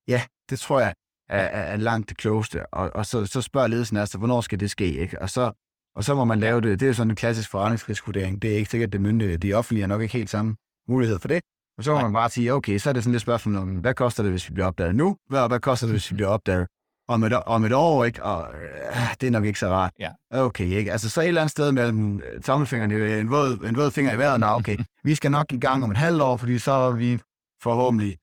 Ja, 0.09 0.23
det 0.51 0.59
tror 0.59 0.81
jeg 0.81 0.95
er, 1.29 1.47
er 1.47 1.77
langt 1.77 2.09
det 2.09 2.17
klogeste, 2.17 2.67
og, 2.75 2.91
og 2.95 3.07
så, 3.07 3.27
så 3.27 3.43
spørger 3.43 3.69
ledelsen 3.69 3.97
altså, 3.97 4.19
hvornår 4.19 4.41
skal 4.41 4.61
det 4.61 4.71
ske, 4.71 4.97
ikke? 4.97 5.23
Og 5.23 5.31
så, 5.31 5.53
og 5.97 6.05
så 6.05 6.15
må 6.15 6.25
man 6.25 6.41
lave 6.41 6.61
det, 6.61 6.81
det 6.81 6.89
er 6.89 6.93
sådan 6.93 7.11
en 7.11 7.17
klassisk 7.17 7.51
forretningsrisikovurdering, 7.51 8.43
det 8.43 8.53
er 8.53 8.57
ikke 8.57 8.71
sikkert, 8.71 8.93
det 8.93 9.01
myndige, 9.01 9.37
de 9.37 9.55
offentlige 9.55 9.83
er 9.83 9.87
nok 9.87 10.03
ikke 10.03 10.19
helt 10.19 10.31
samme 10.31 10.57
mulighed 10.89 11.19
for 11.19 11.29
det, 11.29 11.43
og 11.79 11.85
så 11.85 11.95
må 11.95 12.01
man 12.01 12.13
bare 12.13 12.31
sige, 12.31 12.53
okay, 12.55 12.79
så 12.79 12.89
er 12.89 12.93
det 12.93 13.05
sådan 13.05 13.15
et 13.15 13.21
spørgsmål 13.21 13.57
om, 13.57 13.69
hvad 13.69 13.95
koster 13.95 14.23
det, 14.23 14.33
hvis 14.33 14.49
vi 14.49 14.55
bliver 14.55 14.67
opdaget 14.67 14.95
nu? 14.95 15.17
Hvad, 15.29 15.49
hvad 15.49 15.61
koster 15.61 15.87
det, 15.87 15.95
hvis 15.95 16.11
vi 16.11 16.15
bliver 16.15 16.29
opdaget 16.29 16.67
om 17.09 17.25
et, 17.25 17.33
om 17.33 17.65
et 17.65 17.73
år, 17.73 18.05
ikke? 18.05 18.23
Og 18.23 18.55
øh, 18.55 19.15
det 19.21 19.27
er 19.27 19.31
nok 19.31 19.45
ikke 19.45 19.59
så 19.59 19.69
rart. 19.69 19.93
Ja. 20.01 20.11
Okay, 20.31 20.65
ikke? 20.65 20.93
Altså 20.93 21.11
så 21.11 21.21
et 21.21 21.29
eller 21.29 21.41
andet 21.41 21.51
sted 21.51 21.73
mellem 21.73 22.21
øh, 22.21 22.43
tommelfingeren, 22.43 22.93
en 22.93 23.31
våd, 23.31 23.69
en 23.69 23.77
våd 23.77 23.91
finger 23.91 24.13
i 24.13 24.19
vejret, 24.19 24.41
nå, 24.41 24.47
okay, 24.47 24.77
vi 25.05 25.15
skal 25.15 25.31
nok 25.31 25.53
i 25.53 25.59
gang 25.59 25.85
om 25.85 25.91
et 25.91 25.97
halvt 25.97 26.23
år, 26.23 26.37
fordi 26.37 26.59
så 26.59 26.73
er 26.73 26.91
vi 26.91 27.19
forhåbentlig 27.63 28.17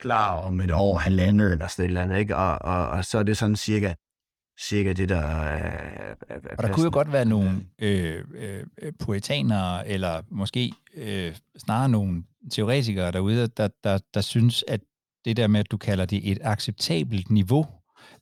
klar 0.00 0.36
om 0.36 0.60
et 0.60 0.70
år, 0.70 0.98
halvandet 0.98 1.52
eller 1.52 1.66
sådan 1.66 1.84
et 1.84 1.88
eller 1.88 2.02
andet, 2.02 2.18
ikke? 2.18 2.36
Og, 2.36 2.58
og, 2.62 2.88
og 2.88 3.04
så 3.04 3.18
er 3.18 3.22
det 3.22 3.36
sådan 3.36 3.56
cirka, 3.56 3.94
cirka 4.60 4.92
det, 4.92 5.08
der 5.08 5.20
er, 5.20 5.56
er, 6.28 6.34
er 6.34 6.56
Og 6.58 6.62
der 6.62 6.72
kunne 6.72 6.84
jo 6.84 6.90
godt 6.92 7.12
være 7.12 7.24
nogle 7.24 7.66
øh, 7.78 8.24
øh, 8.34 8.92
poetanere, 8.98 9.88
eller 9.88 10.22
måske 10.30 10.72
øh, 10.94 11.36
snarere 11.58 11.88
nogle 11.88 12.24
teoretikere 12.50 13.12
derude, 13.12 13.46
der, 13.46 13.68
der, 13.84 13.98
der 14.14 14.20
synes, 14.20 14.64
at 14.68 14.80
det 15.24 15.36
der 15.36 15.46
med, 15.46 15.60
at 15.60 15.70
du 15.70 15.76
kalder 15.76 16.04
det 16.04 16.30
et 16.30 16.38
acceptabelt 16.42 17.30
niveau, 17.30 17.66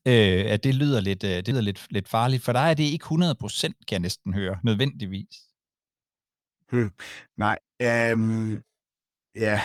øh, 0.07 0.45
at 0.47 0.65
det 0.65 0.75
lyder 0.75 1.01
lidt, 1.01 1.25
øh, 1.25 1.31
det 1.31 1.49
lyder 1.49 1.61
lidt, 1.61 1.87
lidt 1.91 2.09
farligt. 2.09 2.43
For 2.43 2.53
dig 2.53 2.71
er 2.71 2.75
det 2.75 2.85
ikke 2.85 3.03
100 3.03 3.35
procent, 3.35 3.77
kan 3.89 3.95
jeg 3.95 4.01
næsten 4.01 4.35
høre, 4.35 4.59
nødvendigvis. 4.65 5.37
Hmm. 6.71 6.91
Nej, 7.37 7.59
um, 8.13 8.63
ja. 9.35 9.61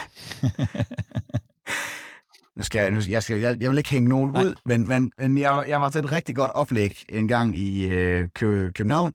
nu 2.55 2.63
skal 2.63 2.81
jeg, 2.81 2.91
nu, 2.91 2.99
jeg, 3.09 3.23
skal, 3.23 3.39
jeg, 3.39 3.61
jeg 3.61 3.69
vil 3.69 3.77
ikke 3.77 3.89
hænge 3.89 4.09
nogen 4.09 4.31
Nej. 4.31 4.43
ud, 4.43 4.55
men, 4.65 4.87
men, 4.87 5.11
men 5.17 5.37
jeg, 5.37 5.65
jeg 5.67 5.81
var 5.81 5.89
til 5.89 5.99
et 5.99 6.11
rigtig 6.11 6.35
godt 6.35 6.51
oplæg 6.51 7.05
en 7.09 7.27
gang 7.27 7.57
i 7.57 7.85
øh, 7.85 8.29
København, 8.73 9.07
øh, 9.07 9.13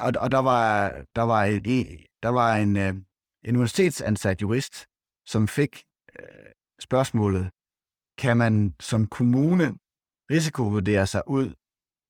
og, 0.00 0.12
og 0.18 0.32
der 0.32 0.38
var, 0.38 0.92
der 1.16 1.22
var, 1.22 1.44
et, 1.44 2.06
der 2.22 2.28
var 2.28 2.56
en, 2.56 2.76
øh, 2.76 2.94
en 3.44 3.56
universitetsansat 3.56 4.42
jurist, 4.42 4.86
som 5.26 5.48
fik 5.48 5.82
øh, 6.18 6.24
spørgsmålet, 6.80 7.50
kan 8.18 8.36
man 8.36 8.74
som 8.80 9.06
kommune 9.06 9.74
risikovurdere 10.30 11.06
sig 11.06 11.22
ud 11.26 11.54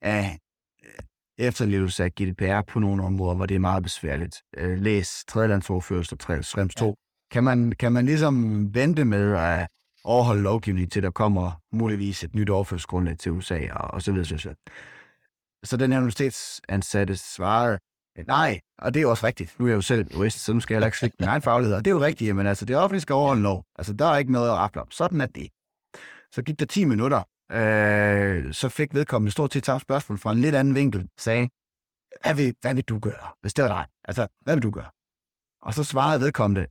af 0.03 0.39
øh, 0.85 1.05
efterlevelse 1.39 2.05
af 2.05 2.13
GDPR 2.15 2.61
på 2.63 2.79
nogle 2.79 3.03
områder, 3.03 3.35
hvor 3.35 3.47
det 3.47 3.55
er 3.55 3.59
meget 3.59 3.83
besværligt. 3.83 4.43
Øh, 4.57 4.79
læs 4.79 5.25
tredjelandsoverførsel 5.29 6.19
og 6.29 6.45
Schrems 6.45 6.75
2. 6.75 6.87
Ja. 6.87 6.93
Kan, 7.31 7.45
man, 7.45 7.73
kan 7.73 7.93
man 7.93 8.07
ligesom 8.07 8.67
vente 8.75 9.05
med 9.05 9.37
at 9.37 9.69
overholde 10.05 10.43
lovgivning 10.43 10.93
til 10.93 11.03
der 11.03 11.11
kommer 11.11 11.61
muligvis 11.73 12.25
et 12.25 12.35
nyt 12.35 12.51
overførselsgrundlag 12.51 13.19
til 13.19 13.33
USA 13.33 13.73
og, 13.73 13.91
og 13.91 14.03
så 14.03 14.13
videre. 14.13 14.39
Så, 14.39 14.55
så 15.65 15.77
den 15.77 15.93
her 15.93 15.99
universitetsansatte 15.99 17.17
svarede, 17.17 17.79
nej, 18.27 18.61
og 18.79 18.95
det 18.95 19.03
er 19.03 19.07
også 19.07 19.27
rigtigt. 19.27 19.59
Nu 19.59 19.65
er 19.65 19.69
jeg 19.69 19.77
jo 19.77 19.81
selv 19.81 20.15
jurist, 20.15 20.39
så 20.39 20.53
nu 20.53 20.61
skal 20.61 20.75
jeg 20.75 20.77
heller 20.77 20.87
ikke 20.87 20.99
slikke 20.99 21.17
min 21.21 21.29
egen 21.29 21.43
faglighed. 21.43 21.77
Og 21.77 21.85
det 21.85 21.91
er 21.91 21.95
jo 21.95 22.01
rigtigt, 22.01 22.37
men 22.37 22.47
altså 22.47 22.65
det 22.65 22.77
offentlige 22.77 23.01
skal 23.01 23.15
overholde 23.15 23.43
lov. 23.43 23.65
Altså 23.79 23.93
der 23.93 24.07
er 24.07 24.19
ikke 24.19 24.33
noget 24.33 24.49
at 24.49 24.55
rafle 24.55 24.81
op. 24.81 24.93
Sådan 24.93 25.21
er 25.21 25.27
det. 25.27 25.49
Så 26.33 26.43
gik 26.43 26.61
der 26.61 26.67
10 26.67 26.85
minutter, 26.85 27.23
øh, 27.53 28.53
så 28.55 28.69
fik 28.69 28.95
vedkommende 28.95 29.33
stort 29.33 29.53
set 29.53 29.67
samme 29.67 29.81
spørgsmål 29.81 30.19
fra 30.19 30.33
en 30.33 30.41
lidt 30.41 30.55
anden 30.55 30.75
vinkel, 30.75 31.09
sagde, 31.19 31.49
hvad 32.23 32.35
vil, 32.35 32.55
hvad 32.61 32.75
vil 32.75 32.85
du 32.85 32.99
gøre, 32.99 33.27
hvis 33.41 33.55
det 33.55 33.65
var 33.65 33.69
dig? 33.69 33.87
Altså, 34.05 34.27
hvad 34.41 34.55
vil 34.55 34.63
du 34.63 34.71
gøre? 34.71 34.91
Og 35.63 35.75
så 35.75 35.85
svarede 35.85 36.21
vedkommende, 36.21 36.67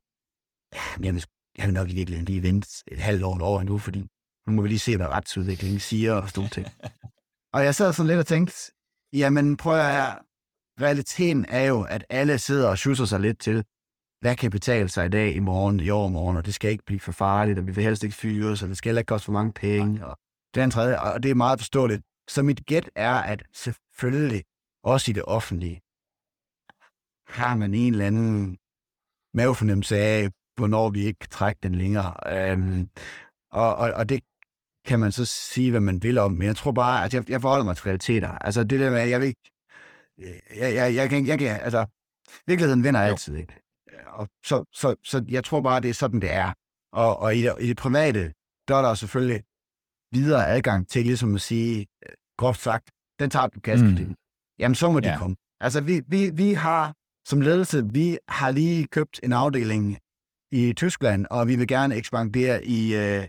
ja, 0.74 1.06
jeg 1.06 1.14
vil, 1.14 1.26
jeg 1.58 1.66
vil 1.66 1.74
nok 1.74 1.90
i 1.90 1.96
virkeligheden 1.96 2.26
lige 2.26 2.44
vente 2.44 2.70
et 2.88 3.00
halvt 3.00 3.24
år 3.24 3.40
over 3.42 3.64
nu, 3.64 3.78
fordi 3.78 4.00
nu 4.48 4.54
må 4.54 4.62
vi 4.62 4.68
lige 4.68 4.80
se, 4.80 4.98
hvad 4.98 5.08
retsudviklingen 5.08 5.80
siger 5.80 6.14
og 6.14 6.30
sådan 6.30 6.50
ting. 6.50 6.68
og 7.54 7.64
jeg 7.64 7.76
sad 7.76 7.94
sådan 7.94 8.08
lidt 8.08 8.20
og 8.20 8.28
tænkte, 8.28 8.72
jamen 9.14 9.58
prøv 9.58 9.80
at 9.80 9.92
her, 9.92 10.16
realiteten 10.82 11.46
er 11.50 11.64
jo, 11.64 11.82
at 11.82 12.06
alle 12.10 12.40
sidder 12.40 12.70
og 12.70 12.78
schusser 12.78 13.06
sig 13.06 13.20
lidt 13.20 13.40
til, 13.40 13.66
hvad 14.22 14.36
kan 14.36 14.52
betale 14.52 14.90
sig 14.90 15.06
i 15.06 15.10
dag, 15.10 15.36
i 15.36 15.40
morgen, 15.40 15.80
i 15.80 15.90
overmorgen, 15.90 16.38
og 16.38 16.46
det 16.46 16.54
skal 16.54 16.72
ikke 16.72 16.86
blive 16.86 17.00
for 17.00 17.12
farligt, 17.12 17.60
og 17.60 17.68
vi 17.68 17.72
vil 17.72 17.84
helst 17.84 18.04
ikke 18.04 18.16
fyre, 18.16 18.58
så 18.58 18.68
det 18.68 18.78
skal 18.78 18.90
heller 18.90 19.00
ikke 19.00 19.10
koste 19.10 19.26
for 19.26 19.32
mange 19.32 19.54
penge, 19.54 20.06
og 20.06 20.18
det 20.54 20.62
er 20.62 20.66
en 20.66 20.72
tredje, 20.72 21.00
og 21.00 21.24
det 21.24 21.32
er 21.32 21.36
meget 21.36 21.60
forståeligt. 21.60 22.02
Så 22.30 22.44
mit 22.44 22.66
gæt 22.66 22.90
er, 22.96 23.14
at 23.14 23.44
selvfølgelig, 23.54 24.44
også 24.84 25.12
i 25.12 25.14
det 25.14 25.24
offentlige, 25.24 25.82
har 27.28 27.56
man 27.56 27.74
en 27.74 27.94
eller 27.94 28.08
anden 28.08 28.58
mavefornemmelse 29.34 29.98
af, 29.98 30.30
hvornår 30.56 30.90
vi 30.90 31.00
ikke 31.00 31.20
kan 31.20 31.30
trække 31.30 31.60
den 31.64 31.76
længere. 31.76 32.14
Øhm, 32.52 32.90
og, 33.52 33.76
og, 33.76 33.92
og 33.92 34.10
det 34.10 34.24
kan 34.90 35.00
man 35.00 35.12
så 35.12 35.26
sige, 35.26 35.72
hvad 35.72 35.80
man 35.80 36.04
vil 36.04 36.18
om, 36.18 36.32
men 36.32 36.48
jeg 36.48 36.56
tror 36.56 36.72
bare, 36.72 37.06
at 37.06 37.14
jeg, 37.14 37.30
jeg 37.30 37.42
forholder 37.42 37.66
mig 37.66 37.76
til 37.76 37.84
realiteter. 37.84 38.30
Altså 38.30 38.64
det 38.64 38.80
der 38.80 38.92
med, 38.92 39.08
jeg 39.08 39.20
vil 39.20 39.28
ikke, 39.28 39.52
jeg, 40.56 40.76
jeg, 40.76 40.96
jeg, 40.96 41.10
kan, 41.10 41.28
jeg 41.28 41.40
kan, 41.40 41.60
altså, 41.62 41.86
virkeligheden 42.48 42.84
vinder 42.84 43.02
altid, 43.02 43.36
ikke? 43.36 43.54
Og 44.08 44.28
så, 44.46 44.64
så, 44.74 44.96
så 45.04 45.26
jeg 45.30 45.44
tror 45.44 45.62
bare, 45.62 45.82
det 45.82 45.90
er 45.90 45.94
sådan, 45.94 46.22
det 46.22 46.32
er. 46.32 46.54
Og, 46.92 47.20
og 47.20 47.36
i, 47.36 47.42
det, 47.42 47.56
i 47.60 47.68
det 47.68 47.78
private, 47.78 48.34
der 48.68 48.76
er 48.76 48.82
der 48.82 48.94
selvfølgelig 48.94 49.44
videre 50.14 50.48
adgang 50.48 50.88
til 50.88 51.06
ligesom 51.06 51.36
at 51.36 51.42
sige, 51.42 51.88
groft 52.38 52.62
sagt, 52.62 52.92
den 53.20 53.30
tager 53.30 53.48
du 53.48 53.60
kasket 53.60 54.08
mm. 54.08 54.16
Jamen, 54.60 54.76
så 54.76 54.92
må 54.92 55.00
de 55.00 55.10
ja. 55.10 55.18
komme. 55.18 55.36
Altså, 55.60 55.82
vi, 55.82 56.02
vi, 56.08 56.30
vi 56.30 56.54
har 56.54 56.94
som 57.26 57.42
ledelse, 57.42 57.86
vi 57.94 58.18
har 58.28 58.52
lige 58.52 58.88
købt 58.88 59.20
en 59.24 59.34
afdeling 59.34 59.98
i 60.52 60.74
Tyskland, 60.74 61.26
og 61.30 61.48
vi 61.48 61.56
vil 61.56 61.68
gerne 61.68 61.96
ekspandere 61.96 62.66
i 62.66 62.96
øh, 62.96 63.28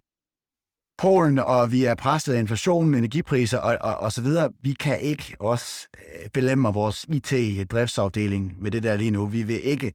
Polen, 1.01 1.39
og 1.39 1.73
vi 1.73 1.85
er 1.85 1.95
presset 1.95 2.35
af 2.35 2.39
inflation, 2.39 2.95
energipriser 2.95 3.59
og, 3.59 3.79
og, 3.81 3.97
og 3.97 4.13
så 4.13 4.23
videre. 4.23 4.53
Vi 4.63 4.73
kan 4.73 5.01
ikke 5.01 5.37
også 5.41 5.89
øh, 5.99 6.31
belemme 6.31 6.69
vores 6.69 7.05
IT-driftsafdeling 7.09 8.63
med 8.63 8.71
det 8.71 8.83
der 8.83 8.97
lige 8.97 9.11
nu. 9.11 9.27
Vi 9.27 9.43
vil 9.43 9.65
ikke 9.65 9.93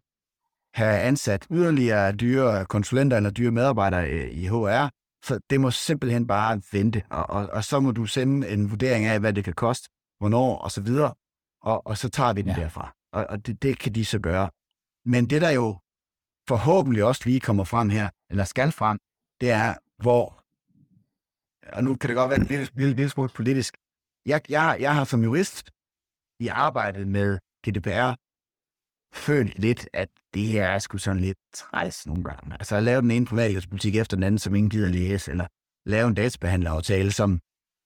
have 0.73 0.99
ansat 0.99 1.47
yderligere 1.51 2.11
dyre 2.11 2.65
konsulenter 2.65 3.17
eller 3.17 3.29
dyre 3.29 3.51
medarbejdere 3.51 4.09
øh, 4.09 4.31
i 4.31 4.47
HR, 4.47 4.89
så 5.25 5.39
det 5.49 5.61
må 5.61 5.71
simpelthen 5.71 6.27
bare 6.27 6.61
vente, 6.71 7.03
og, 7.09 7.29
og, 7.29 7.49
og 7.51 7.63
så 7.63 7.79
må 7.79 7.91
du 7.91 8.05
sende 8.05 8.49
en 8.49 8.71
vurdering 8.71 9.05
af, 9.05 9.19
hvad 9.19 9.33
det 9.33 9.43
kan 9.43 9.53
koste, 9.53 9.89
hvornår 10.19 10.57
og 10.57 10.71
så 10.71 10.81
videre, 10.81 11.13
og, 11.61 11.87
og 11.87 11.97
så 11.97 12.09
tager 12.09 12.33
vi 12.33 12.41
den 12.41 12.51
ja. 12.51 12.55
derfra. 12.55 12.93
Og, 13.13 13.25
og 13.29 13.47
det, 13.47 13.61
det 13.63 13.79
kan 13.79 13.95
de 13.95 14.05
så 14.05 14.19
gøre. 14.19 14.49
Men 15.05 15.29
det, 15.29 15.41
der 15.41 15.49
jo 15.49 15.77
forhåbentlig 16.47 17.03
også 17.03 17.21
lige 17.25 17.39
kommer 17.39 17.63
frem 17.63 17.89
her, 17.89 18.09
eller 18.29 18.43
skal 18.43 18.71
frem, 18.71 18.97
det 19.41 19.51
er, 19.51 19.73
hvor, 20.01 20.34
og 21.73 21.83
nu 21.83 21.95
kan 21.95 22.07
det 22.07 22.15
godt 22.15 22.29
være 22.29 22.39
en 22.39 22.45
lille, 22.45 22.67
lille, 22.73 22.95
lille 22.95 23.09
smule 23.09 23.29
politisk, 23.29 23.77
jeg, 24.25 24.41
jeg, 24.49 24.77
jeg 24.79 24.95
har 24.95 25.03
som 25.03 25.23
jurist 25.23 25.71
i 26.39 26.47
arbejdet 26.47 27.07
med 27.07 27.39
GDPR 27.67 28.15
følt 29.13 29.59
lidt, 29.59 29.89
at 29.93 30.09
det 30.33 30.47
her 30.47 30.65
er 30.65 30.79
sgu 30.79 30.97
sådan 30.97 31.21
lidt 31.21 31.37
træs 31.53 32.07
nogle 32.07 32.23
gange. 32.23 32.53
Altså 32.53 32.75
at 32.75 32.83
lave 32.83 33.01
den 33.01 33.11
ene 33.11 33.25
privatlighetspolitik 33.25 33.95
efter 33.95 34.17
den 34.17 34.23
anden, 34.23 34.39
som 34.39 34.55
ingen 34.55 34.69
gider 34.69 34.89
læse, 34.89 35.31
eller 35.31 35.47
lave 35.85 36.07
en 36.07 36.13
databehandleraftale, 36.13 37.11
som 37.11 37.39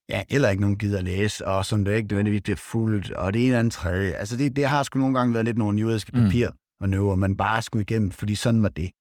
ja, 0.09 0.23
heller 0.30 0.49
ikke 0.49 0.61
nogen 0.61 0.77
gider 0.77 1.01
læse, 1.01 1.47
og 1.47 1.65
som 1.65 1.86
det 1.86 1.95
ikke 1.95 2.07
nødvendigvis 2.07 2.41
bliver 2.41 2.57
fuldt, 2.57 3.11
og 3.11 3.34
det 3.34 3.39
ene 3.39 3.47
eller 3.47 3.59
andet 3.59 3.73
tredje. 3.73 4.13
Altså 4.13 4.38
det, 4.38 4.55
det 4.55 4.65
har 4.67 4.84
sgu 4.84 4.99
nogle 4.99 5.17
gange 5.17 5.34
været 5.34 5.45
lidt 5.45 5.57
nogle 5.57 5.80
juridiske 5.80 6.11
mm. 6.13 6.23
papir, 6.23 6.49
og 6.82 6.89
nu, 6.89 7.15
man 7.15 7.38
bare 7.38 7.61
skulle 7.61 7.82
igennem, 7.82 8.11
fordi 8.11 8.36
sådan 8.36 8.63
var 8.63 8.69
det. 8.69 8.91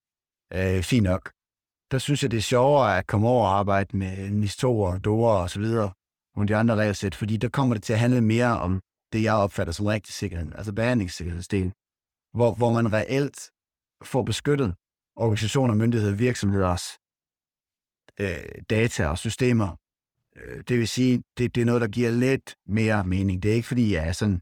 Øh, 0.55 0.83
fint 0.83 1.05
nok. 1.05 1.33
Der 1.91 1.99
synes 1.99 2.23
jeg, 2.23 2.31
det 2.31 2.37
er 2.37 2.43
sjovere 2.43 2.99
at 2.99 3.07
komme 3.07 3.29
over 3.29 3.47
og 3.47 3.59
arbejde 3.59 3.97
med 3.97 4.29
NIS2 4.29 4.99
DORA 4.99 5.43
og 5.43 5.51
så 5.51 5.61
videre, 5.61 5.93
nogle 6.37 6.49
de 6.49 6.57
andre 6.57 6.75
regelsæt, 6.75 7.15
fordi 7.15 7.37
der 7.37 7.49
kommer 7.49 7.75
det 7.75 7.83
til 7.83 7.93
at 7.93 7.99
handle 7.99 8.21
mere 8.21 8.61
om 8.61 8.81
det, 9.13 9.23
jeg 9.23 9.35
opfatter 9.35 9.73
som 9.73 9.87
rigtig 9.87 10.15
sikkerhed, 10.15 10.53
altså 10.55 10.73
behandlingssikkerhedsdelen 10.73 11.73
hvor, 12.33 12.55
hvor 12.55 12.73
man 12.73 12.93
reelt 12.93 13.51
får 14.03 14.23
beskyttet 14.23 14.75
organisationer, 15.17 15.75
myndigheder, 15.75 16.15
virksomheders 16.15 16.85
øh, 18.21 18.63
data 18.71 19.07
og 19.07 19.19
systemer. 19.19 19.77
Øh, 20.37 20.65
det 20.69 20.79
vil 20.79 20.89
sige, 20.89 21.23
det, 21.39 21.55
det 21.55 21.61
er 21.61 21.65
noget, 21.65 21.81
der 21.81 21.89
giver 21.89 22.11
lidt 22.11 22.57
mere 22.67 23.05
mening. 23.05 23.43
Det 23.43 23.51
er 23.51 23.55
ikke, 23.55 23.69
fordi 23.69 23.95
jeg 23.95 24.09
er 24.09 24.13
sådan, 24.13 24.41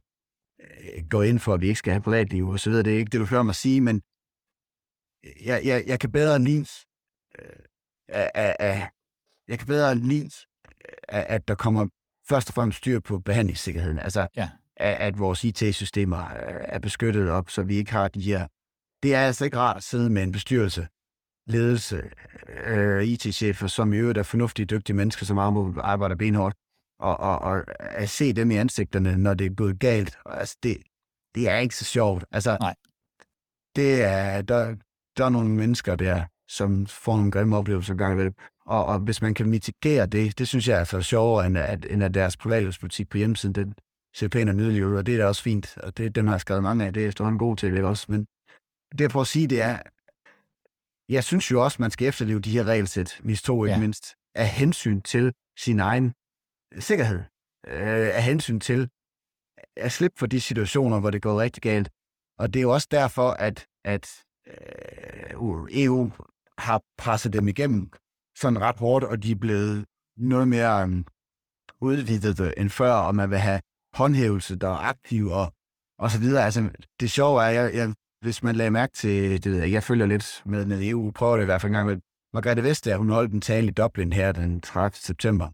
øh, 0.61 1.09
går 1.11 1.23
ind 1.23 1.39
for, 1.39 1.55
at 1.55 1.61
vi 1.61 1.67
ikke 1.69 1.79
skal 1.79 1.93
have 1.93 2.03
privatliv 2.03 2.49
og 2.49 2.61
så 2.61 2.71
videre. 2.71 2.85
Det 2.85 2.95
er 2.95 2.99
ikke 2.99 3.11
det, 3.11 3.21
du 3.21 3.27
hører 3.27 3.43
mig 3.43 3.55
sige, 3.55 3.81
men 3.81 4.03
jeg, 5.45 5.65
jeg, 5.65 5.85
jeg 5.87 6.01
kan 6.01 6.13
bedre 6.13 6.39
lide, 6.39 6.67
øh, 7.39 7.57
af, 8.09 8.57
af, 8.61 8.89
jeg 9.49 9.59
kan 9.59 9.67
bedre 9.67 9.95
lide, 9.95 10.31
at, 11.09 11.25
at 11.25 11.49
der 11.49 11.55
kommer 11.55 11.87
først 12.29 12.51
og 12.51 12.55
fremmest 12.55 12.79
styr 12.79 13.01
på 13.01 13.19
behandlingssikkerheden. 13.19 13.99
Altså, 13.99 14.27
ja 14.37 14.51
at 14.77 15.19
vores 15.19 15.45
IT-systemer 15.45 16.29
er 16.69 16.79
beskyttet 16.79 17.31
op, 17.31 17.51
så 17.51 17.63
vi 17.63 17.77
ikke 17.77 17.93
har 17.93 18.09
de 18.09 18.21
her... 18.21 18.47
Det 19.03 19.15
er 19.15 19.21
altså 19.21 19.45
ikke 19.45 19.59
rart 19.59 19.77
at 19.77 19.83
sidde 19.83 20.11
med 20.11 20.23
en 20.23 20.33
bestyrelse, 20.33 20.89
ledelse, 21.47 22.11
øh, 22.67 23.05
IT-chefer, 23.05 23.67
som 23.67 23.93
i 23.93 23.97
øvrigt 23.97 24.19
er 24.19 24.23
fornuftige, 24.23 24.67
dygtige 24.67 24.97
mennesker, 24.97 25.27
som 25.27 25.39
arbejder 25.39 26.17
benhårdt, 26.17 26.57
og, 26.99 27.17
og, 27.21 27.39
og 27.39 27.65
at 27.79 28.11
se 28.11 28.33
dem 28.33 28.51
i 28.51 28.57
ansigterne, 28.57 29.17
når 29.17 29.35
det 29.35 29.47
er 29.47 29.55
gået 29.55 29.81
galt. 29.81 30.19
Altså, 30.27 30.57
det, 30.63 30.77
det 31.35 31.49
er 31.49 31.57
ikke 31.57 31.77
så 31.77 31.85
sjovt. 31.85 32.25
Altså, 32.31 32.57
Nej. 32.61 32.75
Det 33.77 34.03
er, 34.03 34.43
der, 34.43 34.77
der 35.17 35.25
er 35.25 35.29
nogle 35.29 35.49
mennesker 35.49 35.97
der, 35.97 36.25
som 36.49 36.87
får 36.87 37.17
nogle 37.17 37.31
grimme 37.31 37.57
oplevelser 37.57 37.95
gang 37.95 38.19
ved 38.19 38.33
Og, 38.67 38.85
og 38.85 38.99
hvis 38.99 39.23
man 39.23 39.35
kan 39.35 39.49
mitigere 39.49 40.07
det, 40.07 40.39
det 40.39 40.49
synes 40.49 40.69
jeg 40.69 40.81
er 40.81 40.85
så 40.85 41.03
sjovere, 41.03 41.47
end 41.47 41.59
at, 41.59 41.87
end 41.91 42.05
at 42.05 42.15
deres 42.15 42.37
privatlivspolitik 42.37 43.09
på 43.09 43.19
hjemmesiden, 43.19 43.55
den, 43.55 43.75
ser 44.17 44.29
pænt 44.29 44.51
og 44.51 44.57
nydeligt 44.57 44.85
ud, 44.85 44.97
og 44.97 45.07
det 45.07 45.15
er 45.15 45.19
da 45.19 45.27
også 45.27 45.43
fint, 45.43 45.79
og 45.79 45.97
det, 45.97 46.15
dem 46.15 46.27
har 46.27 46.35
jeg 46.35 46.41
skrevet 46.41 46.63
mange 46.63 46.87
af, 46.87 46.93
det 46.93 47.05
er 47.05 47.09
efterhånden 47.09 47.39
god 47.39 47.57
til, 47.57 47.75
ikke 47.75 47.89
også? 47.89 48.07
Men 48.09 48.27
det 48.99 49.13
for 49.13 49.21
at 49.21 49.27
sige, 49.27 49.47
det 49.47 49.63
er, 49.63 49.79
jeg 51.09 51.25
synes 51.25 51.51
jo 51.51 51.65
også, 51.65 51.77
man 51.83 51.91
skal 51.91 52.09
efterleve 52.09 52.41
de 52.41 52.51
her 52.51 52.65
regelsæt, 52.65 53.21
mis 53.23 53.43
to 53.43 53.65
ikke 53.65 53.75
ja. 53.75 53.81
mindst, 53.81 54.15
af 54.35 54.49
hensyn 54.49 55.01
til 55.01 55.33
sin 55.59 55.81
egen 55.81 56.15
sikkerhed, 56.79 57.19
øh, 57.67 58.09
af 58.19 58.23
hensyn 58.23 58.61
til 58.61 58.89
at 59.77 59.93
slippe 59.93 60.19
for 60.19 60.27
de 60.27 60.41
situationer, 60.41 61.01
hvor 61.01 61.11
det 61.11 61.23
går 61.23 61.41
rigtig 61.41 61.63
galt. 61.63 61.91
Og 62.39 62.55
det 62.55 62.61
er 62.61 62.63
jo 62.63 62.73
også 62.73 62.89
derfor, 62.91 63.31
at, 63.31 63.67
at 63.85 64.25
øh, 64.47 65.85
EU 65.85 66.11
har 66.59 66.83
presset 66.99 67.33
dem 67.33 67.49
igennem 67.49 67.91
sådan 68.39 68.61
ret 68.61 68.79
hårdt, 68.79 69.05
og 69.05 69.23
de 69.23 69.31
er 69.31 69.37
blevet 69.37 69.85
noget 70.17 70.49
mere 70.49 70.85
um, 70.85 71.07
udvidet 71.81 72.41
øh, 72.41 72.53
end 72.57 72.71
før, 72.71 72.93
og 72.93 73.15
man 73.15 73.31
vil 73.31 73.39
have 73.39 73.61
håndhævelse, 73.95 74.57
der 74.57 74.69
er 74.69 74.89
aktiv 74.93 75.27
og, 75.27 75.53
og 75.99 76.11
så 76.11 76.19
videre. 76.19 76.45
Altså, 76.45 76.71
det 77.01 77.11
sjove 77.11 77.43
er, 77.45 77.49
jeg, 77.49 77.75
jeg, 77.75 77.95
hvis 78.21 78.43
man 78.43 78.57
lagde 78.57 78.71
mærke 78.71 78.93
til, 78.93 79.45
det 79.45 79.53
ved 79.53 79.61
jeg, 79.61 79.73
jeg 79.73 79.83
følger 79.83 80.07
lidt 80.07 80.43
med 80.47 80.67
ned 80.67 80.81
i 80.81 80.91
EU, 80.91 81.11
prøver 81.11 81.37
det 81.37 81.43
i 81.43 81.45
hvert 81.45 81.61
fald 81.61 81.71
en 81.71 81.75
gang 81.75 81.87
med, 81.87 81.97
Margrethe 82.35 82.63
Vestager, 82.63 82.97
hun 82.97 83.11
holdt 83.11 83.33
en 83.33 83.41
tale 83.41 83.67
i 83.67 83.71
Dublin 83.71 84.13
her 84.13 84.33
den 84.33 84.61
30. 84.61 84.97
september, 84.97 85.49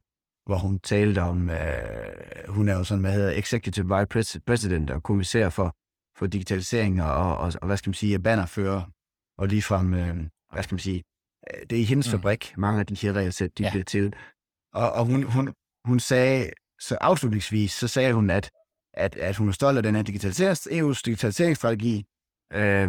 hvor 0.47 0.59
hun 0.59 0.79
talte 0.79 1.19
om, 1.23 1.51
øh, 1.51 2.49
hun 2.49 2.69
er 2.69 2.75
jo 2.75 2.85
sådan, 2.85 3.03
hvad 3.03 3.13
hedder, 3.13 3.31
Executive 3.31 3.99
Vice 3.99 4.41
President 4.41 4.91
og 4.91 5.03
kommissær 5.03 5.49
for, 5.49 5.77
for 6.19 6.27
digitalisering 6.27 7.03
og, 7.03 7.37
og, 7.39 7.53
og, 7.61 7.67
hvad 7.67 7.77
skal 7.77 7.91
man 7.91 7.95
sige, 7.95 8.19
bannerfører 8.19 8.83
og 9.39 9.49
ligefrem, 9.49 9.95
øh, 9.95 10.17
hvad 10.53 10.63
skal 10.63 10.75
man 10.75 10.79
sige, 10.79 11.03
Øh, 11.51 11.61
det 11.71 11.73
er 11.73 11.81
i 11.81 11.85
hendes 11.85 12.07
mm. 12.07 12.11
fabrik, 12.11 12.55
mange 12.57 12.81
af 12.81 12.87
de 12.87 12.95
her 12.95 13.13
regelsæt, 13.13 13.59
de 13.59 13.63
ja. 13.63 13.71
bliver 13.71 13.85
til. 13.85 14.15
Og, 14.75 14.93
og 14.93 15.05
hun, 15.07 15.23
hun, 15.23 15.55
hun 15.85 16.01
sagde, 16.01 16.51
så 16.81 16.99
afslutningsvis, 17.01 17.73
så 17.73 17.89
sagde 17.89 18.13
hun, 18.13 18.31
at, 18.31 18.51
at, 18.95 19.17
at 19.17 19.37
hun 19.37 19.49
er 19.49 19.53
stolt 19.53 19.77
af 19.77 19.83
den 19.83 19.95
her 19.95 20.03
digitaliserings, 20.03 20.67
EU's 20.67 21.03
digitaliseringsstrategi, 21.05 22.05
øh, 22.53 22.89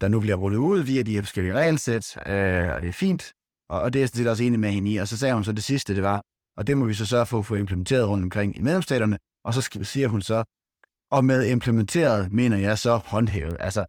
der 0.00 0.08
nu 0.08 0.20
bliver 0.20 0.36
rullet 0.36 0.58
ud 0.58 0.80
via 0.82 1.02
de 1.02 1.14
her 1.14 1.22
forskellige 1.22 1.54
regelsæt, 1.54 2.16
øh, 2.16 2.74
og 2.74 2.82
det 2.82 2.88
er 2.88 2.92
fint, 2.92 3.32
og, 3.68 3.80
og 3.80 3.92
det 3.92 4.02
er 4.02 4.22
jeg 4.22 4.30
også 4.30 4.44
enig 4.44 4.60
med 4.60 4.70
hende 4.70 4.92
i. 4.92 4.96
Og 4.96 5.08
så 5.08 5.18
sagde 5.18 5.34
hun 5.34 5.44
så 5.44 5.52
det 5.52 5.64
sidste, 5.64 5.94
det 5.94 6.02
var, 6.02 6.22
og 6.56 6.66
det 6.66 6.76
må 6.78 6.84
vi 6.84 6.94
så 6.94 7.06
sørge 7.06 7.26
for 7.26 7.38
at 7.38 7.46
få 7.46 7.54
implementeret 7.54 8.08
rundt 8.08 8.24
omkring 8.24 8.56
i 8.56 8.60
medlemsstaterne, 8.60 9.18
og 9.44 9.54
så 9.54 9.80
siger 9.82 10.08
hun 10.08 10.22
så, 10.22 10.44
og 11.10 11.24
med 11.24 11.46
implementeret 11.46 12.32
mener 12.32 12.56
jeg 12.56 12.78
så 12.78 12.96
håndhævet. 12.96 13.56
Altså, 13.60 13.84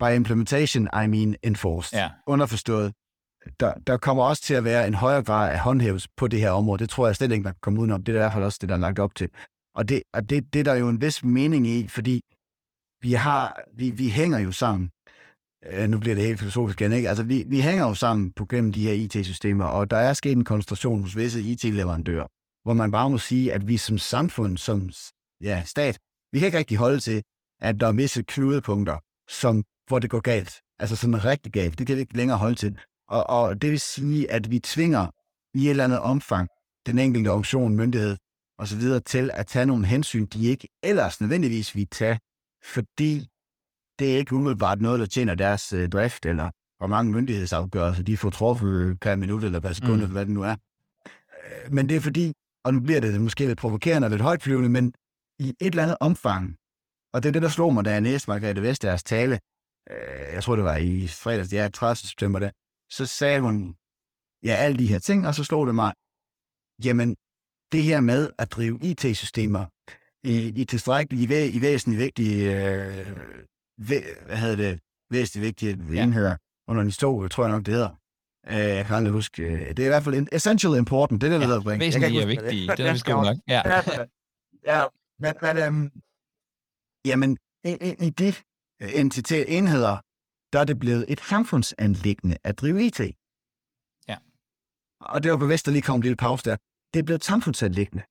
by 0.00 0.16
implementation, 0.16 0.88
I 1.04 1.06
mean 1.06 1.36
enforced. 1.42 1.98
Ja. 1.98 2.10
Underforstået. 2.26 2.92
Der, 3.60 3.74
der 3.86 3.96
kommer 3.96 4.24
også 4.24 4.42
til 4.42 4.54
at 4.54 4.64
være 4.64 4.86
en 4.86 4.94
højere 4.94 5.22
grad 5.22 5.52
af 5.52 5.58
håndhævelse 5.58 6.08
på 6.16 6.28
det 6.28 6.40
her 6.40 6.50
område. 6.50 6.78
Det 6.78 6.90
tror 6.90 7.06
jeg 7.06 7.16
slet 7.16 7.32
ikke, 7.32 7.44
man 7.44 7.52
kan 7.52 7.60
komme 7.60 7.80
udenom. 7.80 8.04
Det 8.04 8.12
er 8.12 8.16
i 8.16 8.18
hvert 8.18 8.32
fald 8.32 8.44
også 8.44 8.58
det, 8.60 8.68
der 8.68 8.74
er 8.74 8.78
lagt 8.78 8.98
op 8.98 9.14
til. 9.14 9.28
Og 9.74 9.88
det, 9.88 10.02
og 10.14 10.30
det, 10.30 10.52
det 10.52 10.60
er 10.60 10.64
der 10.64 10.74
jo 10.74 10.88
en 10.88 11.00
vis 11.00 11.24
mening 11.24 11.66
i, 11.66 11.88
fordi 11.88 12.20
vi, 13.00 13.12
har, 13.12 13.60
vi, 13.74 13.90
vi 13.90 14.08
hænger 14.08 14.38
jo 14.38 14.52
sammen. 14.52 14.90
Øh, 15.66 15.88
nu 15.88 15.98
bliver 15.98 16.14
det 16.14 16.24
helt 16.24 16.38
filosofisk 16.38 16.80
igen, 16.80 16.92
ikke? 16.92 17.08
Altså, 17.08 17.24
vi, 17.24 17.44
vi 17.46 17.60
hænger 17.60 17.88
jo 17.88 17.94
sammen 17.94 18.32
på 18.32 18.46
gennem 18.46 18.72
de 18.72 18.82
her 18.82 18.92
IT-systemer, 18.92 19.64
og 19.64 19.90
der 19.90 19.96
er 19.96 20.12
sket 20.12 20.32
en 20.32 20.44
koncentration 20.44 21.02
hos 21.02 21.16
visse 21.16 21.40
IT-leverandører, 21.40 22.26
hvor 22.64 22.74
man 22.74 22.90
bare 22.90 23.10
må 23.10 23.18
sige, 23.18 23.52
at 23.52 23.68
vi 23.68 23.76
som 23.76 23.98
samfund, 23.98 24.56
som 24.56 24.90
ja, 25.42 25.62
stat, 25.64 25.98
vi 26.32 26.38
kan 26.38 26.46
ikke 26.46 26.58
rigtig 26.58 26.78
holde 26.78 27.00
til, 27.00 27.22
at 27.60 27.80
der 27.80 27.86
er 27.86 27.92
visse 27.92 28.22
knudepunkter, 28.22 28.98
som, 29.28 29.64
hvor 29.88 29.98
det 29.98 30.10
går 30.10 30.20
galt. 30.20 30.62
Altså 30.78 30.96
sådan 30.96 31.24
rigtig 31.24 31.52
galt. 31.52 31.78
Det 31.78 31.86
kan 31.86 31.96
vi 31.96 32.00
ikke 32.00 32.16
længere 32.16 32.38
holde 32.38 32.54
til. 32.54 32.78
Og, 33.08 33.30
og 33.30 33.62
det 33.62 33.70
vil 33.70 33.80
sige, 33.80 34.30
at 34.30 34.50
vi 34.50 34.58
tvinger 34.58 35.06
i 35.54 35.64
et 35.64 35.70
eller 35.70 35.84
andet 35.84 36.00
omfang 36.00 36.48
den 36.86 36.98
enkelte 36.98 37.28
organisation, 37.28 37.76
myndighed 37.76 38.16
osv. 38.58 38.80
til 39.06 39.30
at 39.34 39.46
tage 39.46 39.66
nogle 39.66 39.86
hensyn, 39.86 40.26
de 40.26 40.46
ikke 40.46 40.68
ellers 40.82 41.20
nødvendigvis 41.20 41.74
vil 41.74 41.88
tage, 41.88 42.18
fordi 42.64 43.28
det 43.98 44.14
er 44.14 44.18
ikke 44.18 44.34
umiddelbart 44.34 44.80
noget, 44.80 45.00
der 45.00 45.06
tjener 45.06 45.34
deres 45.34 45.72
øh, 45.72 45.88
drift, 45.88 46.26
eller 46.26 46.50
hvor 46.78 46.86
mange 46.86 47.12
myndighedsafgørelser 47.12 48.02
de 48.02 48.16
får 48.16 48.30
truffet 48.30 49.00
per 49.00 49.16
minut 49.16 49.44
eller 49.44 49.60
per 49.60 49.72
sekund, 49.72 49.92
mm. 49.92 50.02
eller 50.02 50.12
hvad 50.12 50.26
det 50.26 50.34
nu 50.34 50.42
er. 50.42 50.56
Øh, 51.06 51.72
men 51.72 51.88
det 51.88 51.96
er 51.96 52.00
fordi, 52.00 52.32
og 52.64 52.74
nu 52.74 52.80
bliver 52.80 53.00
det 53.00 53.20
måske 53.20 53.46
lidt 53.46 53.58
provokerende 53.58 54.06
og 54.06 54.10
lidt 54.10 54.22
højtflyvende, 54.22 54.68
men 54.68 54.94
i 55.38 55.48
et 55.48 55.56
eller 55.60 55.82
andet 55.82 55.96
omfang, 56.00 56.56
og 57.12 57.22
det 57.22 57.28
er 57.28 57.32
det, 57.32 57.42
der 57.42 57.48
slog 57.48 57.74
mig, 57.74 57.84
da 57.84 57.90
jeg 57.90 58.00
næste 58.00 58.30
Margrethe 58.30 58.62
Vesters 58.62 59.02
tale, 59.02 59.38
øh, 59.90 60.34
jeg 60.34 60.42
tror 60.42 60.56
det 60.56 60.64
var 60.64 60.76
i 60.76 61.06
fredags, 61.06 61.52
ja, 61.52 61.68
30. 61.74 61.96
september, 61.96 62.38
der, 62.38 62.50
så 62.90 63.06
sagde 63.06 63.40
hun, 63.40 63.76
ja, 64.44 64.54
alle 64.54 64.78
de 64.78 64.86
her 64.86 64.98
ting, 64.98 65.26
og 65.26 65.34
så 65.34 65.44
slog 65.44 65.66
det 65.66 65.74
mig, 65.74 65.92
jamen, 66.84 67.16
det 67.72 67.82
her 67.82 68.00
med 68.00 68.30
at 68.38 68.52
drive 68.52 68.78
IT-systemer 68.82 69.64
i, 70.24 70.52
i 70.60 70.64
tilstrækkeligt, 70.64 71.30
i, 71.30 71.56
i 71.56 71.60
væsentligt 71.60 72.00
vigtige, 72.00 72.36
øh, 72.56 73.06
væ, 73.78 74.00
hvad 74.26 74.36
hedder 74.36 74.56
det, 74.56 74.80
væsentligt 75.10 75.44
vigtige 75.46 75.94
ja. 75.94 76.02
enheder 76.02 76.36
under 76.68 76.80
en 76.82 76.88
historie, 76.88 77.28
tror 77.28 77.44
jeg 77.44 77.52
nok, 77.52 77.66
det 77.66 77.74
hedder. 77.74 77.90
Øh, 78.48 78.56
jeg 78.56 78.86
kan 78.86 78.96
aldrig 78.96 79.12
huske. 79.12 79.42
Øh, 79.42 79.68
det 79.68 79.78
er 79.78 79.84
i 79.84 79.88
hvert 79.88 80.02
fald 80.02 80.26
essential 80.32 80.74
important, 80.74 81.20
det 81.20 81.26
er 81.26 81.30
det, 81.30 81.40
der 81.40 81.46
ja, 81.46 81.54
hedder. 81.54 81.78
Væsentligt 81.78 82.22
er 82.22 82.26
vigtigt, 82.26 82.68
det, 82.68 82.78
det 82.78 82.86
er 82.86 82.92
vi 82.92 83.12
nok. 83.28 83.36
Ja. 83.48 83.62
ja, 84.72 84.84
men, 85.18 85.34
men 85.42 85.56
øhm, 85.64 85.90
jamen, 87.04 87.38
i, 87.64 87.70
i, 87.88 88.06
i 88.06 88.10
de 88.10 88.34
entitet, 88.80 89.56
enheder, 89.58 89.96
der 90.52 90.60
er 90.60 90.64
det 90.64 90.78
blevet 90.78 91.04
et 91.08 91.20
samfundsanlæggende 91.20 92.36
at 92.44 92.58
drive 92.58 92.86
IT. 92.86 93.00
Ja. 94.08 94.16
Og 95.00 95.22
det 95.22 95.30
var 95.30 95.36
bevidst, 95.36 95.66
der 95.66 95.72
lige 95.72 95.82
kom 95.82 95.96
en 95.96 96.02
lille 96.02 96.16
pause 96.16 96.44
der. 96.44 96.56
Det 96.94 97.00
er 97.00 97.04
blevet 97.04 97.18
et 97.18 97.24
samfundsanlæggende. 97.24 98.04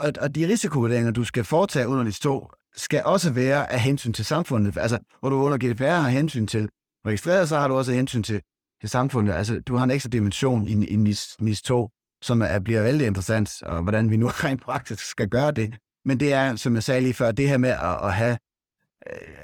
Og, 0.00 0.12
og 0.20 0.34
de 0.34 0.48
risikovurderinger, 0.48 1.10
du 1.12 1.24
skal 1.24 1.44
foretage 1.44 1.88
under 1.88 2.04
dit 2.04 2.14
stå, 2.14 2.52
skal 2.76 3.02
også 3.04 3.32
være 3.32 3.72
af 3.72 3.80
hensyn 3.80 4.12
til 4.12 4.24
samfundet. 4.24 4.76
Altså, 4.76 4.98
hvor 5.20 5.28
du 5.28 5.36
under 5.36 5.58
GDPR 5.58 5.84
har 5.84 6.08
hensyn 6.08 6.46
til 6.46 6.68
registreret, 7.06 7.48
så 7.48 7.58
har 7.58 7.68
du 7.68 7.74
også 7.74 7.92
hensyn 7.92 8.22
til, 8.22 8.42
til 8.80 8.88
samfundet. 8.90 9.32
Altså, 9.32 9.60
du 9.60 9.76
har 9.76 9.84
en 9.84 9.90
ekstra 9.90 10.08
dimension 10.08 10.68
i, 10.68 10.86
i 10.86 10.96
NIS, 10.96 11.36
NIS 11.40 11.62
2, 11.62 11.90
som 12.22 12.42
er, 12.42 12.58
bliver 12.58 12.82
vældig 12.82 13.06
interessant, 13.06 13.62
og 13.62 13.82
hvordan 13.82 14.10
vi 14.10 14.16
nu 14.16 14.26
rent 14.44 14.62
praktisk 14.62 15.04
skal 15.04 15.28
gøre 15.28 15.50
det. 15.50 15.74
Men 16.04 16.20
det 16.20 16.32
er, 16.32 16.56
som 16.56 16.74
jeg 16.74 16.82
sagde 16.82 17.00
lige 17.00 17.14
før, 17.14 17.32
det 17.32 17.48
her 17.48 17.58
med 17.58 17.70
at, 17.70 18.04
at 18.04 18.14
have 18.14 18.32
øh, 18.32 18.38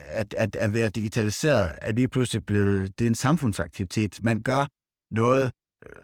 at, 0.07 0.35
at, 0.35 0.57
at 0.57 0.73
være 0.73 0.89
digitaliseret, 0.89 1.79
er 1.83 1.93
lige 1.93 2.09
pludselig 2.09 2.47
blevet, 2.47 2.99
det 2.99 3.05
er 3.05 3.09
en 3.09 3.15
samfundsaktivitet. 3.15 4.21
Man 4.23 4.43
gør 4.43 4.67
noget 5.15 5.53
øh, 5.87 6.03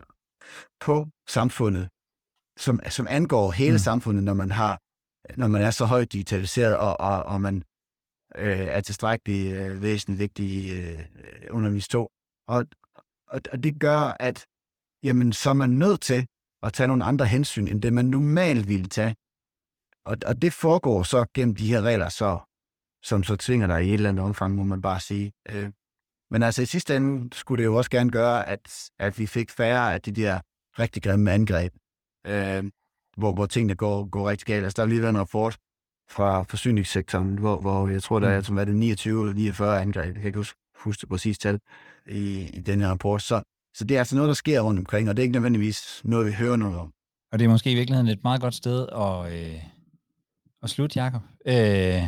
på 0.80 1.06
samfundet, 1.28 1.88
som, 2.58 2.80
som 2.88 3.06
angår 3.10 3.50
hele 3.50 3.72
mm. 3.72 3.78
samfundet, 3.78 4.24
når 4.24 4.34
man 4.34 4.50
har, 4.50 4.80
når 5.36 5.48
man 5.48 5.62
er 5.62 5.70
så 5.70 5.84
højt 5.84 6.12
digitaliseret, 6.12 6.76
og, 6.76 7.00
og, 7.00 7.22
og 7.22 7.40
man 7.40 7.62
øh, 8.36 8.58
er 8.58 8.80
tilstrækkeligt 8.80 9.56
øh, 9.56 9.82
væsentligt 9.82 10.18
vigtig 10.18 10.70
øh, 10.72 11.04
under 11.50 11.70
vi 11.70 11.80
stå. 11.80 12.10
Og, 12.48 12.66
og, 13.28 13.40
og 13.52 13.62
det 13.62 13.80
gør, 13.80 14.16
at 14.20 14.46
jamen, 15.02 15.32
så 15.32 15.50
er 15.50 15.54
man 15.54 15.70
nødt 15.70 16.00
til 16.00 16.26
at 16.62 16.72
tage 16.72 16.86
nogle 16.86 17.04
andre 17.04 17.26
hensyn, 17.26 17.68
end 17.68 17.82
det 17.82 17.92
man 17.92 18.04
normalt 18.04 18.68
ville 18.68 18.86
tage. 18.88 19.16
Og, 20.04 20.16
og 20.26 20.42
det 20.42 20.52
foregår 20.52 21.02
så 21.02 21.26
gennem 21.34 21.54
de 21.54 21.68
her 21.68 21.82
regler, 21.82 22.08
så, 22.08 22.38
som 23.02 23.22
så 23.22 23.36
tvinger 23.36 23.66
dig 23.66 23.84
i 23.84 23.88
et 23.88 23.94
eller 23.94 24.08
andet 24.08 24.24
omfang, 24.24 24.54
må 24.54 24.64
man 24.64 24.82
bare 24.82 25.00
sige. 25.00 25.32
Øh, 25.48 25.70
men 26.30 26.42
altså 26.42 26.62
i 26.62 26.66
sidste 26.66 26.96
ende 26.96 27.36
skulle 27.36 27.62
det 27.62 27.66
jo 27.66 27.76
også 27.76 27.90
gerne 27.90 28.10
gøre, 28.10 28.48
at, 28.48 28.90
at 28.98 29.18
vi 29.18 29.26
fik 29.26 29.50
færre 29.50 29.94
af 29.94 30.00
de 30.00 30.12
der 30.12 30.40
rigtig 30.78 31.02
grimme 31.02 31.32
angreb, 31.32 31.72
øh, 32.26 32.64
hvor, 33.16 33.32
hvor 33.32 33.46
tingene 33.46 33.74
går, 33.74 34.08
går 34.08 34.30
rigtig 34.30 34.46
galt. 34.46 34.64
Altså 34.64 34.76
der 34.76 34.82
har 34.82 34.88
lige 34.88 35.02
været 35.02 35.12
en 35.12 35.18
rapport 35.18 35.58
fra 36.10 36.42
forsyningssektoren, 36.42 37.38
hvor, 37.38 37.60
hvor 37.60 37.88
jeg 37.88 38.02
tror, 38.02 38.18
der 38.18 38.28
er, 38.28 38.38
mm. 38.38 38.44
som 38.44 38.58
er 38.58 38.64
det 38.64 38.74
29 38.74 39.22
eller 39.22 39.34
49 39.34 39.80
angreb, 39.80 40.06
jeg 40.06 40.14
kan 40.14 40.26
ikke 40.26 40.38
huske, 40.38 40.58
huske 40.76 41.00
det 41.00 41.08
præcis 41.08 41.38
tal 41.38 41.60
i, 42.06 42.50
i 42.54 42.60
den 42.60 42.80
her 42.80 42.88
rapport. 42.88 43.22
Så, 43.22 43.42
så 43.74 43.84
det 43.84 43.94
er 43.94 43.98
altså 43.98 44.16
noget, 44.16 44.28
der 44.28 44.34
sker 44.34 44.60
rundt 44.60 44.78
omkring, 44.78 45.08
og 45.08 45.16
det 45.16 45.22
er 45.22 45.24
ikke 45.24 45.32
nødvendigvis 45.32 46.00
noget, 46.04 46.26
vi 46.26 46.32
hører 46.32 46.56
noget 46.56 46.78
om. 46.78 46.92
Og 47.32 47.38
det 47.38 47.44
er 47.44 47.48
måske 47.48 47.72
i 47.72 47.74
virkeligheden 47.74 48.08
et 48.08 48.22
meget 48.24 48.40
godt 48.40 48.54
sted 48.54 48.88
at, 48.92 49.32
øh, 49.32 49.64
at 50.62 50.70
slutte, 50.70 51.02
Jacob. 51.02 51.22
Øh, 51.46 52.02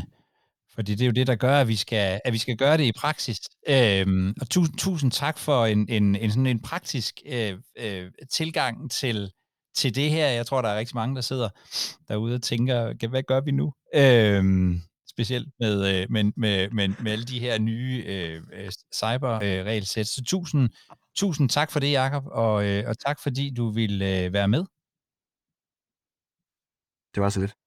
fordi 0.74 0.94
det 0.94 1.02
er 1.02 1.06
jo 1.06 1.12
det, 1.12 1.26
der 1.26 1.34
gør, 1.34 1.60
at 1.60 1.68
vi 1.68 1.76
skal, 1.76 2.20
at 2.24 2.32
vi 2.32 2.38
skal 2.38 2.56
gøre 2.56 2.76
det 2.76 2.84
i 2.84 2.92
praksis. 2.92 3.40
Øhm, 3.68 4.34
og 4.40 4.50
tusind, 4.50 4.78
tusind 4.78 5.10
tak 5.10 5.38
for 5.38 5.66
en, 5.66 5.88
en, 5.88 6.16
en, 6.16 6.30
sådan 6.30 6.46
en 6.46 6.62
praktisk 6.62 7.20
øh, 7.26 7.58
øh, 7.78 8.10
tilgang 8.32 8.90
til, 8.90 9.30
til 9.76 9.94
det 9.94 10.10
her. 10.10 10.28
Jeg 10.28 10.46
tror, 10.46 10.62
der 10.62 10.68
er 10.68 10.78
rigtig 10.78 10.96
mange, 10.96 11.14
der 11.14 11.20
sidder 11.20 11.48
derude 12.08 12.34
og 12.34 12.42
tænker, 12.42 13.08
hvad 13.08 13.22
gør 13.22 13.40
vi 13.40 13.50
nu? 13.50 13.72
Øhm, 13.94 14.80
specielt 15.10 15.48
med, 15.60 15.74
øh, 15.94 16.06
med, 16.10 16.24
med, 16.36 16.70
med, 16.70 16.88
med 17.02 17.12
alle 17.12 17.24
de 17.24 17.40
her 17.40 17.58
nye 17.58 18.04
øh, 18.06 18.42
øh 18.52 18.70
cyber-regelsæt. 18.94 20.00
Øh, 20.00 20.06
så 20.06 20.22
tusind, 20.26 20.70
tusind 21.16 21.48
tak 21.48 21.70
for 21.70 21.80
det, 21.80 21.92
Jacob, 21.92 22.24
og, 22.26 22.68
øh, 22.68 22.88
og 22.88 22.98
tak 22.98 23.22
fordi 23.22 23.54
du 23.56 23.70
ville 23.70 24.24
øh, 24.24 24.32
være 24.32 24.48
med. 24.48 24.64
Det 27.14 27.22
var 27.22 27.28
så 27.28 27.40
lidt. 27.40 27.61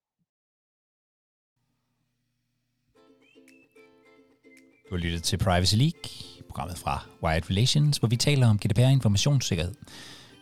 Du 4.90 4.96
har 4.96 4.98
lyttet 4.98 5.24
til 5.24 5.38
Privacy 5.38 5.76
League, 5.76 6.02
programmet 6.48 6.78
fra 6.78 7.06
Wired 7.24 7.50
Relations, 7.50 7.98
hvor 7.98 8.08
vi 8.08 8.16
taler 8.16 8.48
om 8.48 8.60
GDPR 8.60 8.80
informationssikkerhed. 8.80 9.74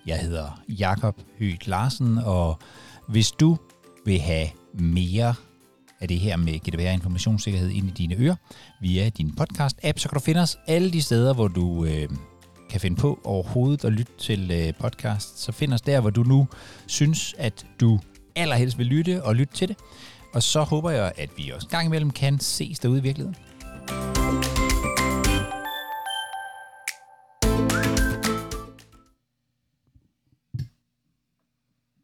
Jeg 0.06 0.20
hedder 0.20 0.62
Jakob 0.70 1.22
Høgh 1.40 1.68
Larsen, 1.68 2.18
og 2.18 2.60
hvis 3.08 3.32
du 3.32 3.58
vil 4.06 4.20
have 4.20 4.48
mere 4.74 5.36
af 6.00 6.08
det 6.08 6.20
her 6.20 6.38
med 6.38 6.60
GDPR 6.60 6.82
informationssikkerhed 6.82 7.70
ind 7.70 7.88
i 7.88 7.92
dine 7.92 8.16
ører 8.16 8.36
via 8.82 9.10
din 9.10 9.34
podcast-app, 9.42 9.98
så 9.98 10.10
kan 10.10 10.14
du 10.14 10.20
finde 10.20 10.42
os 10.42 10.58
alle 10.68 10.92
de 10.92 11.02
steder, 11.02 11.34
hvor 11.34 11.48
du 11.48 11.86
øh, 11.86 12.10
kan 12.70 12.82
finde 12.82 12.96
på 12.96 13.20
overhovedet 13.24 13.86
at 13.86 13.94
lytte 13.94 14.12
til 14.18 14.52
øh, 14.52 14.74
podcast. 14.74 15.40
Så 15.40 15.52
find 15.52 15.74
os 15.74 15.82
der, 15.82 16.02
hvor 16.02 16.10
du 16.10 16.24
nu 16.24 16.48
synes, 16.88 17.36
at 17.38 17.66
du 17.80 18.00
allerhelst 18.36 18.78
vil 18.78 18.86
lytte 18.86 19.24
og 19.24 19.36
lytte 19.36 19.54
til 19.54 19.68
det. 19.68 19.78
Og 20.34 20.44
så 20.44 20.64
håber 20.64 20.90
jeg, 20.90 21.12
at 21.18 21.30
vi 21.38 21.50
også 21.50 21.68
gang 21.68 21.86
imellem 21.86 22.12
kan 22.12 22.40
ses 22.40 22.80
derude 22.80 23.00
i 23.00 23.02
virkeligheden. 23.02 23.36
Thank 23.88 24.46
you 24.46 24.53